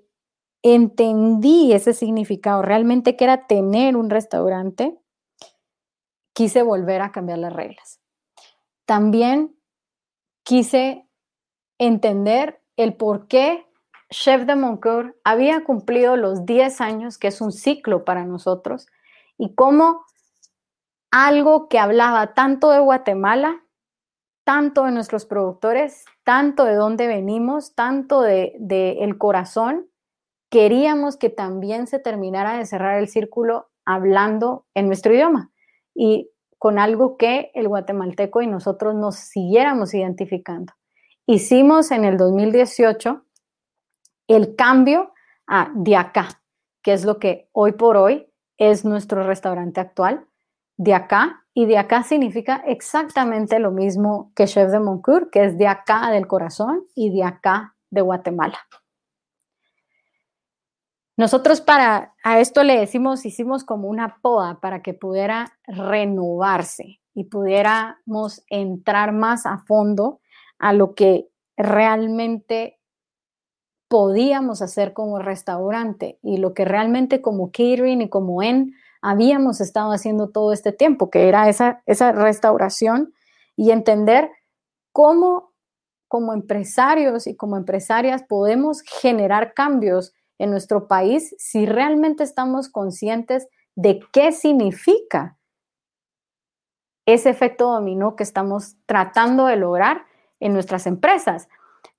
entendí 0.73 1.73
ese 1.73 1.93
significado, 1.93 2.63
realmente 2.63 3.15
que 3.15 3.25
era 3.25 3.45
tener 3.45 3.95
un 3.95 4.09
restaurante, 4.09 4.97
quise 6.33 6.63
volver 6.63 7.03
a 7.03 7.11
cambiar 7.11 7.37
las 7.37 7.53
reglas. 7.53 8.01
También 8.87 9.55
quise 10.43 11.07
entender 11.77 12.63
el 12.77 12.95
por 12.95 13.27
qué 13.27 13.67
Chef 14.09 14.47
de 14.47 14.55
Moncoeur 14.55 15.15
había 15.23 15.63
cumplido 15.63 16.17
los 16.17 16.47
10 16.47 16.81
años, 16.81 17.19
que 17.19 17.27
es 17.27 17.41
un 17.41 17.51
ciclo 17.51 18.03
para 18.03 18.25
nosotros, 18.25 18.87
y 19.37 19.53
cómo 19.53 20.03
algo 21.11 21.69
que 21.69 21.77
hablaba 21.77 22.33
tanto 22.33 22.71
de 22.71 22.79
Guatemala, 22.79 23.63
tanto 24.43 24.85
de 24.85 24.91
nuestros 24.91 25.27
productores, 25.27 26.05
tanto 26.23 26.65
de 26.65 26.73
dónde 26.73 27.05
venimos, 27.05 27.75
tanto 27.75 28.21
de, 28.21 28.55
de 28.57 29.03
el 29.03 29.19
corazón, 29.19 29.91
queríamos 30.55 31.17
que 31.17 31.29
también 31.29 31.85
se 31.85 31.99
terminara 31.99 32.57
de 32.57 32.65
cerrar 32.65 32.97
el 32.97 33.09
círculo 33.09 33.67
hablando 33.83 34.65
en 34.73 34.87
nuestro 34.87 35.13
idioma. 35.13 35.51
Y 35.93 36.31
con 36.57 36.79
algo 36.79 37.17
que 37.17 37.51
el 37.55 37.67
guatemalteco 37.67 38.41
y 38.41 38.47
nosotros 38.47 38.95
nos 38.95 39.17
siguiéramos 39.17 39.93
identificando. 39.93 40.71
Hicimos 41.27 41.91
en 41.91 42.05
el 42.05 42.15
2018 42.15 43.21
el 44.29 44.55
cambio 44.55 45.11
a 45.45 45.73
de 45.75 45.97
acá, 45.97 46.41
que 46.81 46.93
es 46.93 47.03
lo 47.03 47.19
que 47.19 47.49
hoy 47.51 47.73
por 47.73 47.97
hoy 47.97 48.25
es 48.57 48.85
nuestro 48.85 49.27
restaurante 49.27 49.81
actual, 49.81 50.25
de 50.77 50.93
acá, 50.93 51.45
y 51.53 51.65
de 51.65 51.77
acá 51.77 52.03
significa 52.03 52.63
exactamente 52.65 53.59
lo 53.59 53.71
mismo 53.71 54.31
que 54.33 54.45
Chef 54.45 54.71
de 54.71 54.79
Moncourt, 54.79 55.29
que 55.31 55.43
es 55.43 55.57
de 55.57 55.67
acá 55.67 56.09
del 56.11 56.27
corazón 56.27 56.85
y 56.95 57.13
de 57.13 57.25
acá 57.25 57.75
de 57.89 57.99
Guatemala. 57.99 58.59
Nosotros 61.17 61.61
para 61.61 62.13
a 62.23 62.39
esto 62.39 62.63
le 62.63 62.77
decimos, 62.77 63.25
hicimos 63.25 63.63
como 63.63 63.87
una 63.87 64.17
poda 64.21 64.59
para 64.59 64.81
que 64.81 64.93
pudiera 64.93 65.57
renovarse 65.65 66.99
y 67.13 67.25
pudiéramos 67.25 68.43
entrar 68.49 69.13
más 69.13 69.45
a 69.45 69.59
fondo 69.59 70.19
a 70.59 70.73
lo 70.73 70.93
que 70.93 71.29
realmente 71.55 72.79
podíamos 73.87 74.61
hacer 74.61 74.91
como 74.91 75.19
restaurante 75.19 76.19
y 76.21 76.37
lo 76.37 76.53
que 76.53 76.65
realmente 76.65 77.21
como 77.21 77.47
catering 77.47 78.01
y 78.01 78.09
como 78.09 78.43
en 78.43 78.73
habíamos 79.01 79.61
estado 79.61 79.91
haciendo 79.91 80.29
todo 80.31 80.51
este 80.51 80.73
tiempo, 80.73 81.09
que 81.09 81.29
era 81.29 81.47
esa, 81.47 81.81
esa 81.85 82.11
restauración 82.11 83.13
y 83.55 83.71
entender 83.71 84.31
cómo 84.91 85.53
como 86.07 86.33
empresarios 86.33 87.27
y 87.27 87.35
como 87.35 87.57
empresarias 87.57 88.23
podemos 88.23 88.81
generar 88.81 89.53
cambios 89.53 90.13
en 90.37 90.51
nuestro 90.51 90.87
país 90.87 91.35
si 91.37 91.65
realmente 91.65 92.23
estamos 92.23 92.69
conscientes 92.69 93.47
de 93.75 93.99
qué 94.11 94.31
significa 94.31 95.37
ese 97.05 97.29
efecto 97.29 97.71
dominó 97.71 98.15
que 98.15 98.23
estamos 98.23 98.77
tratando 98.85 99.45
de 99.45 99.57
lograr 99.57 100.05
en 100.39 100.53
nuestras 100.53 100.87
empresas. 100.87 101.47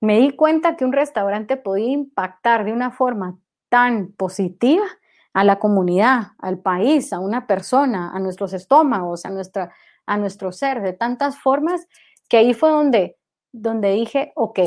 Me 0.01 0.19
di 0.19 0.35
cuenta 0.35 0.75
que 0.75 0.85
un 0.85 0.91
restaurante 0.91 1.55
podía 1.55 1.91
impactar 1.91 2.65
de 2.65 2.73
una 2.73 2.91
forma 2.91 3.37
tan 3.69 4.11
positiva 4.11 4.85
a 5.33 5.43
la 5.43 5.59
comunidad, 5.59 6.33
al 6.39 6.59
país, 6.59 7.13
a 7.13 7.19
una 7.19 7.47
persona, 7.47 8.11
a 8.13 8.19
nuestros 8.19 8.53
estómagos, 8.53 9.25
a, 9.25 9.29
nuestra, 9.29 9.71
a 10.05 10.17
nuestro 10.17 10.51
ser, 10.51 10.81
de 10.81 10.93
tantas 10.93 11.37
formas, 11.37 11.87
que 12.27 12.37
ahí 12.37 12.53
fue 12.53 12.69
donde, 12.69 13.17
donde 13.51 13.91
dije, 13.91 14.33
ok, 14.35 14.59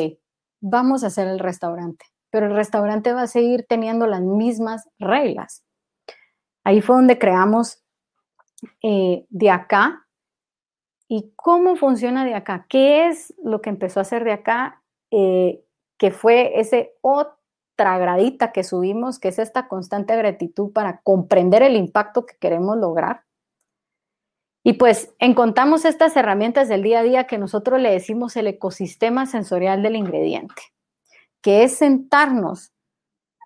vamos 0.61 1.05
a 1.05 1.09
hacer 1.09 1.29
el 1.29 1.39
restaurante 1.39 2.07
pero 2.31 2.47
el 2.47 2.55
restaurante 2.55 3.13
va 3.13 3.23
a 3.23 3.27
seguir 3.27 3.67
teniendo 3.69 4.07
las 4.07 4.21
mismas 4.21 4.89
reglas. 4.99 5.65
Ahí 6.65 6.81
fue 6.81 6.97
donde 6.97 7.19
creamos 7.19 7.83
eh, 8.83 9.27
de 9.29 9.51
acá. 9.51 10.07
¿Y 11.09 11.33
cómo 11.35 11.77
funciona 11.77 12.25
de 12.25 12.35
acá? 12.35 12.67
¿Qué 12.69 13.09
es 13.09 13.35
lo 13.43 13.61
que 13.61 13.71
empezó 13.71 14.01
a 14.01 14.03
hacer 14.03 14.25
de 14.25 14.33
acá? 14.33 14.83
Eh, 15.11 15.65
que 15.99 16.13
fue 16.13 16.61
ese 16.61 16.95
otra 17.01 17.99
gradita 17.99 18.53
que 18.53 18.63
subimos, 18.63 19.19
que 19.19 19.29
es 19.29 19.39
esta 19.39 19.67
constante 19.67 20.17
gratitud 20.17 20.73
para 20.73 21.01
comprender 21.03 21.63
el 21.63 21.77
impacto 21.77 22.27
que 22.27 22.37
queremos 22.39 22.77
lograr. 22.77 23.25
Y 24.63 24.75
pues 24.75 25.15
encontramos 25.19 25.85
estas 25.85 26.17
herramientas 26.17 26.69
del 26.69 26.83
día 26.83 27.01
a 27.01 27.03
día 27.03 27.27
que 27.27 27.39
nosotros 27.39 27.81
le 27.81 27.91
decimos 27.91 28.37
el 28.37 28.47
ecosistema 28.47 29.27
sensorial 29.27 29.83
del 29.83 29.97
ingrediente 29.97 30.63
que 31.41 31.65
es 31.65 31.77
sentarnos 31.77 32.73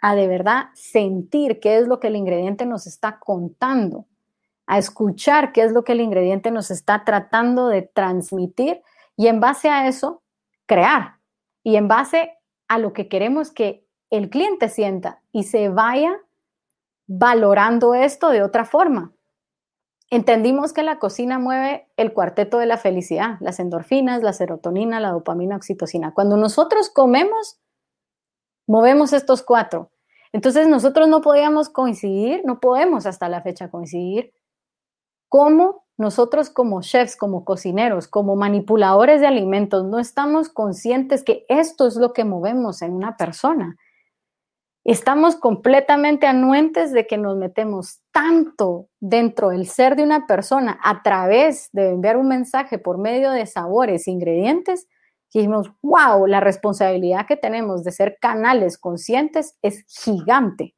a 0.03 0.15
de 0.15 0.29
verdad 0.29 0.67
sentir 0.75 1.61
qué 1.61 1.79
es 1.79 1.89
lo 1.89 2.01
que 2.01 2.09
el 2.09 2.17
ingrediente 2.17 2.67
nos 2.67 2.87
está 2.87 3.19
contando, 3.19 4.07
a 4.67 4.79
escuchar 4.79 5.53
qué 5.53 5.63
es 5.63 5.73
lo 5.73 5.85
que 5.85 5.93
el 5.93 6.01
ingrediente 6.01 6.51
nos 6.51 6.71
está 6.71 7.05
tratando 7.05 7.69
de 7.69 7.83
transmitir 7.83 8.83
y 9.17 9.29
en 9.29 9.41
base 9.41 9.69
a 9.69 9.89
eso 9.89 10.23
crear 10.67 11.21
y 11.63 11.77
en 11.77 11.89
base 11.89 12.33
a 12.69 12.79
lo 12.79 12.93
que 12.93 13.09
queremos 13.09 13.51
que 13.51 13.87
el 14.11 14.31
cliente 14.31 14.69
sienta 14.69 15.23
y 15.33 15.45
se 15.45 15.69
vaya 15.69 16.19
valorando 17.07 17.95
esto 17.95 18.31
de 18.31 18.43
otra 18.43 18.65
forma. 18.65 19.13
Entendimos 20.11 20.73
que 20.73 20.83
la 20.83 20.99
cocina 20.99 21.39
mueve 21.39 21.89
el 21.97 22.13
cuarteto 22.13 22.59
de 22.59 22.67
la 22.67 22.77
felicidad, 22.77 23.39
las 23.41 23.59
endorfinas, 23.59 24.23
la 24.23 24.33
serotonina, 24.33 25.01
la 25.01 25.11
dopamina, 25.11 25.57
oxitocina. 25.57 26.13
Cuando 26.13 26.37
nosotros 26.37 26.91
comemos, 26.91 27.59
movemos 28.67 29.13
estos 29.13 29.43
cuatro. 29.43 29.91
Entonces 30.33 30.67
nosotros 30.67 31.09
no 31.09 31.21
podíamos 31.21 31.69
coincidir, 31.69 32.43
no 32.45 32.61
podemos 32.61 33.07
hasta 33.07 33.29
la 33.29 33.43
fecha 33.43 33.71
coincidir 33.71 34.33
cómo 35.29 35.85
nosotros 35.97 36.51
como 36.51 36.81
chefs, 36.83 37.17
como 37.17 37.45
cocineros, 37.45 38.09
como 38.09 38.37
manipuladores 38.37 39.21
de 39.21 39.27
alimentos, 39.27 39.85
no 39.85 39.99
estamos 39.99 40.49
conscientes 40.49 41.23
que 41.23 41.45
esto 41.49 41.87
es 41.87 41.97
lo 41.97 42.13
que 42.13 42.25
movemos 42.25 42.83
en 42.83 42.93
una 42.93 43.17
persona. 43.17 43.77
Estamos 44.85 45.37
completamente 45.37 46.27
anuentes 46.27 46.93
de 46.93 47.07
que 47.07 47.17
nos 47.17 47.37
metemos 47.37 48.01
tanto 48.13 48.89
dentro 49.01 49.49
del 49.49 49.67
ser 49.67 49.97
de 49.97 50.03
una 50.03 50.27
persona 50.27 50.79
a 50.83 51.03
través 51.03 51.71
de 51.73 51.91
enviar 51.91 52.17
un 52.17 52.29
mensaje 52.29 52.79
por 52.79 52.99
medio 52.99 53.31
de 53.31 53.47
sabores, 53.47 54.09
ingredientes, 54.09 54.87
dijimos, 55.33 55.71
wow, 55.83 56.27
la 56.27 56.41
responsabilidad 56.41 57.27
que 57.27 57.37
tenemos 57.37 57.85
de 57.85 57.93
ser 57.93 58.19
canales 58.21 58.79
conscientes 58.79 59.59
es 59.63 59.85
gigante. 59.89 60.75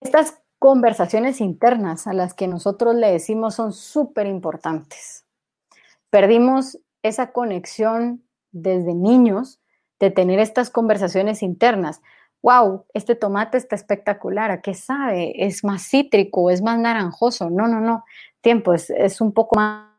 Estas 0.00 0.42
conversaciones 0.58 1.40
internas 1.40 2.06
a 2.06 2.12
las 2.12 2.34
que 2.34 2.48
nosotros 2.48 2.94
le 2.94 3.10
decimos 3.10 3.54
son 3.54 3.72
súper 3.72 4.26
importantes. 4.26 5.26
Perdimos 6.10 6.78
esa 7.02 7.32
conexión 7.32 8.24
desde 8.52 8.94
niños 8.94 9.60
de 9.98 10.10
tener 10.10 10.38
estas 10.38 10.70
conversaciones 10.70 11.42
internas. 11.42 12.02
Wow, 12.42 12.86
este 12.94 13.14
tomate 13.14 13.58
está 13.58 13.74
espectacular, 13.74 14.50
¿a 14.50 14.60
qué 14.60 14.74
sabe? 14.74 15.32
¿Es 15.46 15.64
más 15.64 15.82
cítrico? 15.88 16.50
¿Es 16.50 16.62
más 16.62 16.78
naranjoso? 16.78 17.50
No, 17.50 17.66
no, 17.66 17.80
no. 17.80 18.04
Tiempo, 18.40 18.72
es, 18.74 18.90
es 18.90 19.20
un 19.20 19.32
poco 19.32 19.56
más 19.56 19.95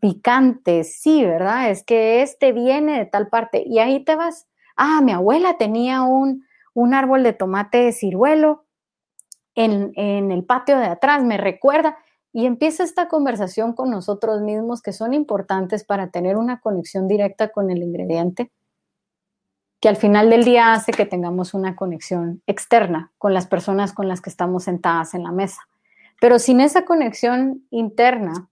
picante, 0.00 0.84
sí, 0.84 1.24
¿verdad? 1.24 1.70
Es 1.70 1.84
que 1.84 2.22
este 2.22 2.52
viene 2.52 2.98
de 2.98 3.06
tal 3.06 3.28
parte 3.28 3.62
y 3.66 3.78
ahí 3.78 4.04
te 4.04 4.16
vas. 4.16 4.46
Ah, 4.76 5.00
mi 5.02 5.12
abuela 5.12 5.56
tenía 5.56 6.02
un, 6.02 6.44
un 6.74 6.94
árbol 6.94 7.22
de 7.22 7.32
tomate 7.32 7.78
de 7.78 7.92
ciruelo 7.92 8.64
en, 9.54 9.92
en 9.96 10.30
el 10.30 10.44
patio 10.44 10.78
de 10.78 10.86
atrás, 10.86 11.22
me 11.24 11.36
recuerda. 11.36 11.98
Y 12.32 12.46
empieza 12.46 12.82
esta 12.82 13.08
conversación 13.08 13.74
con 13.74 13.90
nosotros 13.90 14.42
mismos 14.42 14.82
que 14.82 14.92
son 14.92 15.14
importantes 15.14 15.84
para 15.84 16.10
tener 16.10 16.36
una 16.36 16.60
conexión 16.60 17.06
directa 17.06 17.48
con 17.48 17.70
el 17.70 17.82
ingrediente 17.82 18.50
que 19.84 19.90
al 19.90 19.96
final 19.96 20.30
del 20.30 20.44
día 20.44 20.72
hace 20.72 20.92
que 20.92 21.04
tengamos 21.04 21.52
una 21.52 21.76
conexión 21.76 22.42
externa 22.46 23.12
con 23.18 23.34
las 23.34 23.46
personas 23.46 23.92
con 23.92 24.08
las 24.08 24.22
que 24.22 24.30
estamos 24.30 24.64
sentadas 24.64 25.12
en 25.12 25.22
la 25.22 25.30
mesa. 25.30 25.60
Pero 26.22 26.38
sin 26.38 26.62
esa 26.62 26.86
conexión 26.86 27.66
interna, 27.68 28.48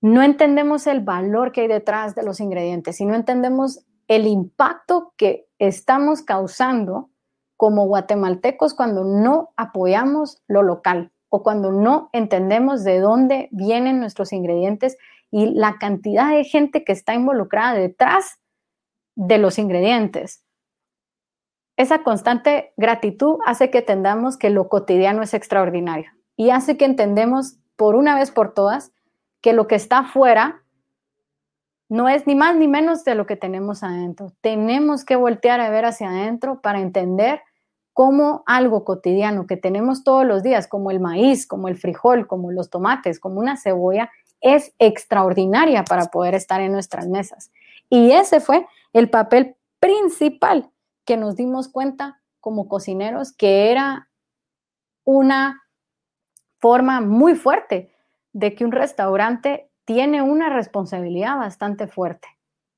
no 0.00 0.22
entendemos 0.22 0.86
el 0.86 1.00
valor 1.00 1.52
que 1.52 1.62
hay 1.62 1.68
detrás 1.68 2.14
de 2.14 2.22
los 2.22 2.40
ingredientes 2.40 3.00
y 3.00 3.06
no 3.06 3.14
entendemos 3.14 3.84
el 4.08 4.26
impacto 4.26 5.12
que 5.16 5.46
estamos 5.58 6.22
causando 6.22 7.10
como 7.56 7.86
guatemaltecos 7.86 8.74
cuando 8.74 9.04
no 9.04 9.52
apoyamos 9.56 10.42
lo 10.48 10.62
local 10.62 11.12
o 11.28 11.42
cuando 11.42 11.70
no 11.70 12.08
entendemos 12.12 12.82
de 12.82 12.98
dónde 12.98 13.48
vienen 13.52 14.00
nuestros 14.00 14.32
ingredientes 14.32 14.96
y 15.30 15.46
la 15.46 15.78
cantidad 15.78 16.30
de 16.30 16.44
gente 16.44 16.82
que 16.82 16.92
está 16.92 17.14
involucrada 17.14 17.74
detrás 17.74 18.40
de 19.14 19.38
los 19.38 19.58
ingredientes. 19.58 20.44
Esa 21.76 22.02
constante 22.02 22.72
gratitud 22.76 23.38
hace 23.46 23.70
que 23.70 23.78
entendamos 23.78 24.36
que 24.36 24.50
lo 24.50 24.68
cotidiano 24.68 25.22
es 25.22 25.34
extraordinario 25.34 26.10
y 26.36 26.50
hace 26.50 26.76
que 26.76 26.84
entendemos 26.84 27.58
por 27.76 27.94
una 27.94 28.18
vez 28.18 28.30
por 28.30 28.54
todas 28.54 28.92
que 29.40 29.52
lo 29.52 29.66
que 29.66 29.74
está 29.74 29.98
afuera 29.98 30.62
no 31.88 32.08
es 32.08 32.26
ni 32.26 32.34
más 32.34 32.54
ni 32.54 32.68
menos 32.68 33.04
de 33.04 33.14
lo 33.14 33.26
que 33.26 33.36
tenemos 33.36 33.82
adentro. 33.82 34.32
Tenemos 34.40 35.04
que 35.04 35.16
voltear 35.16 35.60
a 35.60 35.70
ver 35.70 35.84
hacia 35.84 36.08
adentro 36.08 36.60
para 36.60 36.80
entender 36.80 37.40
cómo 37.92 38.44
algo 38.46 38.84
cotidiano 38.84 39.46
que 39.46 39.56
tenemos 39.56 40.04
todos 40.04 40.24
los 40.24 40.42
días, 40.42 40.68
como 40.68 40.90
el 40.90 41.00
maíz, 41.00 41.46
como 41.46 41.68
el 41.68 41.76
frijol, 41.76 42.28
como 42.28 42.52
los 42.52 42.70
tomates, 42.70 43.18
como 43.18 43.40
una 43.40 43.56
cebolla, 43.56 44.10
es 44.40 44.72
extraordinaria 44.78 45.84
para 45.84 46.06
poder 46.06 46.34
estar 46.34 46.60
en 46.60 46.72
nuestras 46.72 47.08
mesas. 47.08 47.50
Y 47.88 48.12
ese 48.12 48.40
fue 48.40 48.66
el 48.92 49.10
papel 49.10 49.56
principal 49.80 50.70
que 51.04 51.16
nos 51.16 51.34
dimos 51.34 51.68
cuenta 51.68 52.20
como 52.38 52.68
cocineros 52.68 53.32
que 53.32 53.70
era 53.70 54.08
una 55.04 55.60
forma 56.58 57.00
muy 57.00 57.34
fuerte 57.34 57.89
de 58.32 58.54
que 58.54 58.64
un 58.64 58.72
restaurante 58.72 59.70
tiene 59.84 60.22
una 60.22 60.48
responsabilidad 60.50 61.36
bastante 61.36 61.86
fuerte, 61.86 62.28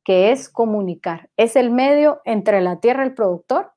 que 0.04 0.32
es 0.32 0.48
comunicar. 0.48 1.30
Es 1.36 1.56
el 1.56 1.70
medio 1.70 2.22
entre 2.24 2.60
la 2.60 2.80
tierra, 2.80 3.04
el 3.04 3.14
productor 3.14 3.72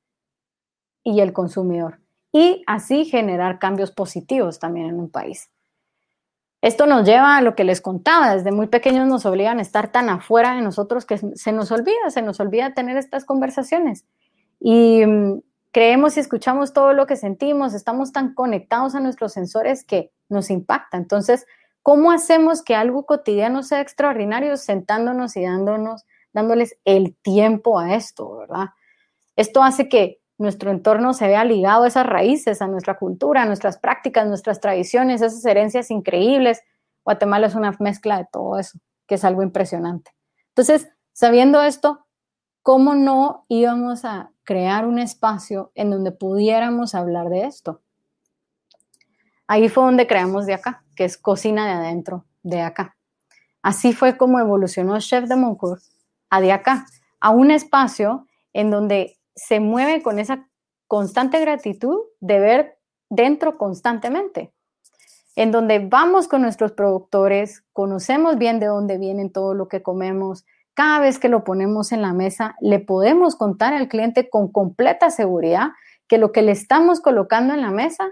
y 1.04 1.20
el 1.20 1.34
consumidor. 1.34 2.00
Y 2.32 2.64
así 2.68 3.06
generar 3.06 3.60
cambios 3.60 3.92
positivos 3.92 4.60
también 4.60 4.88
en 4.88 5.00
un 5.00 5.10
país. 5.10 5.50
Esto 6.62 6.88
nos 6.88 7.06
lleva 7.06 7.38
a 7.38 7.42
lo 7.42 7.56
que 7.56 7.64
les 7.64 7.80
contaba, 7.80 8.34
desde 8.34 8.52
muy 8.52 8.68
pequeños 8.68 9.08
nos 9.08 9.26
obligan 9.26 9.60
a 9.60 9.62
estar 9.62 9.92
tan 9.92 10.10
afuera 10.10 10.56
de 10.56 10.62
nosotros 10.62 11.06
que 11.06 11.18
se 11.18 11.52
nos 11.52 11.72
olvida, 11.72 12.10
se 12.10 12.24
nos 12.24 12.40
olvida 12.40 12.74
tener 12.74 12.98
estas 12.98 13.24
conversaciones. 13.24 14.06
Y 14.60 15.06
mm, 15.06 15.42
creemos 15.72 16.18
y 16.18 16.22
escuchamos 16.22 16.74
todo 16.74 16.94
lo 16.94 17.06
que 17.06 17.18
sentimos, 17.18 17.74
estamos 17.74 18.12
tan 18.12 18.34
conectados 18.34 18.96
a 18.96 19.00
nuestros 19.00 19.34
sensores 19.34 19.84
que 19.84 20.12
nos 20.28 20.50
impacta. 20.50 20.98
Entonces, 20.98 21.46
¿Cómo 21.86 22.12
hacemos 22.12 22.64
que 22.64 22.74
algo 22.74 23.06
cotidiano 23.06 23.62
sea 23.62 23.80
extraordinario 23.80 24.58
sentándonos 24.58 25.38
y 25.38 25.44
dándonos, 25.44 26.04
dándoles 26.34 26.80
el 26.84 27.16
tiempo 27.18 27.78
a 27.78 27.94
esto, 27.94 28.38
verdad? 28.38 28.70
Esto 29.36 29.62
hace 29.62 29.88
que 29.88 30.20
nuestro 30.40 30.72
entorno 30.72 31.14
se 31.14 31.28
vea 31.28 31.46
ligado 31.46 31.84
a 31.84 31.88
esas 31.88 32.08
raíces, 32.08 32.64
a 32.64 32.68
nuestra 32.68 32.98
cultura, 32.98 33.44
a 33.44 33.46
nuestras 33.46 33.78
prácticas, 33.78 34.28
nuestras 34.28 34.60
tradiciones, 34.62 35.22
esas 35.22 35.46
herencias 35.46 35.92
increíbles. 35.92 36.64
Guatemala 37.04 37.46
es 37.46 37.54
una 37.54 37.76
mezcla 37.80 38.18
de 38.18 38.28
todo 38.32 38.58
eso, 38.58 38.80
que 39.06 39.14
es 39.14 39.24
algo 39.24 39.44
impresionante. 39.44 40.10
Entonces, 40.56 40.90
sabiendo 41.14 41.62
esto, 41.62 42.08
¿cómo 42.64 42.96
no 42.96 43.46
íbamos 43.48 44.06
a 44.06 44.32
crear 44.44 44.88
un 44.88 44.98
espacio 44.98 45.72
en 45.76 45.92
donde 45.92 46.12
pudiéramos 46.12 46.96
hablar 46.96 47.30
de 47.30 47.46
esto? 47.46 47.84
Ahí 49.48 49.70
fue 49.70 49.84
donde 49.84 50.08
creamos 50.08 50.46
de 50.46 50.56
acá, 50.56 50.84
que 50.96 51.06
es 51.06 51.18
cocina 51.18 51.66
de 51.66 51.74
adentro, 51.74 52.26
de 52.44 52.62
acá. 52.62 52.96
Así 53.62 53.94
fue 53.94 54.18
como 54.18 54.40
evolucionó 54.40 55.00
Chef 55.00 55.28
de 55.28 55.36
Moncourt 55.36 55.82
a 56.30 56.42
de 56.42 56.52
acá, 56.52 56.86
a 57.20 57.30
un 57.30 57.52
espacio 57.52 58.28
en 58.54 58.72
donde 58.72 59.18
se 59.36 59.60
mueve 59.60 60.02
con 60.02 60.20
esa 60.20 60.48
constante 60.88 61.40
gratitud 61.40 62.00
de 62.20 62.40
ver 62.40 62.78
dentro 63.10 63.58
constantemente, 63.58 64.54
en 65.36 65.52
donde 65.52 65.80
vamos 65.80 66.28
con 66.28 66.42
nuestros 66.42 66.72
productores, 66.72 67.64
conocemos 67.74 68.38
bien 68.38 68.60
de 68.60 68.68
dónde 68.68 68.98
vienen 68.98 69.32
todo 69.32 69.54
lo 69.54 69.68
que 69.68 69.84
comemos, 69.84 70.46
cada 70.74 71.00
vez 71.00 71.20
que 71.20 71.30
lo 71.30 71.44
ponemos 71.44 71.92
en 71.92 72.02
la 72.02 72.14
mesa, 72.14 72.56
le 72.60 72.80
podemos 72.80 73.36
contar 73.36 73.74
al 73.74 73.88
cliente 73.88 74.30
con 74.30 74.52
completa 74.52 75.10
seguridad 75.10 75.70
que 76.08 76.18
lo 76.18 76.32
que 76.32 76.42
le 76.42 76.52
estamos 76.52 77.00
colocando 77.00 77.54
en 77.54 77.62
la 77.62 77.72
mesa 77.72 78.10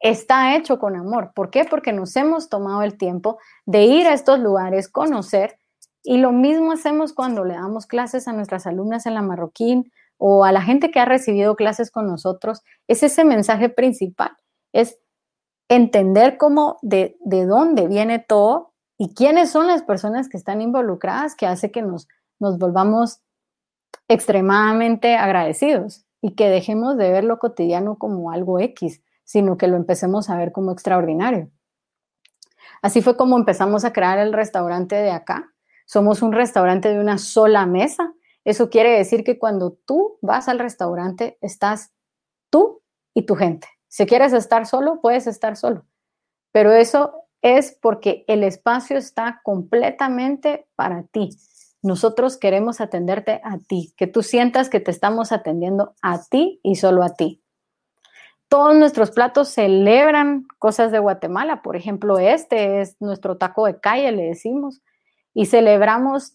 está 0.00 0.56
hecho 0.56 0.78
con 0.78 0.96
amor. 0.96 1.32
¿Por 1.34 1.50
qué? 1.50 1.64
Porque 1.64 1.92
nos 1.92 2.14
hemos 2.16 2.48
tomado 2.48 2.82
el 2.82 2.96
tiempo 2.96 3.38
de 3.66 3.84
ir 3.84 4.06
a 4.06 4.14
estos 4.14 4.38
lugares, 4.38 4.88
conocer, 4.88 5.58
y 6.02 6.18
lo 6.18 6.32
mismo 6.32 6.72
hacemos 6.72 7.12
cuando 7.12 7.44
le 7.44 7.54
damos 7.54 7.86
clases 7.86 8.28
a 8.28 8.32
nuestras 8.32 8.66
alumnas 8.66 9.06
en 9.06 9.14
la 9.14 9.22
marroquín 9.22 9.92
o 10.16 10.44
a 10.44 10.52
la 10.52 10.62
gente 10.62 10.90
que 10.90 11.00
ha 11.00 11.04
recibido 11.04 11.56
clases 11.56 11.90
con 11.90 12.06
nosotros. 12.06 12.62
Es 12.86 13.02
ese 13.02 13.24
mensaje 13.24 13.68
principal, 13.68 14.30
es 14.72 14.98
entender 15.68 16.38
cómo, 16.38 16.78
de, 16.82 17.16
de 17.20 17.44
dónde 17.44 17.88
viene 17.88 18.18
todo 18.18 18.72
y 18.96 19.14
quiénes 19.14 19.50
son 19.50 19.66
las 19.66 19.82
personas 19.82 20.28
que 20.28 20.36
están 20.36 20.62
involucradas 20.62 21.34
que 21.34 21.46
hace 21.46 21.70
que 21.70 21.82
nos, 21.82 22.08
nos 22.40 22.58
volvamos 22.58 23.20
extremadamente 24.08 25.16
agradecidos 25.16 26.06
y 26.20 26.34
que 26.34 26.48
dejemos 26.48 26.96
de 26.96 27.12
ver 27.12 27.24
lo 27.24 27.38
cotidiano 27.38 27.96
como 27.96 28.32
algo 28.32 28.58
X, 28.58 29.02
sino 29.28 29.58
que 29.58 29.66
lo 29.66 29.76
empecemos 29.76 30.30
a 30.30 30.38
ver 30.38 30.52
como 30.52 30.72
extraordinario. 30.72 31.50
Así 32.80 33.02
fue 33.02 33.18
como 33.18 33.36
empezamos 33.36 33.84
a 33.84 33.92
crear 33.92 34.18
el 34.18 34.32
restaurante 34.32 34.94
de 34.94 35.10
acá. 35.10 35.52
Somos 35.84 36.22
un 36.22 36.32
restaurante 36.32 36.88
de 36.88 36.98
una 36.98 37.18
sola 37.18 37.66
mesa. 37.66 38.14
Eso 38.46 38.70
quiere 38.70 38.96
decir 38.96 39.24
que 39.24 39.38
cuando 39.38 39.72
tú 39.84 40.16
vas 40.22 40.48
al 40.48 40.58
restaurante, 40.58 41.36
estás 41.42 41.92
tú 42.48 42.80
y 43.12 43.26
tu 43.26 43.34
gente. 43.34 43.68
Si 43.86 44.06
quieres 44.06 44.32
estar 44.32 44.64
solo, 44.64 45.02
puedes 45.02 45.26
estar 45.26 45.58
solo. 45.58 45.84
Pero 46.50 46.72
eso 46.72 47.12
es 47.42 47.76
porque 47.82 48.24
el 48.28 48.42
espacio 48.42 48.96
está 48.96 49.42
completamente 49.44 50.66
para 50.74 51.02
ti. 51.02 51.36
Nosotros 51.82 52.38
queremos 52.38 52.80
atenderte 52.80 53.42
a 53.44 53.58
ti, 53.58 53.92
que 53.98 54.06
tú 54.06 54.22
sientas 54.22 54.70
que 54.70 54.80
te 54.80 54.90
estamos 54.90 55.32
atendiendo 55.32 55.94
a 56.00 56.22
ti 56.24 56.60
y 56.62 56.76
solo 56.76 57.02
a 57.02 57.12
ti 57.12 57.42
todos 58.48 58.74
nuestros 58.74 59.10
platos 59.10 59.48
celebran 59.48 60.46
cosas 60.58 60.90
de 60.90 60.98
Guatemala. 60.98 61.62
Por 61.62 61.76
ejemplo, 61.76 62.18
este 62.18 62.80
es 62.80 62.96
nuestro 63.00 63.36
taco 63.36 63.66
de 63.66 63.78
calle, 63.78 64.10
le 64.12 64.24
decimos, 64.24 64.80
y 65.34 65.46
celebramos 65.46 66.34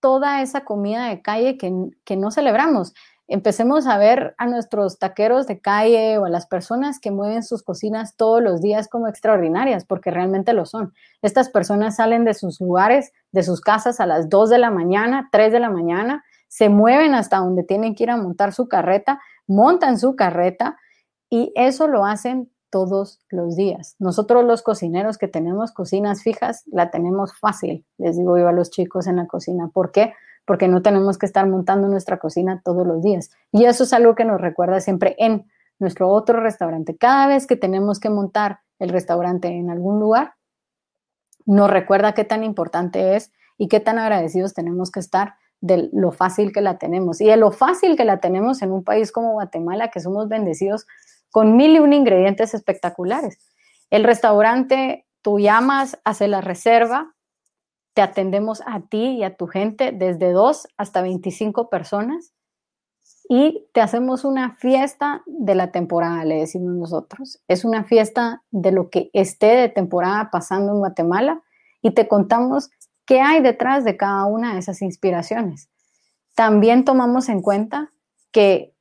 toda 0.00 0.42
esa 0.42 0.64
comida 0.64 1.08
de 1.08 1.22
calle 1.22 1.56
que, 1.56 1.72
que, 2.04 2.16
no 2.16 2.32
celebramos. 2.32 2.92
Empecemos 3.28 3.86
a 3.86 3.96
ver 3.96 4.34
a 4.36 4.46
nuestros 4.46 4.98
taqueros 4.98 5.46
de 5.46 5.60
calle 5.60 6.18
o 6.18 6.24
a 6.24 6.28
las 6.28 6.46
personas 6.46 6.98
que 6.98 7.12
mueven 7.12 7.44
sus 7.44 7.62
cocinas 7.62 8.16
todos 8.16 8.42
los 8.42 8.60
días 8.60 8.88
como 8.88 9.06
extraordinarias, 9.06 9.84
porque 9.84 10.10
realmente 10.10 10.52
lo 10.52 10.66
son. 10.66 10.92
Estas 11.22 11.48
personas 11.48 11.96
salen 11.96 12.24
de 12.24 12.34
sus 12.34 12.60
lugares, 12.60 13.12
de 13.30 13.44
sus 13.44 13.60
casas 13.60 14.00
a 14.00 14.06
las 14.06 14.28
2 14.28 14.50
de 14.50 14.58
la 14.58 14.72
mañana, 14.72 15.28
3 15.30 15.52
de 15.52 15.60
la 15.60 15.70
mañana, 15.70 16.24
se 16.48 16.68
mueven 16.68 17.14
hasta 17.14 17.38
donde 17.38 17.62
tienen 17.62 17.94
que 17.94 18.02
ir 18.02 18.10
a 18.10 18.16
montar 18.16 18.52
su 18.52 18.68
carreta, 18.68 19.20
montan 19.46 19.98
su 19.98 20.16
carreta, 20.16 20.76
y 21.32 21.50
eso 21.54 21.88
lo 21.88 22.04
hacen 22.04 22.50
todos 22.68 23.18
los 23.30 23.56
días. 23.56 23.96
Nosotros 23.98 24.44
los 24.44 24.60
cocineros 24.60 25.16
que 25.16 25.28
tenemos 25.28 25.72
cocinas 25.72 26.22
fijas, 26.22 26.62
la 26.66 26.90
tenemos 26.90 27.32
fácil, 27.38 27.86
les 27.96 28.18
digo 28.18 28.36
yo 28.36 28.48
a 28.48 28.52
los 28.52 28.70
chicos 28.70 29.06
en 29.06 29.16
la 29.16 29.26
cocina. 29.26 29.70
¿Por 29.72 29.92
qué? 29.92 30.12
Porque 30.44 30.68
no 30.68 30.82
tenemos 30.82 31.16
que 31.16 31.24
estar 31.24 31.48
montando 31.48 31.88
nuestra 31.88 32.18
cocina 32.18 32.60
todos 32.62 32.86
los 32.86 33.02
días. 33.02 33.30
Y 33.50 33.64
eso 33.64 33.84
es 33.84 33.94
algo 33.94 34.14
que 34.14 34.26
nos 34.26 34.42
recuerda 34.42 34.80
siempre 34.80 35.16
en 35.18 35.46
nuestro 35.78 36.10
otro 36.10 36.38
restaurante. 36.40 36.98
Cada 36.98 37.28
vez 37.28 37.46
que 37.46 37.56
tenemos 37.56 37.98
que 37.98 38.10
montar 38.10 38.60
el 38.78 38.90
restaurante 38.90 39.48
en 39.48 39.70
algún 39.70 40.00
lugar, 40.00 40.34
nos 41.46 41.70
recuerda 41.70 42.12
qué 42.12 42.24
tan 42.24 42.44
importante 42.44 43.16
es 43.16 43.32
y 43.56 43.68
qué 43.68 43.80
tan 43.80 43.98
agradecidos 43.98 44.52
tenemos 44.52 44.90
que 44.90 45.00
estar 45.00 45.36
de 45.62 45.88
lo 45.94 46.12
fácil 46.12 46.52
que 46.52 46.60
la 46.60 46.76
tenemos. 46.76 47.22
Y 47.22 47.26
de 47.26 47.38
lo 47.38 47.52
fácil 47.52 47.96
que 47.96 48.04
la 48.04 48.20
tenemos 48.20 48.60
en 48.60 48.70
un 48.70 48.84
país 48.84 49.12
como 49.12 49.32
Guatemala, 49.32 49.88
que 49.90 50.00
somos 50.00 50.28
bendecidos 50.28 50.86
con 51.32 51.56
mil 51.56 51.74
y 51.74 51.78
un 51.80 51.92
ingredientes 51.92 52.54
espectaculares. 52.54 53.38
El 53.90 54.04
restaurante, 54.04 55.06
tú 55.22 55.40
llamas, 55.40 55.98
hace 56.04 56.28
la 56.28 56.40
reserva, 56.40 57.14
te 57.94 58.02
atendemos 58.02 58.62
a 58.64 58.80
ti 58.80 59.16
y 59.16 59.24
a 59.24 59.36
tu 59.36 59.48
gente 59.48 59.92
desde 59.92 60.30
dos 60.30 60.68
hasta 60.76 61.02
25 61.02 61.68
personas 61.68 62.32
y 63.28 63.66
te 63.72 63.80
hacemos 63.80 64.24
una 64.24 64.56
fiesta 64.56 65.22
de 65.26 65.54
la 65.54 65.70
temporada, 65.70 66.24
le 66.24 66.36
decimos 66.36 66.74
nosotros. 66.74 67.40
Es 67.48 67.64
una 67.64 67.84
fiesta 67.84 68.42
de 68.50 68.72
lo 68.72 68.90
que 68.90 69.10
esté 69.12 69.56
de 69.56 69.68
temporada 69.68 70.30
pasando 70.30 70.72
en 70.72 70.78
Guatemala 70.78 71.42
y 71.80 71.92
te 71.92 72.08
contamos 72.08 72.70
qué 73.06 73.20
hay 73.20 73.40
detrás 73.40 73.84
de 73.84 73.96
cada 73.96 74.26
una 74.26 74.52
de 74.52 74.60
esas 74.60 74.82
inspiraciones. 74.82 75.68
también 76.34 76.84
tomamos 76.84 77.28
en 77.28 77.42
cuenta 77.42 77.92
que 78.32 78.71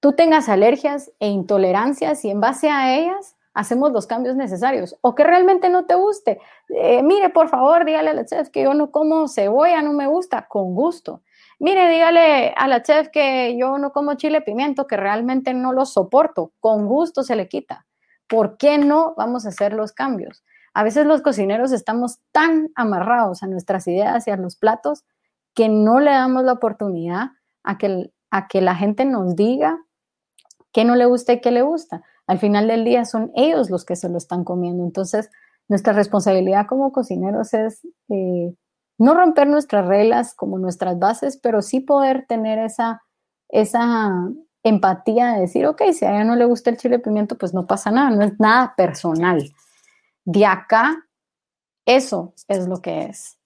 tú 0.00 0.12
tengas 0.12 0.48
alergias 0.48 1.12
e 1.20 1.28
intolerancias 1.28 2.24
y 2.24 2.30
en 2.30 2.40
base 2.40 2.70
a 2.70 2.96
ellas 2.96 3.36
hacemos 3.54 3.90
los 3.90 4.06
cambios 4.06 4.36
necesarios 4.36 4.96
o 5.00 5.14
que 5.14 5.24
realmente 5.24 5.70
no 5.70 5.86
te 5.86 5.94
guste. 5.94 6.38
Eh, 6.68 7.02
mire, 7.02 7.30
por 7.30 7.48
favor, 7.48 7.86
dígale 7.86 8.10
a 8.10 8.14
la 8.14 8.26
chef 8.26 8.50
que 8.50 8.62
yo 8.62 8.74
no 8.74 8.90
como 8.90 9.28
cebolla, 9.28 9.80
no 9.80 9.94
me 9.94 10.06
gusta, 10.06 10.46
con 10.46 10.74
gusto. 10.74 11.22
Mire, 11.58 11.88
dígale 11.88 12.52
a 12.54 12.68
la 12.68 12.82
chef 12.82 13.08
que 13.08 13.56
yo 13.58 13.78
no 13.78 13.92
como 13.92 14.14
chile 14.14 14.42
pimiento, 14.42 14.86
que 14.86 14.98
realmente 14.98 15.54
no 15.54 15.72
lo 15.72 15.86
soporto, 15.86 16.52
con 16.60 16.86
gusto 16.86 17.22
se 17.22 17.34
le 17.34 17.48
quita. 17.48 17.86
¿Por 18.28 18.58
qué 18.58 18.76
no 18.76 19.14
vamos 19.16 19.46
a 19.46 19.48
hacer 19.48 19.72
los 19.72 19.92
cambios? 19.92 20.44
A 20.74 20.84
veces 20.84 21.06
los 21.06 21.22
cocineros 21.22 21.72
estamos 21.72 22.18
tan 22.32 22.68
amarrados 22.74 23.42
a 23.42 23.46
nuestras 23.46 23.88
ideas 23.88 24.28
y 24.28 24.30
a 24.30 24.36
los 24.36 24.56
platos 24.56 25.06
que 25.54 25.70
no 25.70 26.00
le 26.00 26.10
damos 26.10 26.44
la 26.44 26.52
oportunidad 26.52 27.30
a 27.62 27.78
que, 27.78 28.12
a 28.30 28.48
que 28.48 28.60
la 28.60 28.74
gente 28.74 29.06
nos 29.06 29.34
diga 29.34 29.78
qué 30.76 30.84
no 30.84 30.94
le 30.94 31.06
gusta 31.06 31.32
y 31.32 31.40
qué 31.40 31.52
le 31.52 31.62
gusta. 31.62 32.02
Al 32.26 32.38
final 32.38 32.68
del 32.68 32.84
día 32.84 33.06
son 33.06 33.32
ellos 33.34 33.70
los 33.70 33.86
que 33.86 33.96
se 33.96 34.10
lo 34.10 34.18
están 34.18 34.44
comiendo. 34.44 34.84
Entonces, 34.84 35.30
nuestra 35.68 35.94
responsabilidad 35.94 36.66
como 36.66 36.92
cocineros 36.92 37.54
es 37.54 37.80
eh, 38.10 38.54
no 38.98 39.14
romper 39.14 39.46
nuestras 39.46 39.86
reglas 39.86 40.34
como 40.34 40.58
nuestras 40.58 40.98
bases, 40.98 41.38
pero 41.38 41.62
sí 41.62 41.80
poder 41.80 42.26
tener 42.28 42.58
esa, 42.58 43.02
esa 43.48 44.10
empatía 44.62 45.32
de 45.32 45.40
decir, 45.40 45.66
ok, 45.66 45.80
si 45.94 46.04
a 46.04 46.10
ella 46.10 46.24
no 46.24 46.36
le 46.36 46.44
gusta 46.44 46.68
el 46.68 46.76
chile 46.76 46.98
pimiento, 46.98 47.38
pues 47.38 47.54
no 47.54 47.66
pasa 47.66 47.90
nada, 47.90 48.10
no 48.10 48.22
es 48.22 48.38
nada 48.38 48.74
personal. 48.76 49.50
De 50.26 50.44
acá, 50.44 51.06
eso 51.86 52.34
es 52.48 52.68
lo 52.68 52.82
que 52.82 53.04
es. 53.04 53.38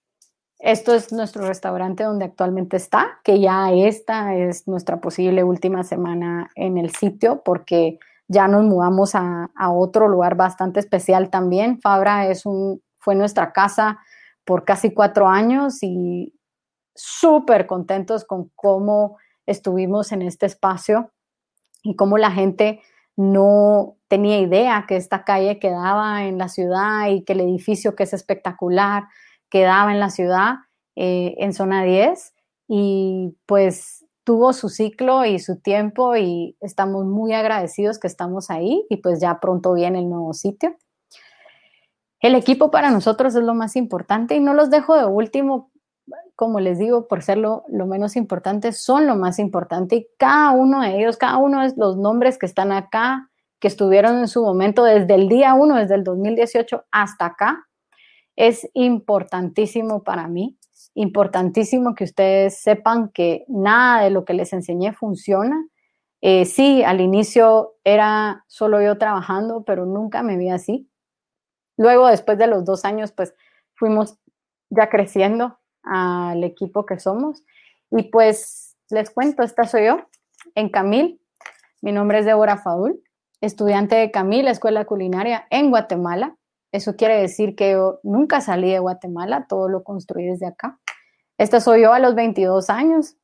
Esto 0.61 0.93
es 0.93 1.11
nuestro 1.11 1.47
restaurante 1.47 2.03
donde 2.03 2.25
actualmente 2.25 2.77
está, 2.77 3.19
que 3.23 3.39
ya 3.39 3.71
esta 3.71 4.35
es 4.35 4.67
nuestra 4.67 5.01
posible 5.01 5.43
última 5.43 5.83
semana 5.83 6.51
en 6.53 6.77
el 6.77 6.91
sitio 6.91 7.41
porque 7.43 7.97
ya 8.27 8.47
nos 8.47 8.63
mudamos 8.63 9.15
a, 9.15 9.49
otro 9.71 10.07
lugar 10.07 10.35
bastante 10.35 10.79
especial 10.79 11.31
también. 11.31 11.81
Fabra 11.81 12.27
es 12.27 12.45
un, 12.45 12.79
fue 12.99 13.15
nuestra 13.15 13.53
casa 13.53 13.99
por 14.45 14.63
casi 14.63 14.93
cuatro 14.93 15.27
años 15.27 15.79
y 15.81 16.35
súper 16.93 17.65
contentos 17.65 18.23
con 18.23 18.51
cómo 18.55 19.17
estuvimos 19.47 20.11
en 20.11 20.21
este 20.21 20.45
espacio 20.45 21.11
y 21.81 21.95
cómo 21.95 22.19
la 22.19 22.29
gente 22.29 22.81
no 23.15 23.95
tenía 24.07 24.39
idea 24.39 24.85
que 24.87 24.95
esta 24.95 25.23
calle 25.23 25.57
quedaba 25.57 26.25
en 26.25 26.37
la 26.37 26.49
ciudad 26.49 27.07
y 27.09 27.23
que 27.23 27.33
el 27.33 27.41
edificio 27.41 27.95
que 27.95 28.03
es 28.03 28.13
espectacular 28.13 29.05
quedaba 29.51 29.91
en 29.91 29.99
la 29.99 30.09
ciudad, 30.09 30.55
eh, 30.95 31.35
en 31.37 31.53
zona 31.53 31.83
10, 31.83 32.33
y 32.67 33.37
pues 33.45 34.05
tuvo 34.23 34.53
su 34.53 34.69
ciclo 34.69 35.25
y 35.25 35.39
su 35.39 35.59
tiempo 35.59 36.15
y 36.15 36.55
estamos 36.61 37.05
muy 37.05 37.33
agradecidos 37.33 37.99
que 37.99 38.07
estamos 38.07 38.49
ahí 38.49 38.85
y 38.89 38.97
pues 38.97 39.19
ya 39.19 39.39
pronto 39.39 39.73
viene 39.73 39.99
el 39.99 40.09
nuevo 40.09 40.33
sitio. 40.33 40.75
El 42.19 42.35
equipo 42.35 42.71
para 42.71 42.91
nosotros 42.91 43.35
es 43.35 43.43
lo 43.43 43.53
más 43.53 43.75
importante 43.75 44.35
y 44.35 44.39
no 44.39 44.53
los 44.53 44.69
dejo 44.69 44.95
de 44.95 45.05
último, 45.05 45.71
como 46.35 46.59
les 46.59 46.77
digo, 46.77 47.07
por 47.07 47.23
ser 47.23 47.39
lo, 47.39 47.65
lo 47.67 47.87
menos 47.87 48.15
importante, 48.15 48.71
son 48.71 49.07
lo 49.07 49.15
más 49.15 49.37
importante 49.39 49.95
y 49.95 50.07
cada 50.17 50.51
uno 50.51 50.81
de 50.81 50.99
ellos, 50.99 51.17
cada 51.17 51.37
uno 51.37 51.61
de 51.61 51.73
los 51.75 51.97
nombres 51.97 52.37
que 52.37 52.45
están 52.45 52.71
acá, 52.71 53.29
que 53.59 53.67
estuvieron 53.67 54.19
en 54.19 54.27
su 54.27 54.43
momento 54.43 54.83
desde 54.83 55.15
el 55.15 55.27
día 55.27 55.55
uno, 55.55 55.75
desde 55.75 55.95
el 55.95 56.03
2018 56.03 56.85
hasta 56.91 57.25
acá, 57.25 57.67
es 58.41 58.67
importantísimo 58.73 60.03
para 60.03 60.27
mí, 60.27 60.57
importantísimo 60.95 61.93
que 61.93 62.05
ustedes 62.05 62.57
sepan 62.59 63.09
que 63.09 63.45
nada 63.47 64.01
de 64.01 64.09
lo 64.09 64.25
que 64.25 64.33
les 64.33 64.51
enseñé 64.51 64.93
funciona. 64.93 65.63
Eh, 66.21 66.45
sí, 66.45 66.81
al 66.81 67.01
inicio 67.01 67.75
era 67.83 68.43
solo 68.47 68.81
yo 68.81 68.97
trabajando, 68.97 69.63
pero 69.63 69.85
nunca 69.85 70.23
me 70.23 70.37
vi 70.37 70.49
así. 70.49 70.89
Luego, 71.77 72.07
después 72.07 72.39
de 72.39 72.47
los 72.47 72.65
dos 72.65 72.83
años, 72.83 73.11
pues 73.11 73.35
fuimos 73.75 74.17
ya 74.71 74.89
creciendo 74.89 75.59
al 75.83 76.43
equipo 76.43 76.87
que 76.87 76.97
somos. 76.97 77.43
Y 77.91 78.09
pues 78.09 78.75
les 78.89 79.11
cuento, 79.11 79.43
esta 79.43 79.65
soy 79.65 79.85
yo, 79.85 79.99
en 80.55 80.69
Camil. 80.69 81.21
Mi 81.81 81.91
nombre 81.91 82.17
es 82.17 82.25
Débora 82.25 82.57
Fadul, 82.57 83.03
estudiante 83.39 83.97
de 83.97 84.09
Camil, 84.09 84.47
Escuela 84.47 84.85
Culinaria 84.85 85.45
en 85.51 85.69
Guatemala. 85.69 86.37
Eso 86.71 86.95
quiere 86.95 87.19
decir 87.19 87.55
que 87.55 87.71
yo 87.71 87.99
nunca 88.03 88.41
salí 88.41 88.71
de 88.71 88.79
Guatemala, 88.79 89.45
todo 89.47 89.67
lo 89.67 89.83
construí 89.83 90.25
desde 90.25 90.47
acá. 90.47 90.79
Esta 91.37 91.59
soy 91.59 91.81
yo 91.81 91.93
a 91.93 91.99
los 91.99 92.15
22 92.15 92.69
años, 92.69 93.17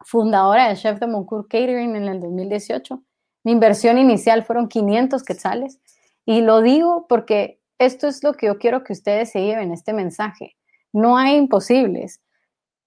fundadora 0.00 0.68
de 0.68 0.76
Chef 0.76 1.00
de 1.00 1.06
Moncourt 1.06 1.48
Catering 1.48 1.96
en 1.96 2.08
el 2.08 2.20
2018. 2.20 3.02
Mi 3.44 3.52
inversión 3.52 3.98
inicial 3.98 4.44
fueron 4.44 4.68
500 4.68 5.22
quetzales 5.24 5.80
y 6.24 6.42
lo 6.42 6.60
digo 6.60 7.06
porque 7.08 7.60
esto 7.78 8.06
es 8.06 8.22
lo 8.22 8.34
que 8.34 8.46
yo 8.46 8.58
quiero 8.58 8.84
que 8.84 8.92
ustedes 8.92 9.30
se 9.30 9.42
lleven 9.42 9.72
este 9.72 9.92
mensaje. 9.92 10.56
No 10.92 11.16
hay 11.16 11.36
imposibles. 11.36 12.22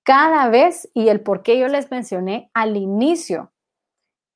Cada 0.03 0.47
vez, 0.49 0.89
y 0.93 1.09
el 1.09 1.21
por 1.21 1.41
qué 1.41 1.57
yo 1.57 1.67
les 1.67 1.89
mencioné 1.89 2.51
al 2.53 2.77
inicio, 2.77 3.51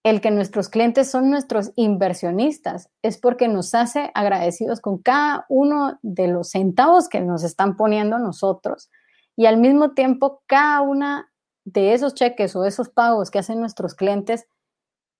el 0.03 0.21
que 0.21 0.31
nuestros 0.31 0.69
clientes 0.69 1.11
son 1.11 1.29
nuestros 1.29 1.71
inversionistas 1.75 2.89
es 3.01 3.17
porque 3.17 3.47
nos 3.47 3.75
hace 3.75 4.11
agradecidos 4.13 4.79
con 4.79 4.97
cada 4.97 5.45
uno 5.49 5.99
de 6.01 6.27
los 6.27 6.51
centavos 6.51 7.09
que 7.09 7.21
nos 7.21 7.43
están 7.43 7.75
poniendo 7.75 8.17
nosotros 8.17 8.89
y 9.35 9.45
al 9.45 9.57
mismo 9.57 9.91
tiempo 9.91 10.41
cada 10.47 10.81
una 10.81 11.31
de 11.65 11.93
esos 11.93 12.13
cheques 12.13 12.55
o 12.55 12.65
esos 12.65 12.89
pagos 12.89 13.29
que 13.29 13.39
hacen 13.39 13.59
nuestros 13.59 13.93
clientes 13.93 14.47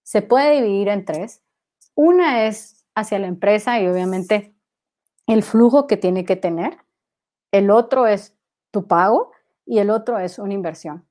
se 0.04 0.22
puede 0.22 0.62
dividir 0.62 0.88
en 0.88 1.06
tres. 1.06 1.42
Una 1.94 2.48
es 2.48 2.86
hacia 2.96 3.20
la 3.20 3.28
empresa 3.28 3.80
y 3.80 3.88
obviamente 3.88 4.56
el 5.28 5.44
flujo 5.44 5.88
que 5.88 5.98
tiene 5.98 6.26
que 6.26 6.36
tener. 6.36 6.78
El 7.52 7.70
otro 7.70 8.08
es 8.08 8.36
tu 8.72 8.88
pago 8.88 9.32
y 9.66 9.80
el 9.80 9.90
otro 9.90 10.18
es 10.20 10.40
una 10.40 10.54
inversión. 10.54 11.09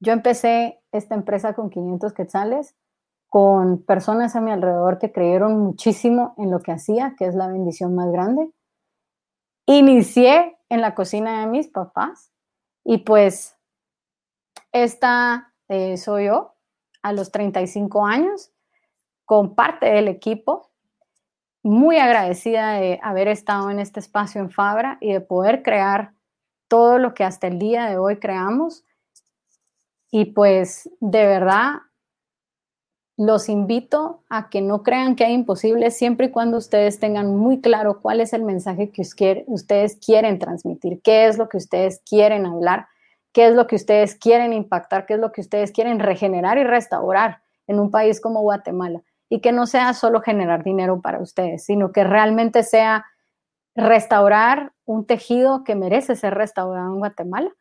Yo 0.00 0.12
empecé 0.12 0.80
esta 0.92 1.14
empresa 1.14 1.54
con 1.54 1.70
500 1.70 2.12
quetzales, 2.12 2.76
con 3.28 3.82
personas 3.82 4.36
a 4.36 4.40
mi 4.40 4.50
alrededor 4.50 4.98
que 4.98 5.12
creyeron 5.12 5.58
muchísimo 5.58 6.34
en 6.38 6.50
lo 6.50 6.60
que 6.60 6.72
hacía, 6.72 7.14
que 7.18 7.26
es 7.26 7.34
la 7.34 7.48
bendición 7.48 7.94
más 7.94 8.10
grande. 8.10 8.50
Inicié 9.66 10.58
en 10.68 10.80
la 10.80 10.94
cocina 10.94 11.40
de 11.40 11.46
mis 11.46 11.68
papás 11.68 12.32
y 12.84 12.98
pues 12.98 13.56
esta 14.72 15.52
eh, 15.68 15.96
soy 15.96 16.26
yo 16.26 16.54
a 17.02 17.12
los 17.12 17.30
35 17.32 18.06
años, 18.06 18.52
con 19.24 19.54
parte 19.54 19.86
del 19.86 20.08
equipo, 20.08 20.70
muy 21.62 21.98
agradecida 21.98 22.74
de 22.74 23.00
haber 23.02 23.26
estado 23.26 23.70
en 23.70 23.80
este 23.80 23.98
espacio 23.98 24.40
en 24.40 24.50
Fabra 24.50 24.98
y 25.00 25.12
de 25.12 25.20
poder 25.20 25.62
crear 25.62 26.14
todo 26.68 26.98
lo 26.98 27.12
que 27.12 27.24
hasta 27.24 27.48
el 27.48 27.58
día 27.58 27.86
de 27.86 27.98
hoy 27.98 28.18
creamos 28.18 28.85
y 30.16 30.24
pues 30.24 30.88
de 31.00 31.26
verdad 31.26 31.72
los 33.18 33.50
invito 33.50 34.24
a 34.30 34.48
que 34.48 34.62
no 34.62 34.82
crean 34.82 35.14
que 35.14 35.26
hay 35.26 35.34
imposibles 35.34 35.94
siempre 35.94 36.28
y 36.28 36.30
cuando 36.30 36.56
ustedes 36.56 36.98
tengan 36.98 37.36
muy 37.36 37.60
claro 37.60 38.00
cuál 38.00 38.22
es 38.22 38.32
el 38.32 38.42
mensaje 38.42 38.88
que 38.88 39.02
ustedes 39.46 39.96
quieren 39.96 40.38
transmitir, 40.38 41.02
qué 41.02 41.26
es 41.26 41.36
lo 41.36 41.50
que 41.50 41.58
ustedes 41.58 42.00
quieren 42.08 42.46
hablar, 42.46 42.86
qué 43.34 43.48
es 43.48 43.54
lo 43.54 43.66
que 43.66 43.76
ustedes 43.76 44.14
quieren 44.14 44.54
impactar, 44.54 45.04
qué 45.04 45.12
es 45.12 45.20
lo 45.20 45.32
que 45.32 45.42
ustedes 45.42 45.70
quieren 45.70 45.98
regenerar 45.98 46.56
y 46.56 46.64
restaurar 46.64 47.42
en 47.66 47.78
un 47.78 47.90
país 47.90 48.18
como 48.18 48.40
Guatemala. 48.40 49.02
Y 49.28 49.40
que 49.40 49.52
no 49.52 49.66
sea 49.66 49.92
solo 49.92 50.22
generar 50.22 50.64
dinero 50.64 51.02
para 51.02 51.20
ustedes, 51.20 51.66
sino 51.66 51.92
que 51.92 52.04
realmente 52.04 52.62
sea 52.62 53.04
restaurar 53.74 54.72
un 54.86 55.04
tejido 55.04 55.62
que 55.62 55.74
merece 55.74 56.16
ser 56.16 56.32
restaurado 56.32 56.90
en 56.90 57.00
Guatemala 57.00 57.52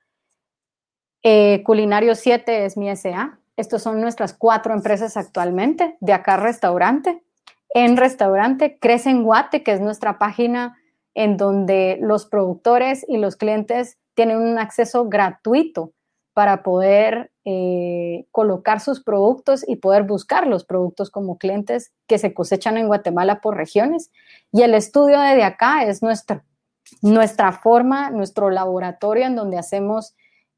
eh, 1.28 1.64
Culinario 1.64 2.14
7 2.14 2.66
es 2.66 2.78
mi 2.78 2.96
SA. 2.96 3.40
Estos 3.58 3.82
son 3.82 4.00
nuestras 4.00 4.34
cuatro 4.34 4.76
empresas 4.76 5.18
actualmente. 5.18 5.98
De 6.00 6.14
acá 6.14 6.38
restaurante. 6.38 7.24
En 7.70 7.98
restaurante 7.98 8.78
Crece 8.80 9.10
en 9.10 9.24
Guate, 9.24 9.64
que 9.64 9.72
es 9.72 9.82
nuestra 9.82 10.20
página 10.20 10.78
en 11.16 11.36
donde 11.36 11.98
los 12.00 12.28
productores 12.28 13.04
y 13.08 13.18
los 13.18 13.38
clientes 13.38 13.98
tienen 14.14 14.38
un 14.38 14.60
acceso 14.60 15.10
gratuito 15.10 15.94
para 16.34 16.62
poder 16.62 17.32
eh, 17.44 18.28
colocar 18.32 18.80
sus 18.80 19.02
productos 19.02 19.68
y 19.68 19.78
poder 19.78 20.04
buscar 20.04 20.46
los 20.46 20.64
productos 20.64 21.10
como 21.10 21.40
clientes 21.40 21.92
que 22.06 22.20
se 22.20 22.36
cosechan 22.36 22.78
en 22.78 22.86
Guatemala 22.86 23.42
por 23.42 23.58
regiones. 23.58 24.12
Y 24.52 24.62
el 24.62 24.76
estudio 24.76 25.20
de, 25.20 25.44
acá 25.44 25.86
es 25.86 26.04
nuestra, 26.04 26.46
nuestra 27.02 27.52
forma, 27.52 28.12
nuestro 28.12 28.52
laboratorio 28.52 29.26
en 29.26 29.36
donde 29.36 29.58
hacemos 29.58 30.14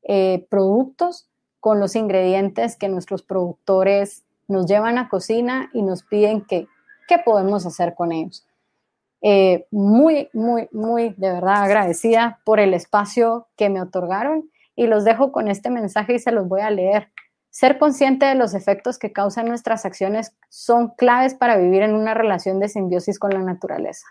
eh, 0.08 0.48
productos 0.50 1.30
con 1.60 1.80
los 1.80 1.96
ingredientes 1.96 2.78
que 2.78 2.88
nuestros 2.88 3.24
productores 3.24 4.24
nos 4.48 4.66
llevan 4.66 4.98
a 4.98 5.10
cocina 5.10 5.70
y 5.74 5.82
nos 5.82 6.04
piden 6.04 6.46
que, 6.46 6.68
qué 7.08 7.20
podemos 7.20 7.66
hacer 7.66 7.94
con 7.94 8.12
ellos. 8.12 8.48
Eh, 9.22 9.68
muy, 9.72 10.30
muy, 10.32 10.70
muy 10.72 11.10
de 11.18 11.32
verdad 11.32 11.64
agradecida 11.64 12.40
por 12.46 12.60
el 12.60 12.74
espacio 12.74 13.48
que 13.58 13.70
me 13.70 13.82
otorgaron 13.82 14.50
y 14.76 14.88
los 14.88 15.04
dejo 15.04 15.32
con 15.32 15.48
este 15.48 15.70
mensaje 15.70 16.14
y 16.14 16.20
se 16.20 16.32
los 16.32 16.48
voy 16.48 16.62
a 16.62 16.70
leer. 16.70 17.12
Ser 17.50 17.80
consciente 17.80 18.26
de 18.28 18.36
los 18.36 18.54
efectos 18.54 19.00
que 19.00 19.12
causan 19.12 19.48
nuestras 19.48 19.86
acciones 19.86 20.38
son 20.50 20.90
claves 20.90 21.34
para 21.34 21.58
vivir 21.58 21.82
en 21.82 21.96
una 21.96 22.14
relación 22.14 22.60
de 22.60 22.70
simbiosis 22.70 23.20
con 23.20 23.32
la 23.32 23.40
naturaleza. 23.40 24.06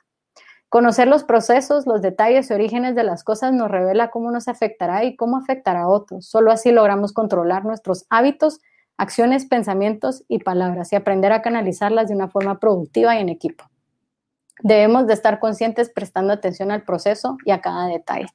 Conocer 0.68 1.06
los 1.06 1.22
procesos, 1.22 1.86
los 1.86 2.02
detalles 2.02 2.50
y 2.50 2.54
orígenes 2.54 2.96
de 2.96 3.04
las 3.04 3.22
cosas 3.22 3.52
nos 3.52 3.70
revela 3.70 4.10
cómo 4.10 4.32
nos 4.32 4.48
afectará 4.48 5.04
y 5.04 5.14
cómo 5.14 5.36
afectará 5.36 5.82
a 5.82 5.88
otros. 5.88 6.26
Solo 6.26 6.50
así 6.50 6.72
logramos 6.72 7.12
controlar 7.12 7.64
nuestros 7.64 8.04
hábitos, 8.10 8.60
acciones, 8.96 9.46
pensamientos 9.46 10.24
y 10.26 10.40
palabras 10.40 10.92
y 10.92 10.96
aprender 10.96 11.32
a 11.32 11.40
canalizarlas 11.40 12.08
de 12.08 12.16
una 12.16 12.28
forma 12.28 12.58
productiva 12.58 13.14
y 13.14 13.20
en 13.20 13.28
equipo. 13.28 13.64
Debemos 14.60 15.06
de 15.06 15.14
estar 15.14 15.38
conscientes 15.38 15.88
prestando 15.88 16.32
atención 16.32 16.72
al 16.72 16.82
proceso 16.82 17.36
y 17.44 17.52
a 17.52 17.60
cada 17.60 17.86
detalle. 17.86 18.26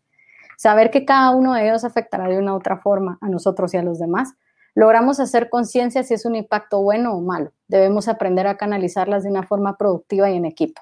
Saber 0.58 0.90
que 0.90 1.04
cada 1.04 1.32
uno 1.32 1.54
de 1.54 1.68
ellos 1.68 1.84
afectará 1.84 2.30
de 2.30 2.38
una 2.38 2.56
otra 2.56 2.78
forma 2.78 3.18
a 3.20 3.28
nosotros 3.28 3.74
y 3.74 3.78
a 3.78 3.84
los 3.84 4.00
demás. 4.00 4.36
Logramos 4.74 5.20
hacer 5.20 5.50
conciencia 5.50 6.04
si 6.04 6.14
es 6.14 6.26
un 6.26 6.36
impacto 6.36 6.82
bueno 6.82 7.14
o 7.14 7.20
malo. 7.20 7.52
Debemos 7.68 8.08
aprender 8.08 8.48
a 8.48 8.56
canalizarlas 8.56 9.24
de 9.24 9.32
una 9.32 9.44
forma 9.44 9.76
productiva 9.76 10.30
y 10.30 10.38
en 10.38 10.46
equipo 10.46 10.82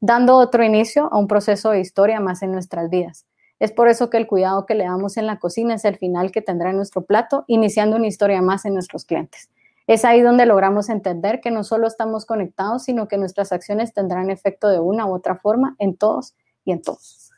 dando 0.00 0.36
otro 0.36 0.64
inicio 0.64 1.12
a 1.12 1.18
un 1.18 1.28
proceso 1.28 1.70
de 1.70 1.80
historia 1.80 2.20
más 2.20 2.42
en 2.42 2.52
nuestras 2.52 2.90
vidas. 2.90 3.26
Es 3.58 3.72
por 3.72 3.88
eso 3.88 4.08
que 4.08 4.16
el 4.16 4.26
cuidado 4.26 4.64
que 4.64 4.74
le 4.74 4.84
damos 4.84 5.18
en 5.18 5.26
la 5.26 5.38
cocina 5.38 5.74
es 5.74 5.84
el 5.84 5.98
final 5.98 6.32
que 6.32 6.40
tendrá 6.40 6.70
en 6.70 6.76
nuestro 6.76 7.02
plato, 7.02 7.44
iniciando 7.46 7.96
una 7.96 8.06
historia 8.06 8.40
más 8.40 8.64
en 8.64 8.72
nuestros 8.72 9.04
clientes. 9.04 9.50
Es 9.86 10.04
ahí 10.04 10.22
donde 10.22 10.46
logramos 10.46 10.88
entender 10.88 11.40
que 11.40 11.50
no 11.50 11.62
solo 11.62 11.86
estamos 11.86 12.24
conectados, 12.24 12.84
sino 12.84 13.06
que 13.06 13.18
nuestras 13.18 13.52
acciones 13.52 13.92
tendrán 13.92 14.30
efecto 14.30 14.68
de 14.68 14.80
una 14.80 15.04
u 15.04 15.12
otra 15.12 15.36
forma 15.36 15.76
en 15.78 15.96
todos 15.96 16.34
y 16.64 16.72
en 16.72 16.80
todos. 16.80 17.32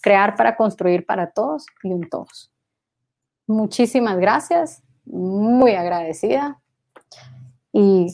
Crear 0.00 0.36
para 0.36 0.56
construir 0.56 1.04
para 1.04 1.32
todos 1.32 1.66
y 1.82 1.92
en 1.92 2.08
todos. 2.08 2.50
Muchísimas 3.46 4.16
gracias, 4.18 4.82
muy 5.04 5.72
agradecida 5.72 6.60
y 7.72 8.06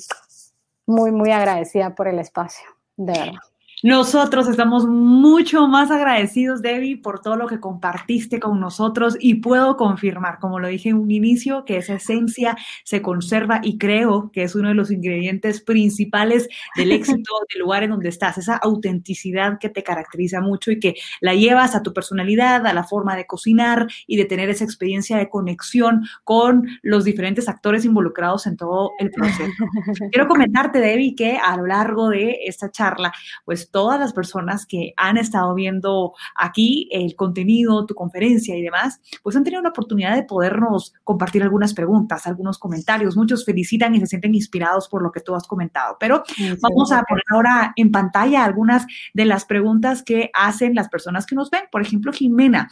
muy, 0.87 1.13
muy 1.13 1.31
agradecida 1.31 1.95
por 1.95 2.09
el 2.09 2.19
espacio, 2.19 2.67
de 2.97 3.13
verdad. 3.13 3.54
Nosotros 3.85 4.49
estamos 4.49 4.87
mucho 4.87 5.69
más 5.69 5.91
agradecidos, 5.91 6.63
Debbie, 6.63 6.97
por 6.97 7.21
todo 7.21 7.37
lo 7.37 7.47
que 7.47 7.61
compartiste 7.61 8.41
con 8.41 8.59
nosotros 8.59 9.15
y 9.21 9.35
puedo 9.43 9.77
confirmar, 9.77 10.39
como 10.39 10.59
lo 10.59 10.69
dije 10.69 10.89
en 10.89 10.97
un 10.97 11.11
inicio, 11.11 11.67
que 11.67 11.77
esa 11.77 11.97
esencia 11.97 12.57
se 12.83 13.03
conserva 13.03 13.61
y 13.63 13.77
creo 13.77 14.31
que 14.33 14.43
es 14.43 14.55
uno 14.55 14.71
de 14.71 14.75
los 14.75 14.91
ingredientes 14.91 15.61
principales 15.61 16.49
del 16.77 16.93
éxito 16.93 17.31
del 17.53 17.61
lugar 17.61 17.83
en 17.83 17.91
donde 17.91 18.09
estás, 18.09 18.39
esa 18.39 18.57
autenticidad 18.57 19.59
que 19.59 19.69
te 19.69 19.83
caracteriza 19.83 20.41
mucho 20.41 20.71
y 20.71 20.81
que 20.81 20.95
la 21.21 21.35
llevas 21.35 21.75
a 21.75 21.83
tu 21.83 21.93
personalidad, 21.93 22.67
a 22.67 22.73
la 22.73 22.85
forma 22.85 23.15
de 23.17 23.27
cocinar 23.27 23.87
y 24.07 24.17
de 24.17 24.25
tener 24.25 24.49
esa 24.49 24.65
experiencia 24.65 25.19
de 25.19 25.29
conexión 25.29 26.07
con 26.25 26.67
los 26.81 27.05
diferentes 27.05 27.51
actores 27.51 27.85
involucrados 27.85 28.47
en 28.47 28.57
todo 28.57 28.93
el 28.99 29.11
proceso. 29.11 29.53
Quiero 30.11 30.27
comentarte, 30.27 30.79
Debbie, 30.79 31.15
que 31.15 31.37
a 31.37 31.55
lo 31.59 31.67
largo 31.67 32.09
de 32.09 32.39
esta 32.47 32.71
charla, 32.71 33.13
pues 33.45 33.74
todas 33.75 33.99
las 33.99 34.13
personas 34.13 34.67
que 34.67 34.95
han 34.97 35.17
estado 35.17 35.53
viendo 35.53 36.15
aquí 36.37 36.89
el 36.93 37.17
contenido, 37.17 37.87
tu 37.87 37.95
conferencia 37.97 38.57
y 38.57 38.63
demás, 38.63 39.01
pues 39.21 39.35
han 39.35 39.43
tenido 39.43 39.61
la 39.63 39.71
oportunidad 39.71 40.15
de 40.15 40.23
podernos 40.23 40.95
compartir 41.03 41.43
algunas 41.43 41.75
preguntas, 41.75 42.25
algunos 42.29 42.57
comentarios. 42.57 43.17
Muchos 43.17 43.45
felicitan 43.45 43.93
y 43.97 43.99
se 43.99 44.07
sienten 44.07 44.33
inspirados 44.33 44.89
por 44.89 45.03
lo 45.03 45.11
que 45.11 45.19
tú 45.19 45.35
has 45.35 45.49
comentado. 45.49 45.97
Pero 45.99 46.23
vamos 46.63 46.93
a 46.93 47.03
poner 47.03 47.25
ahora 47.33 47.73
en 47.75 47.91
pantalla 47.91 48.45
algunas 48.45 48.87
de 49.13 49.25
las 49.25 49.45
preguntas 49.45 50.05
que 50.05 50.31
hacen 50.35 50.77
las 50.77 50.89
personas 50.89 51.27
que 51.27 51.35
nos 51.35 51.51
ven. 51.51 51.65
Por 51.73 51.83
ejemplo, 51.83 52.13
Jimena. 52.13 52.71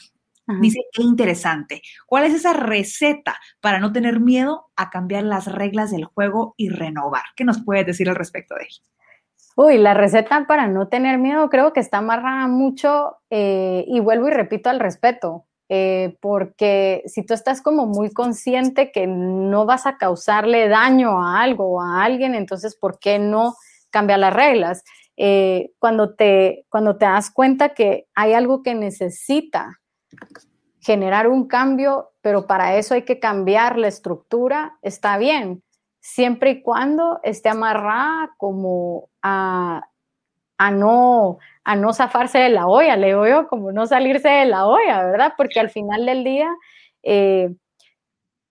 Dice, 0.61 0.81
qué 0.93 1.03
interesante. 1.03 1.83
¿Cuál 2.07 2.25
es 2.25 2.35
esa 2.35 2.53
receta 2.53 3.37
para 3.61 3.79
no 3.79 3.93
tener 3.93 4.21
miedo 4.21 4.67
a 4.77 4.91
cambiar 4.91 5.25
las 5.25 5.47
reglas 5.47 5.91
del 5.91 6.05
juego 6.05 6.55
y 6.57 6.69
renovar? 6.69 7.23
¿Qué 7.35 7.45
nos 7.45 7.63
puedes 7.65 7.87
decir 7.87 8.09
al 8.09 8.17
respecto 8.17 8.55
de 8.57 8.65
ello? 8.65 8.83
Uy, 9.57 9.79
la 9.79 9.95
receta 9.95 10.47
para 10.47 10.67
no 10.67 10.89
tener 10.89 11.19
miedo 11.19 11.49
creo 11.51 11.73
que 11.73 11.81
está 11.81 11.99
amarrada 11.99 12.49
mucho 12.49 13.19
eh, 13.31 13.85
y 13.87 14.01
vuelvo 14.01 14.29
y 14.29 14.31
repito 14.31 14.71
al 14.71 14.81
respeto, 14.81 15.47
eh, 15.69 16.17
porque 16.21 17.03
si 17.07 17.25
tú 17.25 17.35
estás 17.35 17.61
como 17.61 17.87
muy 17.87 18.13
consciente 18.13 18.91
que 18.93 19.07
no 19.07 19.67
vas 19.67 19.87
a 19.87 19.99
causarle 19.99 20.69
daño 20.69 21.23
a 21.23 21.43
algo 21.43 21.67
o 21.67 21.83
a 21.83 22.03
alguien, 22.03 22.35
entonces 22.35 22.77
¿por 22.77 22.99
qué 22.99 23.19
no 23.19 23.55
cambiar 23.91 24.21
las 24.21 24.33
reglas? 24.33 24.85
Eh, 25.19 25.73
cuando, 25.79 26.15
te, 26.15 26.65
cuando 26.71 26.97
te 26.97 27.05
das 27.05 27.31
cuenta 27.31 27.71
que 27.71 28.07
hay 28.15 28.33
algo 28.33 28.63
que 28.63 28.75
necesita 28.75 29.81
generar 30.81 31.29
un 31.29 31.47
cambio, 31.47 32.13
pero 32.23 32.47
para 32.47 32.77
eso 32.77 32.95
hay 32.95 33.03
que 33.03 33.21
cambiar 33.21 33.79
la 33.79 33.89
estructura, 33.89 34.79
está 34.81 35.19
bien 35.19 35.63
siempre 36.03 36.51
y 36.51 36.63
cuando 36.63 37.21
esté 37.23 37.49
amarrada 37.49 38.35
como 38.37 39.09
a, 39.23 39.83
no, 40.73 41.39
a 41.65 41.77
no 41.77 41.93
zafarse 41.93 42.39
de 42.39 42.49
la 42.51 42.67
olla, 42.67 42.97
le 42.97 43.09
digo 43.09 43.27
yo, 43.27 43.49
como 43.49 43.73
no 43.73 43.87
salirse 43.87 44.29
de 44.29 44.47
la 44.47 44.67
olla, 44.67 45.03
¿verdad? 45.05 45.35
Porque 45.37 45.61
al 45.61 45.71
final 45.71 46.07
del 46.07 46.25
día, 46.25 46.49
eh, 47.03 47.51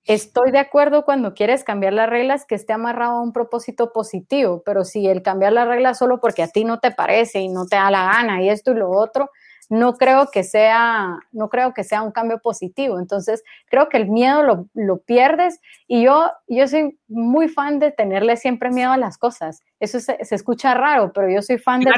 estoy 0.06 0.52
de 0.52 0.60
acuerdo 0.60 1.04
cuando 1.06 1.34
quieres 1.34 1.64
cambiar 1.64 1.94
las 1.94 2.10
reglas 2.10 2.46
que 2.46 2.56
esté 2.56 2.74
amarrado 2.74 3.14
a 3.18 3.22
un 3.22 3.34
propósito 3.34 3.92
positivo, 3.94 4.64
pero 4.66 4.84
si 4.84 5.08
el 5.08 5.22
cambiar 5.22 5.54
las 5.54 5.68
reglas 5.68 5.98
solo 6.00 6.20
porque 6.20 6.44
a 6.44 6.48
ti 6.48 6.66
no 6.66 6.80
te 6.80 6.92
parece 6.92 7.40
y 7.42 7.48
no 7.50 7.66
te 7.66 7.76
da 7.76 7.92
la 7.92 8.06
gana 8.06 8.42
y 8.44 8.50
esto 8.50 8.72
y 8.72 8.76
lo 8.76 8.90
otro, 8.92 9.30
no 9.72 9.94
creo 9.94 10.28
que 10.32 10.44
sea, 10.44 11.18
no 11.32 11.48
creo 11.48 11.74
que 11.74 11.86
sea 11.86 12.02
un 12.02 12.12
cambio 12.12 12.40
positivo. 12.40 13.00
Entonces, 13.00 13.42
creo 13.68 13.88
que 13.88 13.96
el 13.96 14.10
miedo 14.10 14.68
lo, 14.74 14.98
pierdes 14.98 15.62
y 15.88 16.04
yo, 16.04 16.30
yo 16.50 16.68
soy 16.68 17.00
muy 17.08 17.48
fan 17.48 17.80
de 17.80 17.92
tenerle 17.92 18.36
siempre 18.36 18.70
miedo 18.70 18.92
a 18.92 18.98
las 18.98 19.18
cosas. 19.18 19.62
Eso 19.80 20.02
se, 20.02 20.18
escucha 20.20 20.74
raro, 20.74 21.14
pero 21.14 21.30
yo 21.30 21.42
soy 21.42 21.58
fan 21.58 21.80
de, 21.80 21.90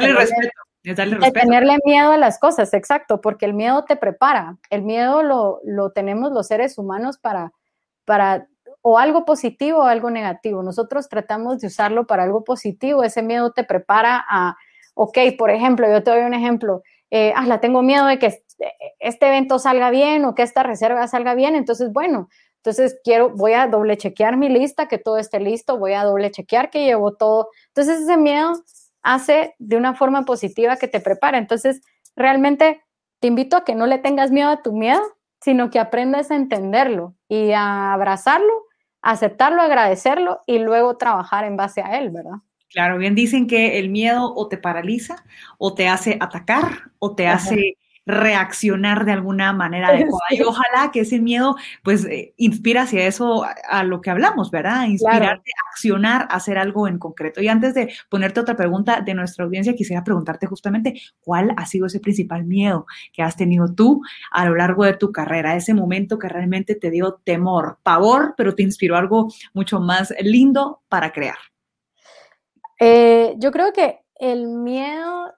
tenerle, 1.34 1.80
miedo 1.84 2.12
a 2.12 2.18
las 2.18 2.38
cosas, 2.38 2.76
exacto, 2.76 3.22
porque 3.22 3.46
el 3.46 3.56
miedo 3.56 3.86
te 3.86 3.96
prepara. 3.96 4.58
El 4.70 4.84
miedo 4.84 5.24
lo, 5.24 5.60
lo 5.64 5.90
tenemos 5.90 6.32
los 6.32 6.46
seres 6.46 6.78
humanos 6.78 7.18
para, 7.18 7.54
para 8.06 8.48
o 8.84 9.00
algo 9.00 9.26
positivo 9.26 9.80
o 9.80 9.86
algo 9.86 10.12
negativo. 10.12 10.62
Nosotros 10.62 11.10
tratamos 11.10 11.60
de 11.60 11.68
usarlo 11.68 12.06
para 12.06 12.22
algo 12.22 12.44
positivo. 12.44 13.04
Ese 13.04 13.24
miedo 13.24 13.52
te 13.52 13.64
prepara 13.64 14.24
a, 14.30 14.58
ok, 14.94 15.18
por 15.40 15.50
ejemplo, 15.50 15.92
yo 15.92 16.04
te 16.04 16.12
doy 16.12 16.22
un 16.22 16.36
ejemplo 16.36 16.84
eh, 17.16 17.32
ah, 17.36 17.46
la 17.46 17.62
tengo 17.62 17.84
miedo 17.84 18.08
de 18.08 18.18
que 18.18 18.26
este, 18.26 18.74
este 19.00 19.28
evento 19.28 19.60
salga 19.60 19.92
bien 19.92 20.26
o 20.26 20.34
que 20.34 20.42
esta 20.42 20.64
reserva 20.64 21.08
salga 21.08 21.36
bien, 21.36 21.54
entonces, 21.54 21.94
bueno, 21.94 22.28
entonces 22.58 23.00
quiero, 23.04 23.30
voy 23.30 23.54
a 23.54 23.68
doble 23.68 23.98
chequear 23.98 24.36
mi 24.36 24.50
lista, 24.50 24.88
que 24.88 24.98
todo 24.98 25.20
esté 25.20 25.40
listo, 25.40 25.78
voy 25.78 25.94
a 25.94 26.06
doble 26.06 26.32
chequear 26.32 26.72
que 26.72 26.86
llevo 26.86 27.14
todo. 27.14 27.50
Entonces 27.68 28.02
ese 28.02 28.18
miedo 28.18 28.54
hace 29.04 29.54
de 29.60 29.78
una 29.78 29.94
forma 29.94 30.26
positiva 30.26 30.78
que 30.78 30.88
te 30.88 31.02
prepara. 31.02 31.38
Entonces, 31.38 31.84
realmente 32.16 32.82
te 33.20 33.28
invito 33.28 33.58
a 33.58 33.64
que 33.64 33.76
no 33.76 33.86
le 33.86 34.00
tengas 34.00 34.32
miedo 34.32 34.50
a 34.50 34.64
tu 34.64 34.74
miedo, 34.74 35.02
sino 35.40 35.70
que 35.70 35.78
aprendas 35.78 36.32
a 36.32 36.36
entenderlo 36.36 37.14
y 37.28 37.52
a 37.52 37.94
abrazarlo, 37.94 38.64
aceptarlo, 39.04 39.62
agradecerlo 39.62 40.40
y 40.48 40.58
luego 40.58 40.98
trabajar 40.98 41.44
en 41.44 41.58
base 41.58 41.82
a 41.82 42.00
él, 42.00 42.10
¿verdad? 42.10 42.38
Claro, 42.74 42.98
bien 42.98 43.14
dicen 43.14 43.46
que 43.46 43.78
el 43.78 43.90
miedo 43.90 44.34
o 44.36 44.48
te 44.48 44.58
paraliza, 44.58 45.24
o 45.60 45.76
te 45.76 45.88
hace 45.88 46.18
atacar, 46.20 46.92
o 46.98 47.16
te 47.16 47.28
hace 47.28 47.78
reaccionar 48.06 49.06
de 49.06 49.12
alguna 49.12 49.54
manera 49.54 49.88
adecuada. 49.90 50.26
Y 50.32 50.42
ojalá 50.42 50.92
que 50.92 51.02
ese 51.02 51.20
miedo, 51.20 51.56
pues, 51.84 52.04
eh, 52.06 52.34
inspira 52.38 52.82
hacia 52.82 53.06
eso, 53.06 53.46
a, 53.70 53.84
lo 53.84 54.02
que 54.02 54.10
hablamos, 54.10 54.50
¿verdad? 54.50 54.88
Inspirarte 54.88 55.52
accionar, 55.72 56.28
hacer 56.32 56.58
algo 56.58 56.88
en 56.88 56.98
concreto. 56.98 57.42
Y 57.42 57.48
antes 57.48 57.76
de 57.76 57.94
ponerte 58.10 58.40
otra 58.40 58.56
pregunta 58.56 59.02
de 59.02 59.14
nuestra 59.14 59.46
audiencia, 59.46 59.76
quisiera 59.76 60.04
preguntarte 60.04 60.48
justamente 60.48 61.00
cuál 61.20 61.54
ha 61.58 61.68
sido 61.68 61.86
ese 61.86 62.00
principal 62.00 62.44
miedo 62.44 62.88
que 63.14 63.22
has 63.22 63.36
tenido 63.36 63.72
tú 63.74 64.02
a 64.32 64.46
lo 64.46 64.56
largo 64.56 64.84
de 64.84 64.96
tu 64.96 65.12
carrera, 65.12 65.56
ese 65.56 65.76
momento 65.76 66.18
que 66.18 66.28
realmente 66.28 66.74
te 66.74 66.90
dio 66.90 67.22
temor, 67.24 67.78
pavor, 67.84 68.34
pero 68.36 68.56
te 68.56 68.64
inspiró 68.64 68.98
algo 68.98 69.28
mucho 69.54 69.80
más 69.80 70.12
lindo 70.22 70.82
para 70.90 71.12
crear. 71.12 71.53
Eh, 72.80 73.36
yo 73.38 73.52
creo 73.52 73.74
que 73.74 74.00
el 74.16 74.48
miedo, 74.48 75.34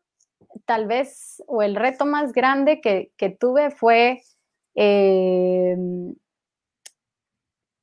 tal 0.66 0.88
vez, 0.88 1.44
o 1.48 1.62
el 1.62 1.76
reto 1.76 2.06
más 2.06 2.34
grande 2.34 2.82
que, 2.82 3.30
tuve 3.40 3.72
fue, 3.72 4.22
eh, 4.76 5.76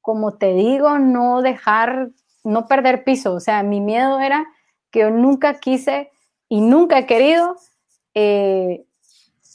como 0.00 0.36
te 0.36 0.54
digo, 0.54 0.98
no 0.98 1.42
dejar, 1.42 2.10
no 2.44 2.66
perder 2.66 3.04
piso. 3.04 3.34
O 3.34 3.40
sea, 3.40 3.62
mi 3.62 3.80
miedo 3.80 4.20
era 4.20 4.46
que 4.90 5.00
yo 5.00 5.10
nunca 5.10 5.58
quise 5.60 6.10
y 6.48 6.60
nunca 6.60 6.98
he 6.98 7.06
querido 7.06 7.56
eh, 8.14 8.84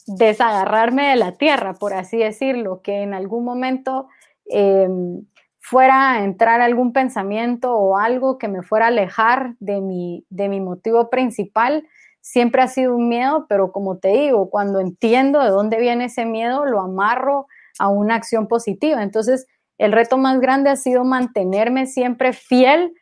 desagarrarme 0.07 1.09
de 1.09 1.15
la 1.17 1.33
tierra, 1.33 1.73
por 1.73 1.93
así 1.93 2.17
decirlo, 2.17 2.81
que 2.81 3.01
en 3.01 3.13
algún 3.13 3.43
momento 3.43 4.07
fuera 5.70 6.24
entrar 6.24 6.61
algún 6.61 6.93
pensamiento 6.93 7.76
o 7.76 7.97
algo 7.97 8.38
que 8.38 8.47
me 8.47 8.63
fuera 8.63 8.86
a 8.86 8.88
alejar 8.88 9.55
de 9.59 9.82
mi, 9.82 10.26
de 10.30 10.47
mi 10.47 10.61
motivo 10.61 11.09
principal, 11.09 11.86
siempre 12.22 12.61
ha 12.61 12.70
sido 12.70 12.95
un 12.95 13.09
miedo, 13.09 13.47
pero 13.49 13.74
como 13.74 13.97
te 13.97 14.07
digo, 14.07 14.49
cuando 14.49 14.80
entiendo 14.80 15.41
de 15.43 15.49
dónde 15.49 15.78
viene 15.78 16.05
ese 16.05 16.24
miedo, 16.24 16.65
lo 16.65 16.80
amarro 16.80 17.47
a 17.80 17.89
una 17.89 18.15
acción 18.15 18.47
positiva. 18.47 19.03
Entonces, 19.03 19.45
el 19.78 19.91
reto 19.91 20.18
más 20.18 20.39
grande 20.39 20.70
ha 20.70 20.78
sido 20.78 21.03
mantenerme 21.03 21.86
siempre 21.86 22.32
fiel 22.32 22.93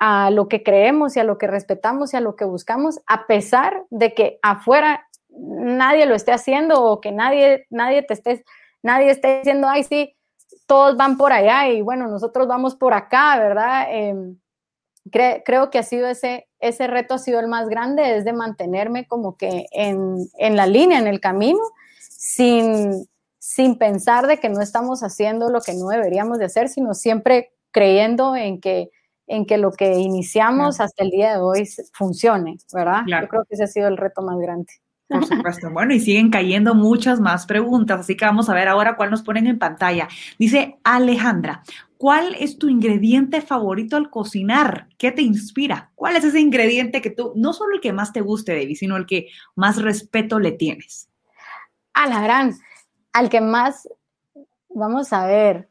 a 0.00 0.30
lo 0.32 0.48
que 0.48 0.64
creemos 0.64 1.16
y 1.16 1.20
a 1.20 1.24
lo 1.24 1.38
que 1.38 1.46
respetamos 1.46 2.14
y 2.14 2.16
a 2.16 2.20
lo 2.20 2.34
que 2.34 2.44
buscamos, 2.44 2.98
a 3.06 3.28
pesar 3.28 3.84
de 3.90 4.12
que 4.14 4.40
afuera 4.42 5.06
nadie 5.28 6.04
lo 6.04 6.16
esté 6.16 6.32
haciendo 6.32 6.82
o 6.82 7.00
que 7.00 7.12
nadie, 7.12 7.66
nadie 7.70 8.02
te 8.02 8.14
esté, 8.14 8.44
nadie 8.82 9.10
esté 9.10 9.38
diciendo, 9.38 9.68
ay, 9.68 9.84
sí, 9.84 10.17
todos 10.68 10.98
van 10.98 11.16
por 11.16 11.32
allá 11.32 11.66
y 11.68 11.80
bueno, 11.80 12.06
nosotros 12.08 12.46
vamos 12.46 12.76
por 12.76 12.92
acá, 12.92 13.38
¿verdad? 13.38 13.86
Em, 13.90 14.36
creo 15.10 15.70
que 15.70 15.78
ha 15.78 15.82
sido 15.82 16.06
ese, 16.06 16.46
ese 16.60 16.86
reto 16.86 17.14
ha 17.14 17.18
sido 17.18 17.40
el 17.40 17.48
más 17.48 17.70
grande, 17.70 18.18
es 18.18 18.26
de 18.26 18.34
mantenerme 18.34 19.06
como 19.08 19.38
que 19.38 19.64
en, 19.72 20.28
en 20.34 20.56
la 20.56 20.66
línea, 20.66 20.98
en 20.98 21.06
el 21.06 21.20
camino, 21.20 21.58
sin, 21.98 23.08
sin 23.38 23.78
pensar 23.78 24.26
de 24.26 24.38
que 24.38 24.50
no 24.50 24.60
estamos 24.60 25.02
haciendo 25.02 25.48
lo 25.48 25.62
que 25.62 25.72
no 25.72 25.88
deberíamos 25.88 26.38
de 26.38 26.44
hacer, 26.44 26.68
sino 26.68 26.92
siempre 26.92 27.54
creyendo 27.70 28.36
en 28.36 28.60
que, 28.60 28.90
en 29.26 29.46
que 29.46 29.56
lo 29.56 29.72
que 29.72 29.94
iniciamos 29.94 30.80
hasta 30.80 31.02
el 31.02 31.08
día 31.08 31.32
de 31.32 31.38
hoy 31.40 31.66
funcione, 31.94 32.58
¿verdad? 32.74 33.04
Yo 33.06 33.26
creo 33.26 33.44
que 33.46 33.54
ese 33.54 33.64
ha 33.64 33.68
sido 33.68 33.88
el 33.88 33.96
reto 33.96 34.20
más 34.20 34.38
grande. 34.38 34.70
Por 35.08 35.24
supuesto. 35.24 35.70
Bueno, 35.70 35.94
y 35.94 36.00
siguen 36.00 36.30
cayendo 36.30 36.74
muchas 36.74 37.18
más 37.18 37.46
preguntas, 37.46 38.00
así 38.00 38.16
que 38.16 38.26
vamos 38.26 38.48
a 38.48 38.54
ver 38.54 38.68
ahora 38.68 38.96
cuál 38.96 39.10
nos 39.10 39.22
ponen 39.22 39.46
en 39.46 39.58
pantalla. 39.58 40.06
Dice 40.38 40.78
Alejandra, 40.84 41.62
¿cuál 41.96 42.36
es 42.38 42.58
tu 42.58 42.68
ingrediente 42.68 43.40
favorito 43.40 43.96
al 43.96 44.10
cocinar? 44.10 44.88
¿Qué 44.98 45.10
te 45.10 45.22
inspira? 45.22 45.92
¿Cuál 45.94 46.16
es 46.16 46.24
ese 46.24 46.40
ingrediente 46.40 47.00
que 47.00 47.10
tú, 47.10 47.32
no 47.36 47.54
solo 47.54 47.74
el 47.74 47.80
que 47.80 47.94
más 47.94 48.12
te 48.12 48.20
guste, 48.20 48.52
Debbie, 48.52 48.76
sino 48.76 48.96
el 48.96 49.06
que 49.06 49.28
más 49.56 49.80
respeto 49.80 50.38
le 50.38 50.52
tienes? 50.52 51.08
A 51.94 52.06
la 52.06 52.20
gran, 52.20 52.54
al 53.14 53.30
que 53.30 53.40
más, 53.40 53.88
vamos 54.68 55.12
a 55.14 55.26
ver, 55.26 55.70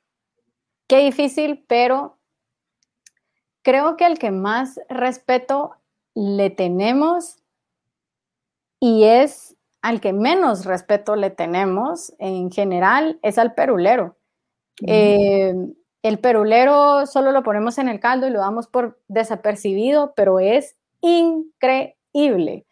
qué 0.88 1.06
difícil, 1.06 1.64
pero 1.68 2.18
creo 3.62 3.98
que 3.98 4.06
al 4.06 4.18
que 4.18 4.32
más 4.32 4.80
respeto 4.90 5.76
le 6.16 6.50
tenemos 6.50 7.38
y 8.80 9.04
es 9.04 9.56
al 9.82 10.02
que 10.02 10.14
menos 10.14 10.66
respeto 10.66 11.16
le 11.16 11.30
tenemos 11.30 12.14
en 12.20 12.52
general, 12.52 13.20
es 13.22 13.38
al 13.38 13.54
perulero. 13.54 14.18
Eh, 14.86 15.54
el 16.04 16.20
perulero 16.20 17.06
solo 17.06 17.32
lo 17.32 17.44
ponemos 17.44 17.78
en 17.78 17.90
el 17.90 18.00
caldo 18.00 18.28
y 18.28 18.32
lo 18.32 18.40
damos 18.40 18.68
por 18.68 19.00
desapercibido, 19.08 20.14
pero 20.16 20.40
es 20.40 20.78
increíble. 21.02 22.66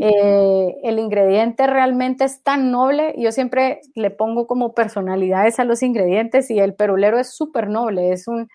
Eh, 0.00 0.76
el 0.82 0.98
ingrediente 0.98 1.66
realmente 1.66 2.24
es 2.24 2.42
tan 2.42 2.70
noble. 2.70 3.14
Yo 3.16 3.30
siempre 3.30 3.80
le 3.94 4.10
pongo 4.10 4.46
como 4.46 4.74
personalidades 4.74 5.60
a 5.60 5.64
los 5.64 5.82
ingredientes 5.82 6.50
y 6.50 6.58
el 6.58 6.74
perulero 6.74 7.18
es 7.18 7.34
súper 7.34 7.68
noble. 7.68 8.12
Es 8.12 8.26
un, 8.26 8.48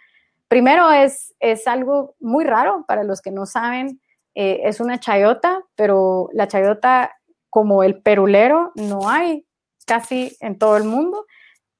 primero 0.47 0.91
es, 0.91 1.33
es 1.39 1.67
algo 1.67 2.15
muy 2.19 2.43
raro 2.43 2.85
para 2.87 3.03
los 3.03 3.21
que 3.21 3.31
no 3.31 3.45
saben. 3.45 4.01
Eh, 4.35 4.61
es 4.63 4.79
una 4.79 4.99
chayota, 4.99 5.63
pero 5.75 6.29
la 6.33 6.47
chayota, 6.47 7.11
como 7.49 7.83
el 7.83 8.01
perulero, 8.01 8.71
no 8.75 9.09
hay 9.09 9.45
casi 9.85 10.35
en 10.39 10.57
todo 10.57 10.77
el 10.77 10.85
mundo. 10.85 11.25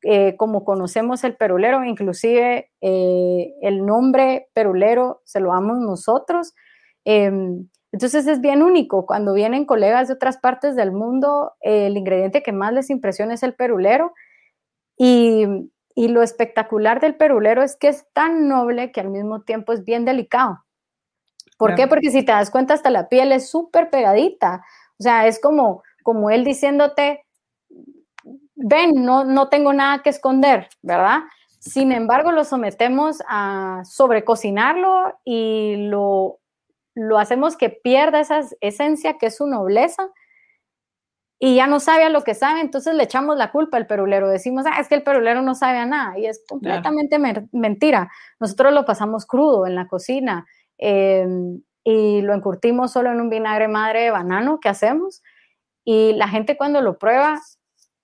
Eh, 0.03 0.35
como 0.35 0.65
conocemos 0.65 1.23
el 1.23 1.35
perulero, 1.37 1.83
inclusive 1.85 2.71
eh, 2.81 3.53
el 3.61 3.85
nombre 3.85 4.49
perulero 4.53 5.21
se 5.23 5.39
lo 5.39 5.49
damos 5.49 5.79
nosotros. 5.79 6.53
Em, 7.05 7.69
entonces 7.91 8.27
es 8.27 8.41
bien 8.41 8.63
único. 8.63 9.05
Cuando 9.05 9.33
vienen 9.33 9.65
colegas 9.65 10.07
de 10.07 10.15
otras 10.15 10.37
partes 10.37 10.75
del 10.75 10.91
mundo, 10.91 11.53
el 11.61 11.95
ingrediente 11.97 12.43
que 12.43 12.51
más 12.51 12.73
les 12.73 12.89
impresiona 12.89 13.33
es 13.35 13.43
el 13.43 13.55
perulero. 13.55 14.13
Y, 14.97 15.45
y 15.95 16.07
lo 16.09 16.21
espectacular 16.21 16.99
del 16.99 17.15
perulero 17.15 17.63
es 17.63 17.75
que 17.77 17.87
es 17.87 18.05
tan 18.13 18.47
noble 18.47 18.91
que 18.91 19.01
al 19.01 19.09
mismo 19.09 19.41
tiempo 19.43 19.73
es 19.73 19.83
bien 19.85 20.05
delicado. 20.05 20.59
¿Por 21.63 21.75
qué? 21.75 21.87
Porque 21.87 22.11
si 22.11 22.23
te 22.23 22.31
das 22.33 22.51
cuenta, 22.51 22.73
hasta 22.73 22.89
la 22.89 23.07
piel 23.07 23.31
es 23.31 23.49
súper 23.49 23.89
pegadita. 23.89 24.65
O 24.99 25.03
sea, 25.03 25.27
es 25.27 25.39
como, 25.39 25.81
como 26.03 26.29
él 26.29 26.43
diciéndote, 26.43 27.25
ven, 28.55 29.05
no, 29.05 29.23
no 29.23 29.47
tengo 29.47 29.71
nada 29.71 30.01
que 30.03 30.09
esconder, 30.09 30.67
¿verdad? 30.81 31.19
Sin 31.59 31.93
embargo, 31.93 32.33
lo 32.33 32.43
sometemos 32.43 33.23
a 33.29 33.81
sobrecocinarlo 33.85 35.17
y 35.23 35.87
lo, 35.87 36.39
lo 36.95 37.17
hacemos 37.17 37.55
que 37.55 37.69
pierda 37.69 38.19
esa 38.19 38.41
esencia 38.59 39.17
que 39.17 39.27
es 39.27 39.37
su 39.37 39.47
nobleza 39.47 40.09
y 41.39 41.55
ya 41.55 41.67
no 41.67 41.79
sabe 41.79 42.03
a 42.03 42.09
lo 42.09 42.23
que 42.23 42.35
sabe, 42.35 42.61
entonces 42.61 42.93
le 42.95 43.03
echamos 43.03 43.37
la 43.37 43.51
culpa 43.51 43.75
al 43.77 43.87
perulero. 43.87 44.29
Decimos, 44.29 44.65
ah, 44.65 44.79
es 44.79 44.87
que 44.87 44.95
el 44.95 45.03
perulero 45.03 45.41
no 45.41 45.55
sabe 45.55 45.77
a 45.77 45.85
nada 45.85 46.17
y 46.17 46.25
es 46.25 46.43
completamente 46.47 47.19
mentira. 47.51 48.09
Nosotros 48.39 48.73
lo 48.73 48.85
pasamos 48.85 49.25
crudo 49.25 49.65
en 49.67 49.75
la 49.75 49.87
cocina 49.87 50.45
Em, 50.85 51.61
y 51.85 52.21
lo 52.23 52.33
encurtimos 52.33 52.91
solo 52.91 53.09
en 53.09 53.21
un 53.21 53.29
vinagre 53.29 53.69
madre 53.69 54.01
de 54.01 54.11
banano 54.11 54.59
que 54.59 54.67
hacemos. 54.67 55.23
Y 55.85 56.11
la 56.13 56.27
gente 56.27 56.57
cuando 56.57 56.81
lo 56.81 56.97
prueba 56.97 57.39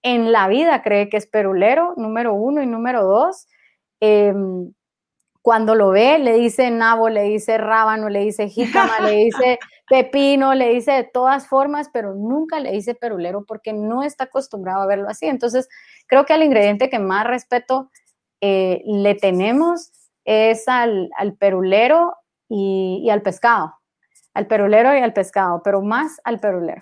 en 0.01 0.32
la 0.32 0.47
vida 0.47 0.82
cree 0.82 1.09
que 1.09 1.17
es 1.17 1.27
perulero, 1.27 1.93
número 1.97 2.34
uno 2.34 2.63
y 2.63 2.67
número 2.67 3.03
dos. 3.03 3.47
Em, 3.99 4.71
cuando 5.41 5.75
lo 5.75 5.89
ve, 5.89 6.19
le 6.19 6.34
dice 6.36 6.71
nabo, 6.71 7.09
le 7.09 7.23
dice 7.23 7.57
rábano, 7.57 8.07
le 8.07 8.21
dice 8.21 8.47
jícama, 8.47 9.01
le 9.01 9.11
dice 9.25 9.59
pepino, 9.89 10.53
le 10.53 10.69
dice 10.69 10.93
de 10.93 11.03
todas 11.03 11.47
formas, 11.49 11.89
pero 11.91 12.15
nunca 12.15 12.61
le 12.61 12.71
dice 12.71 12.95
perulero 12.95 13.43
porque 13.45 13.73
no 13.73 14.03
está 14.03 14.25
acostumbrado 14.25 14.84
a 14.84 14.88
verlo 14.88 15.09
así. 15.09 15.25
Entonces, 15.25 15.67
creo 16.07 16.25
que 16.25 16.34
al 16.34 16.43
ingrediente 16.43 16.89
que 16.89 16.99
más 16.99 17.27
respeto 17.27 17.91
eh, 18.39 18.82
le 18.86 19.15
tenemos 19.15 19.91
es 20.23 20.67
al, 20.69 21.09
al 21.17 21.36
perulero 21.36 22.15
y, 22.50 23.08
al 23.10 23.22
pescado, 23.22 23.76
al 24.34 24.47
perulero 24.47 24.95
y 24.97 25.00
al 25.00 25.14
pescado, 25.14 25.62
pero 25.64 25.82
más 25.82 26.20
al 26.24 26.39
perulero. 26.39 26.82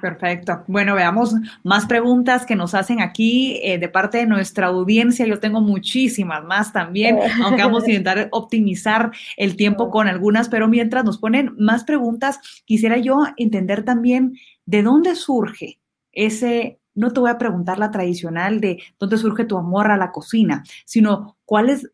Perfecto. 0.00 0.64
Bueno, 0.68 0.94
veamos 0.94 1.34
más 1.64 1.84
preguntas 1.84 2.46
que 2.46 2.56
nos 2.56 2.74
hacen 2.74 3.02
aquí 3.02 3.60
eh, 3.62 3.76
de 3.78 3.88
parte 3.88 4.18
de 4.18 4.26
nuestra 4.26 4.68
audiencia. 4.68 5.26
Yo 5.26 5.38
tengo 5.38 5.60
muchísimas 5.60 6.42
más 6.44 6.72
también, 6.72 7.18
aunque 7.44 7.62
vamos 7.62 7.84
a 7.84 7.90
intentar 7.90 8.28
optimizar 8.32 9.10
el 9.36 9.56
tiempo 9.56 9.90
con 9.90 10.08
algunas, 10.08 10.48
pero 10.48 10.66
mientras 10.66 11.04
nos 11.04 11.18
ponen 11.18 11.54
más 11.58 11.84
preguntas, 11.84 12.38
quisiera 12.64 12.96
yo 12.96 13.26
entender 13.36 13.84
también 13.84 14.38
de 14.64 14.82
dónde 14.82 15.14
surge 15.14 15.80
ese, 16.12 16.78
no 16.94 17.12
te 17.12 17.20
voy 17.20 17.30
a 17.30 17.38
preguntar 17.38 17.78
la 17.78 17.90
tradicional 17.90 18.60
de 18.60 18.82
dónde 18.98 19.18
surge 19.18 19.44
tu 19.44 19.56
amor 19.56 19.90
a 19.90 19.96
la 19.96 20.12
cocina, 20.12 20.62
sino 20.84 21.36
cuál 21.44 21.70
es 21.70 21.90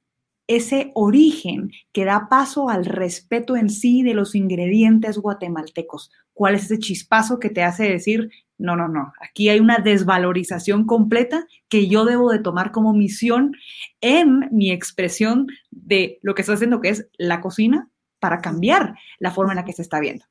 ese 0.49 0.91
origen 0.95 1.71
que 1.93 2.05
da 2.05 2.29
paso 2.29 2.69
al 2.69 2.85
respeto 2.85 3.57
en 3.57 3.71
sí 3.71 4.03
de 4.03 4.15
los 4.15 4.35
ingredientes 4.35 5.19
guatemaltecos. 5.19 6.11
¿Cuál 6.33 6.57
es 6.57 6.65
ese 6.65 6.79
chispazo 6.79 7.39
que 7.39 7.51
te 7.51 7.63
hace 7.63 7.85
decir, 7.85 8.31
no, 8.57 8.75
no, 8.75 8.89
no, 8.89 9.13
aquí 9.21 9.49
hay 9.51 9.61
una 9.61 9.79
desvalorización 9.79 10.87
completa 10.87 11.47
que 11.69 11.87
yo 11.87 12.05
debo 12.05 12.33
de 12.33 12.41
tomar 12.41 12.73
como 12.73 12.93
misión 12.93 13.55
en 14.01 14.49
mi 14.51 14.73
expresión 14.73 15.47
de 15.71 16.19
lo 16.23 16.35
que 16.35 16.43
estoy 16.43 16.57
haciendo, 16.57 16.81
que 16.81 16.89
es 16.89 17.09
la 17.19 17.41
cocina, 17.41 17.89
para 18.19 18.41
cambiar 18.41 18.95
la 19.19 19.31
forma 19.31 19.53
en 19.53 19.57
la 19.57 19.65
que 19.65 19.73
se 19.73 19.83
está 19.83 20.01
viendo? 20.01 20.25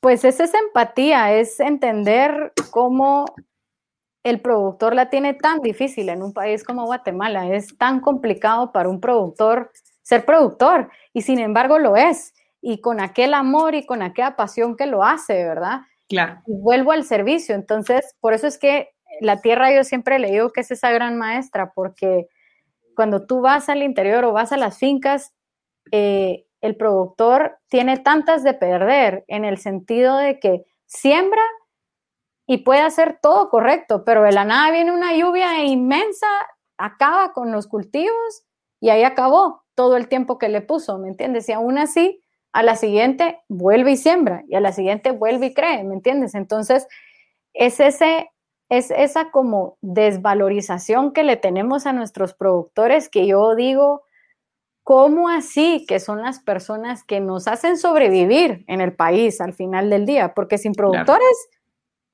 Pues 0.00 0.24
es 0.24 0.40
esa 0.40 0.58
empatía, 0.58 1.34
es 1.34 1.58
entender 1.60 2.52
cómo 2.70 3.26
el 4.26 4.40
productor 4.40 4.96
la 4.96 5.08
tiene 5.08 5.34
tan 5.34 5.60
difícil 5.60 6.08
en 6.08 6.20
un 6.20 6.32
país 6.32 6.64
como 6.64 6.84
Guatemala. 6.84 7.54
Es 7.54 7.78
tan 7.78 8.00
complicado 8.00 8.72
para 8.72 8.88
un 8.88 9.00
productor 9.00 9.70
ser 10.02 10.24
productor 10.24 10.90
y 11.12 11.22
sin 11.22 11.38
embargo 11.38 11.78
lo 11.78 11.94
es. 11.94 12.34
Y 12.60 12.80
con 12.80 12.98
aquel 12.98 13.34
amor 13.34 13.76
y 13.76 13.86
con 13.86 14.02
aquella 14.02 14.34
pasión 14.34 14.76
que 14.76 14.86
lo 14.86 15.04
hace, 15.04 15.44
¿verdad? 15.44 15.82
Claro. 16.08 16.40
Y 16.44 16.60
vuelvo 16.60 16.90
al 16.90 17.04
servicio. 17.04 17.54
Entonces, 17.54 18.16
por 18.18 18.32
eso 18.32 18.48
es 18.48 18.58
que 18.58 18.88
la 19.20 19.40
tierra 19.40 19.72
yo 19.72 19.84
siempre 19.84 20.18
le 20.18 20.32
digo 20.32 20.50
que 20.50 20.62
es 20.62 20.72
esa 20.72 20.90
gran 20.90 21.16
maestra, 21.16 21.70
porque 21.72 22.26
cuando 22.96 23.26
tú 23.26 23.42
vas 23.42 23.68
al 23.68 23.84
interior 23.84 24.24
o 24.24 24.32
vas 24.32 24.50
a 24.50 24.56
las 24.56 24.76
fincas, 24.76 25.34
eh, 25.92 26.46
el 26.60 26.74
productor 26.74 27.58
tiene 27.68 27.96
tantas 27.96 28.42
de 28.42 28.54
perder 28.54 29.24
en 29.28 29.44
el 29.44 29.58
sentido 29.58 30.16
de 30.16 30.40
que 30.40 30.64
siembra 30.86 31.42
y 32.46 32.58
puede 32.58 32.80
hacer 32.80 33.18
todo 33.20 33.48
correcto, 33.48 34.04
pero 34.04 34.22
de 34.22 34.32
la 34.32 34.44
nada 34.44 34.70
viene 34.70 34.92
una 34.92 35.16
lluvia 35.16 35.64
inmensa, 35.64 36.26
acaba 36.78 37.32
con 37.32 37.50
los 37.50 37.66
cultivos 37.66 38.44
y 38.80 38.90
ahí 38.90 39.02
acabó 39.02 39.64
todo 39.74 39.96
el 39.96 40.08
tiempo 40.08 40.38
que 40.38 40.48
le 40.48 40.60
puso, 40.60 40.98
¿me 40.98 41.08
entiendes? 41.08 41.48
Y 41.48 41.52
aún 41.52 41.78
así, 41.78 42.22
a 42.52 42.62
la 42.62 42.76
siguiente 42.76 43.40
vuelve 43.48 43.92
y 43.92 43.96
siembra 43.96 44.44
y 44.48 44.54
a 44.54 44.60
la 44.60 44.72
siguiente 44.72 45.10
vuelve 45.10 45.46
y 45.46 45.54
cree, 45.54 45.84
¿me 45.84 45.94
entiendes? 45.94 46.34
Entonces, 46.34 46.86
es 47.52 47.80
ese 47.80 48.30
es 48.68 48.90
esa 48.90 49.30
como 49.30 49.78
desvalorización 49.80 51.12
que 51.12 51.22
le 51.22 51.36
tenemos 51.36 51.86
a 51.86 51.92
nuestros 51.92 52.34
productores 52.34 53.08
que 53.08 53.26
yo 53.26 53.54
digo, 53.54 54.02
¿cómo 54.82 55.28
así 55.28 55.84
que 55.86 56.00
son 56.00 56.22
las 56.22 56.40
personas 56.40 57.04
que 57.04 57.20
nos 57.20 57.46
hacen 57.46 57.76
sobrevivir 57.76 58.64
en 58.66 58.80
el 58.80 58.94
país 58.94 59.40
al 59.40 59.54
final 59.54 59.88
del 59.88 60.04
día? 60.04 60.34
Porque 60.34 60.58
sin 60.58 60.72
productores 60.72 61.48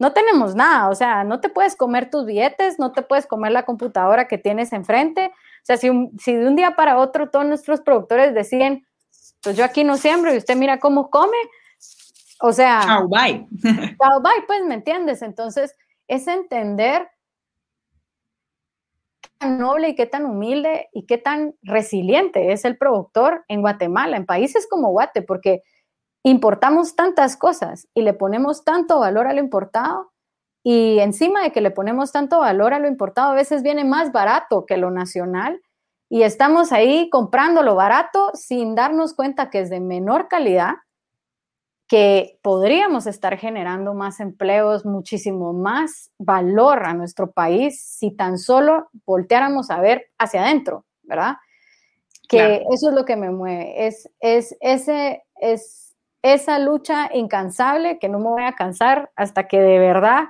no 0.02 0.12
tenemos 0.12 0.56
nada, 0.56 0.88
o 0.88 0.96
sea, 0.96 1.22
no 1.22 1.40
te 1.40 1.48
puedes 1.48 1.76
comer 1.76 2.10
tus 2.10 2.26
billetes, 2.26 2.76
no 2.80 2.90
te 2.90 3.02
puedes 3.02 3.24
comer 3.24 3.52
la 3.52 3.62
computadora 3.62 4.26
que 4.26 4.36
tienes 4.36 4.72
enfrente. 4.72 5.26
O 5.26 5.64
sea, 5.64 5.76
si, 5.76 5.92
si 6.18 6.34
de 6.34 6.48
un 6.48 6.56
día 6.56 6.74
para 6.74 6.98
otro 6.98 7.30
todos 7.30 7.46
nuestros 7.46 7.82
productores 7.82 8.34
deciden, 8.34 8.84
pues 9.44 9.56
yo 9.56 9.64
aquí 9.64 9.84
no 9.84 9.96
siembro 9.96 10.34
y 10.34 10.38
usted 10.38 10.56
mira 10.56 10.80
cómo 10.80 11.08
come, 11.08 11.36
o 12.40 12.52
sea... 12.52 12.80
Chao, 12.84 13.06
bye. 13.06 13.46
Chao, 13.62 14.20
bye, 14.20 14.42
pues, 14.48 14.64
¿me 14.64 14.74
entiendes? 14.74 15.22
Entonces, 15.22 15.76
es 16.08 16.26
entender 16.26 17.08
qué 19.20 19.30
tan 19.38 19.58
noble 19.60 19.90
y 19.90 19.94
qué 19.94 20.06
tan 20.06 20.26
humilde 20.26 20.88
y 20.92 21.06
qué 21.06 21.16
tan 21.16 21.54
resiliente 21.62 22.50
es 22.50 22.64
el 22.64 22.76
productor 22.76 23.44
en 23.46 23.60
Guatemala, 23.60 24.16
en 24.16 24.26
países 24.26 24.66
como 24.68 24.90
Guate, 24.90 25.22
porque 25.22 25.62
importamos 26.22 26.94
tantas 26.94 27.36
cosas 27.36 27.88
y 27.94 28.02
le 28.02 28.14
ponemos 28.14 28.64
tanto 28.64 29.00
valor 29.00 29.26
a 29.26 29.32
lo 29.32 29.40
importado 29.40 30.12
y 30.64 31.00
encima 31.00 31.42
de 31.42 31.50
que 31.50 31.60
le 31.60 31.72
ponemos 31.72 32.12
tanto 32.12 32.40
valor 32.40 32.72
a 32.72 32.78
lo 32.78 32.86
importado, 32.86 33.32
a 33.32 33.34
veces 33.34 33.62
viene 33.62 33.84
más 33.84 34.12
barato 34.12 34.64
que 34.64 34.76
lo 34.76 34.90
nacional 34.90 35.60
y 36.08 36.22
estamos 36.22 36.72
ahí 36.72 37.08
comprando 37.10 37.62
lo 37.62 37.74
barato 37.74 38.30
sin 38.34 38.74
darnos 38.74 39.14
cuenta 39.14 39.50
que 39.50 39.60
es 39.60 39.70
de 39.70 39.80
menor 39.80 40.28
calidad, 40.28 40.74
que 41.88 42.38
podríamos 42.42 43.06
estar 43.06 43.36
generando 43.38 43.92
más 43.92 44.20
empleos, 44.20 44.86
muchísimo 44.86 45.52
más 45.52 46.10
valor 46.18 46.84
a 46.84 46.94
nuestro 46.94 47.32
país 47.32 47.82
si 47.82 48.12
tan 48.12 48.38
solo 48.38 48.88
volteáramos 49.04 49.70
a 49.70 49.80
ver 49.80 50.10
hacia 50.18 50.42
adentro, 50.44 50.86
¿verdad? 51.02 51.36
Que 52.28 52.64
eso 52.70 52.88
es 52.88 52.94
lo 52.94 53.04
que 53.04 53.16
me 53.16 53.30
mueve, 53.30 53.86
es, 53.86 54.08
es, 54.20 54.56
ese, 54.60 55.22
es 55.36 55.91
esa 56.22 56.58
lucha 56.58 57.10
incansable 57.12 57.98
que 57.98 58.08
no 58.08 58.18
me 58.18 58.28
voy 58.28 58.44
a 58.44 58.52
cansar 58.52 59.10
hasta 59.16 59.48
que 59.48 59.60
de 59.60 59.78
verdad 59.78 60.24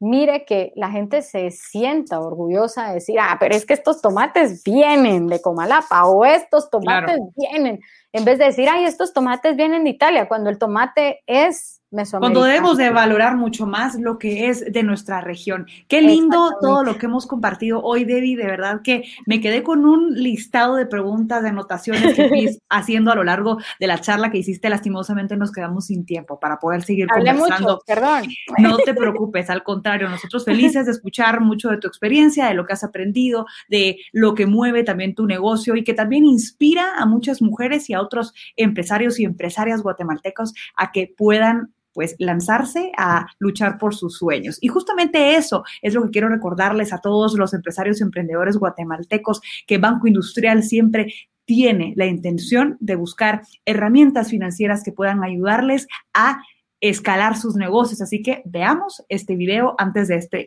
mire 0.00 0.44
que 0.44 0.72
la 0.76 0.90
gente 0.90 1.22
se 1.22 1.50
sienta 1.50 2.20
orgullosa 2.20 2.88
de 2.88 2.94
decir, 2.94 3.18
ah, 3.20 3.36
pero 3.40 3.54
es 3.54 3.66
que 3.66 3.74
estos 3.74 4.00
tomates 4.00 4.62
vienen 4.62 5.26
de 5.26 5.40
Comalapa 5.40 6.06
o 6.06 6.24
estos 6.24 6.70
tomates 6.70 7.18
vienen, 7.36 7.80
en 8.12 8.24
vez 8.24 8.38
de 8.38 8.46
decir, 8.46 8.68
ay, 8.68 8.84
estos 8.84 9.12
tomates 9.12 9.56
vienen 9.56 9.84
de 9.84 9.90
Italia, 9.90 10.28
cuando 10.28 10.50
el 10.50 10.58
tomate 10.58 11.22
es 11.26 11.78
cuando 12.20 12.42
debemos 12.42 12.76
de 12.76 12.90
valorar 12.90 13.38
mucho 13.38 13.66
más 13.66 13.94
lo 13.94 14.18
que 14.18 14.48
es 14.48 14.70
de 14.70 14.82
nuestra 14.82 15.22
región. 15.22 15.66
Qué 15.88 16.02
lindo 16.02 16.50
todo 16.60 16.84
lo 16.84 16.98
que 16.98 17.06
hemos 17.06 17.26
compartido 17.26 17.82
hoy, 17.82 18.04
Debbie. 18.04 18.36
De 18.36 18.44
verdad 18.44 18.82
que 18.84 19.04
me 19.24 19.40
quedé 19.40 19.62
con 19.62 19.86
un 19.86 20.12
listado 20.12 20.76
de 20.76 20.84
preguntas, 20.84 21.42
de 21.42 21.48
anotaciones 21.48 22.14
que 22.14 22.28
fui 22.28 22.58
haciendo 22.68 23.10
a 23.10 23.14
lo 23.14 23.24
largo 23.24 23.56
de 23.80 23.86
la 23.86 23.98
charla 24.02 24.30
que 24.30 24.36
hiciste. 24.36 24.68
Lastimosamente 24.68 25.34
nos 25.38 25.50
quedamos 25.50 25.86
sin 25.86 26.04
tiempo 26.04 26.38
para 26.38 26.58
poder 26.58 26.82
seguir 26.82 27.06
conversando. 27.08 27.80
perdón. 27.86 28.24
No 28.58 28.76
te 28.76 28.92
preocupes, 28.92 29.48
al 29.48 29.62
contrario, 29.62 30.10
nosotros 30.10 30.44
felices 30.44 30.84
de 30.84 30.92
escuchar 30.92 31.40
mucho 31.40 31.70
de 31.70 31.78
tu 31.78 31.88
experiencia, 31.88 32.48
de 32.48 32.54
lo 32.54 32.66
que 32.66 32.74
has 32.74 32.84
aprendido, 32.84 33.46
de 33.70 33.96
lo 34.12 34.34
que 34.34 34.44
mueve 34.44 34.84
también 34.84 35.14
tu 35.14 35.26
negocio 35.26 35.74
y 35.74 35.84
que 35.84 35.94
también 35.94 36.26
inspira 36.26 36.98
a 36.98 37.06
muchas 37.06 37.40
mujeres 37.40 37.88
y 37.88 37.94
a 37.98 38.02
otros 38.02 38.32
empresarios 38.56 39.18
y 39.20 39.24
empresarias 39.24 39.82
guatemaltecos 39.82 40.54
a 40.76 40.92
que 40.92 41.12
puedan 41.16 41.74
pues 41.92 42.14
lanzarse 42.18 42.92
a 42.96 43.26
luchar 43.40 43.76
por 43.76 43.94
sus 43.94 44.18
sueños. 44.18 44.58
Y 44.60 44.68
justamente 44.68 45.34
eso 45.34 45.64
es 45.82 45.94
lo 45.94 46.04
que 46.04 46.10
quiero 46.10 46.28
recordarles 46.28 46.92
a 46.92 47.00
todos 47.00 47.34
los 47.34 47.54
empresarios 47.54 48.00
y 48.00 48.04
emprendedores 48.04 48.56
guatemaltecos 48.56 49.40
que 49.66 49.78
Banco 49.78 50.06
Industrial 50.06 50.62
siempre 50.62 51.12
tiene 51.44 51.94
la 51.96 52.06
intención 52.06 52.76
de 52.78 52.94
buscar 52.94 53.42
herramientas 53.64 54.30
financieras 54.30 54.84
que 54.84 54.92
puedan 54.92 55.24
ayudarles 55.24 55.88
a 56.14 56.40
escalar 56.80 57.36
sus 57.36 57.56
negocios. 57.56 58.00
Así 58.00 58.22
que 58.22 58.42
veamos 58.44 59.02
este 59.08 59.34
video 59.34 59.74
antes 59.78 60.08
de 60.08 60.16
este 60.16 60.46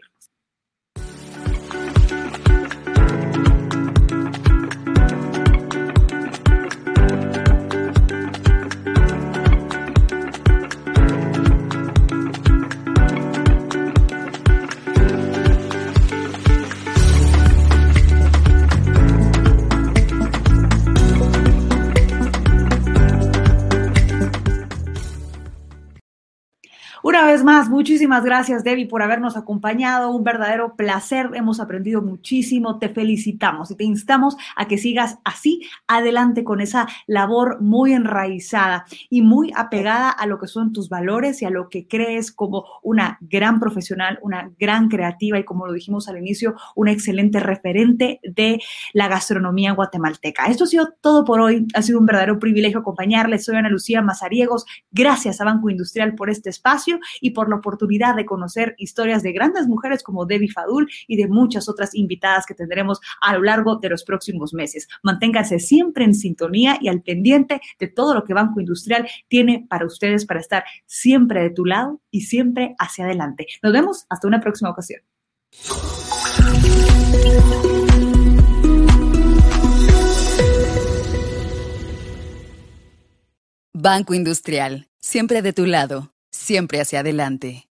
Una 27.21 27.33
vez 27.33 27.43
más, 27.43 27.69
muchísimas 27.69 28.23
gracias, 28.23 28.63
Debbie, 28.63 28.87
por 28.87 29.03
habernos 29.03 29.37
acompañado. 29.37 30.09
Un 30.09 30.23
verdadero 30.23 30.75
placer. 30.75 31.29
Hemos 31.35 31.59
aprendido 31.59 32.01
muchísimo. 32.01 32.79
Te 32.79 32.89
felicitamos 32.89 33.69
y 33.69 33.75
te 33.75 33.83
instamos 33.83 34.35
a 34.55 34.67
que 34.67 34.79
sigas 34.79 35.19
así 35.23 35.61
adelante 35.85 36.43
con 36.43 36.61
esa 36.61 36.87
labor 37.05 37.61
muy 37.61 37.93
enraizada 37.93 38.85
y 39.11 39.21
muy 39.21 39.53
apegada 39.55 40.09
a 40.09 40.25
lo 40.25 40.39
que 40.39 40.47
son 40.47 40.73
tus 40.73 40.89
valores 40.89 41.43
y 41.43 41.45
a 41.45 41.51
lo 41.51 41.69
que 41.69 41.87
crees 41.87 42.31
como 42.31 42.65
una 42.81 43.19
gran 43.21 43.59
profesional, 43.59 44.17
una 44.23 44.51
gran 44.57 44.89
creativa 44.89 45.37
y, 45.37 45.43
como 45.43 45.67
lo 45.67 45.73
dijimos 45.73 46.09
al 46.09 46.17
inicio, 46.17 46.55
una 46.75 46.91
excelente 46.91 47.39
referente 47.39 48.19
de 48.23 48.59
la 48.93 49.07
gastronomía 49.07 49.73
guatemalteca. 49.73 50.47
Esto 50.47 50.63
ha 50.63 50.67
sido 50.67 50.95
todo 50.99 51.23
por 51.23 51.39
hoy. 51.39 51.67
Ha 51.75 51.83
sido 51.83 51.99
un 51.99 52.07
verdadero 52.07 52.39
privilegio 52.39 52.79
acompañarles. 52.79 53.45
Soy 53.45 53.57
Ana 53.57 53.69
Lucía 53.69 54.01
Mazariegos. 54.01 54.65
Gracias 54.89 55.39
a 55.39 55.45
Banco 55.45 55.69
Industrial 55.69 56.15
por 56.15 56.31
este 56.31 56.49
espacio 56.49 56.99
y 57.19 57.31
por 57.31 57.49
la 57.49 57.57
oportunidad 57.57 58.15
de 58.15 58.25
conocer 58.25 58.75
historias 58.77 59.23
de 59.23 59.33
grandes 59.33 59.67
mujeres 59.67 60.03
como 60.03 60.25
Debbie 60.25 60.51
Fadul 60.51 60.89
y 61.07 61.17
de 61.17 61.27
muchas 61.27 61.67
otras 61.69 61.95
invitadas 61.95 62.45
que 62.45 62.53
tendremos 62.53 62.99
a 63.21 63.35
lo 63.35 63.43
largo 63.43 63.77
de 63.77 63.89
los 63.89 64.03
próximos 64.03 64.53
meses. 64.53 64.87
Manténganse 65.03 65.59
siempre 65.59 66.05
en 66.05 66.13
sintonía 66.13 66.77
y 66.79 66.87
al 66.87 67.01
pendiente 67.01 67.61
de 67.79 67.87
todo 67.87 68.13
lo 68.13 68.23
que 68.23 68.33
Banco 68.33 68.59
Industrial 68.59 69.07
tiene 69.27 69.65
para 69.69 69.85
ustedes 69.85 70.25
para 70.25 70.39
estar 70.39 70.63
siempre 70.85 71.41
de 71.41 71.49
tu 71.49 71.65
lado 71.65 72.01
y 72.09 72.21
siempre 72.21 72.75
hacia 72.79 73.05
adelante. 73.05 73.47
Nos 73.61 73.73
vemos 73.73 74.05
hasta 74.09 74.27
una 74.27 74.39
próxima 74.39 74.69
ocasión. 74.69 75.01
Banco 83.73 84.13
Industrial, 84.13 84.89
siempre 84.99 85.41
de 85.41 85.53
tu 85.53 85.65
lado 85.65 86.13
siempre 86.51 86.81
hacia 86.81 86.99
adelante. 86.99 87.70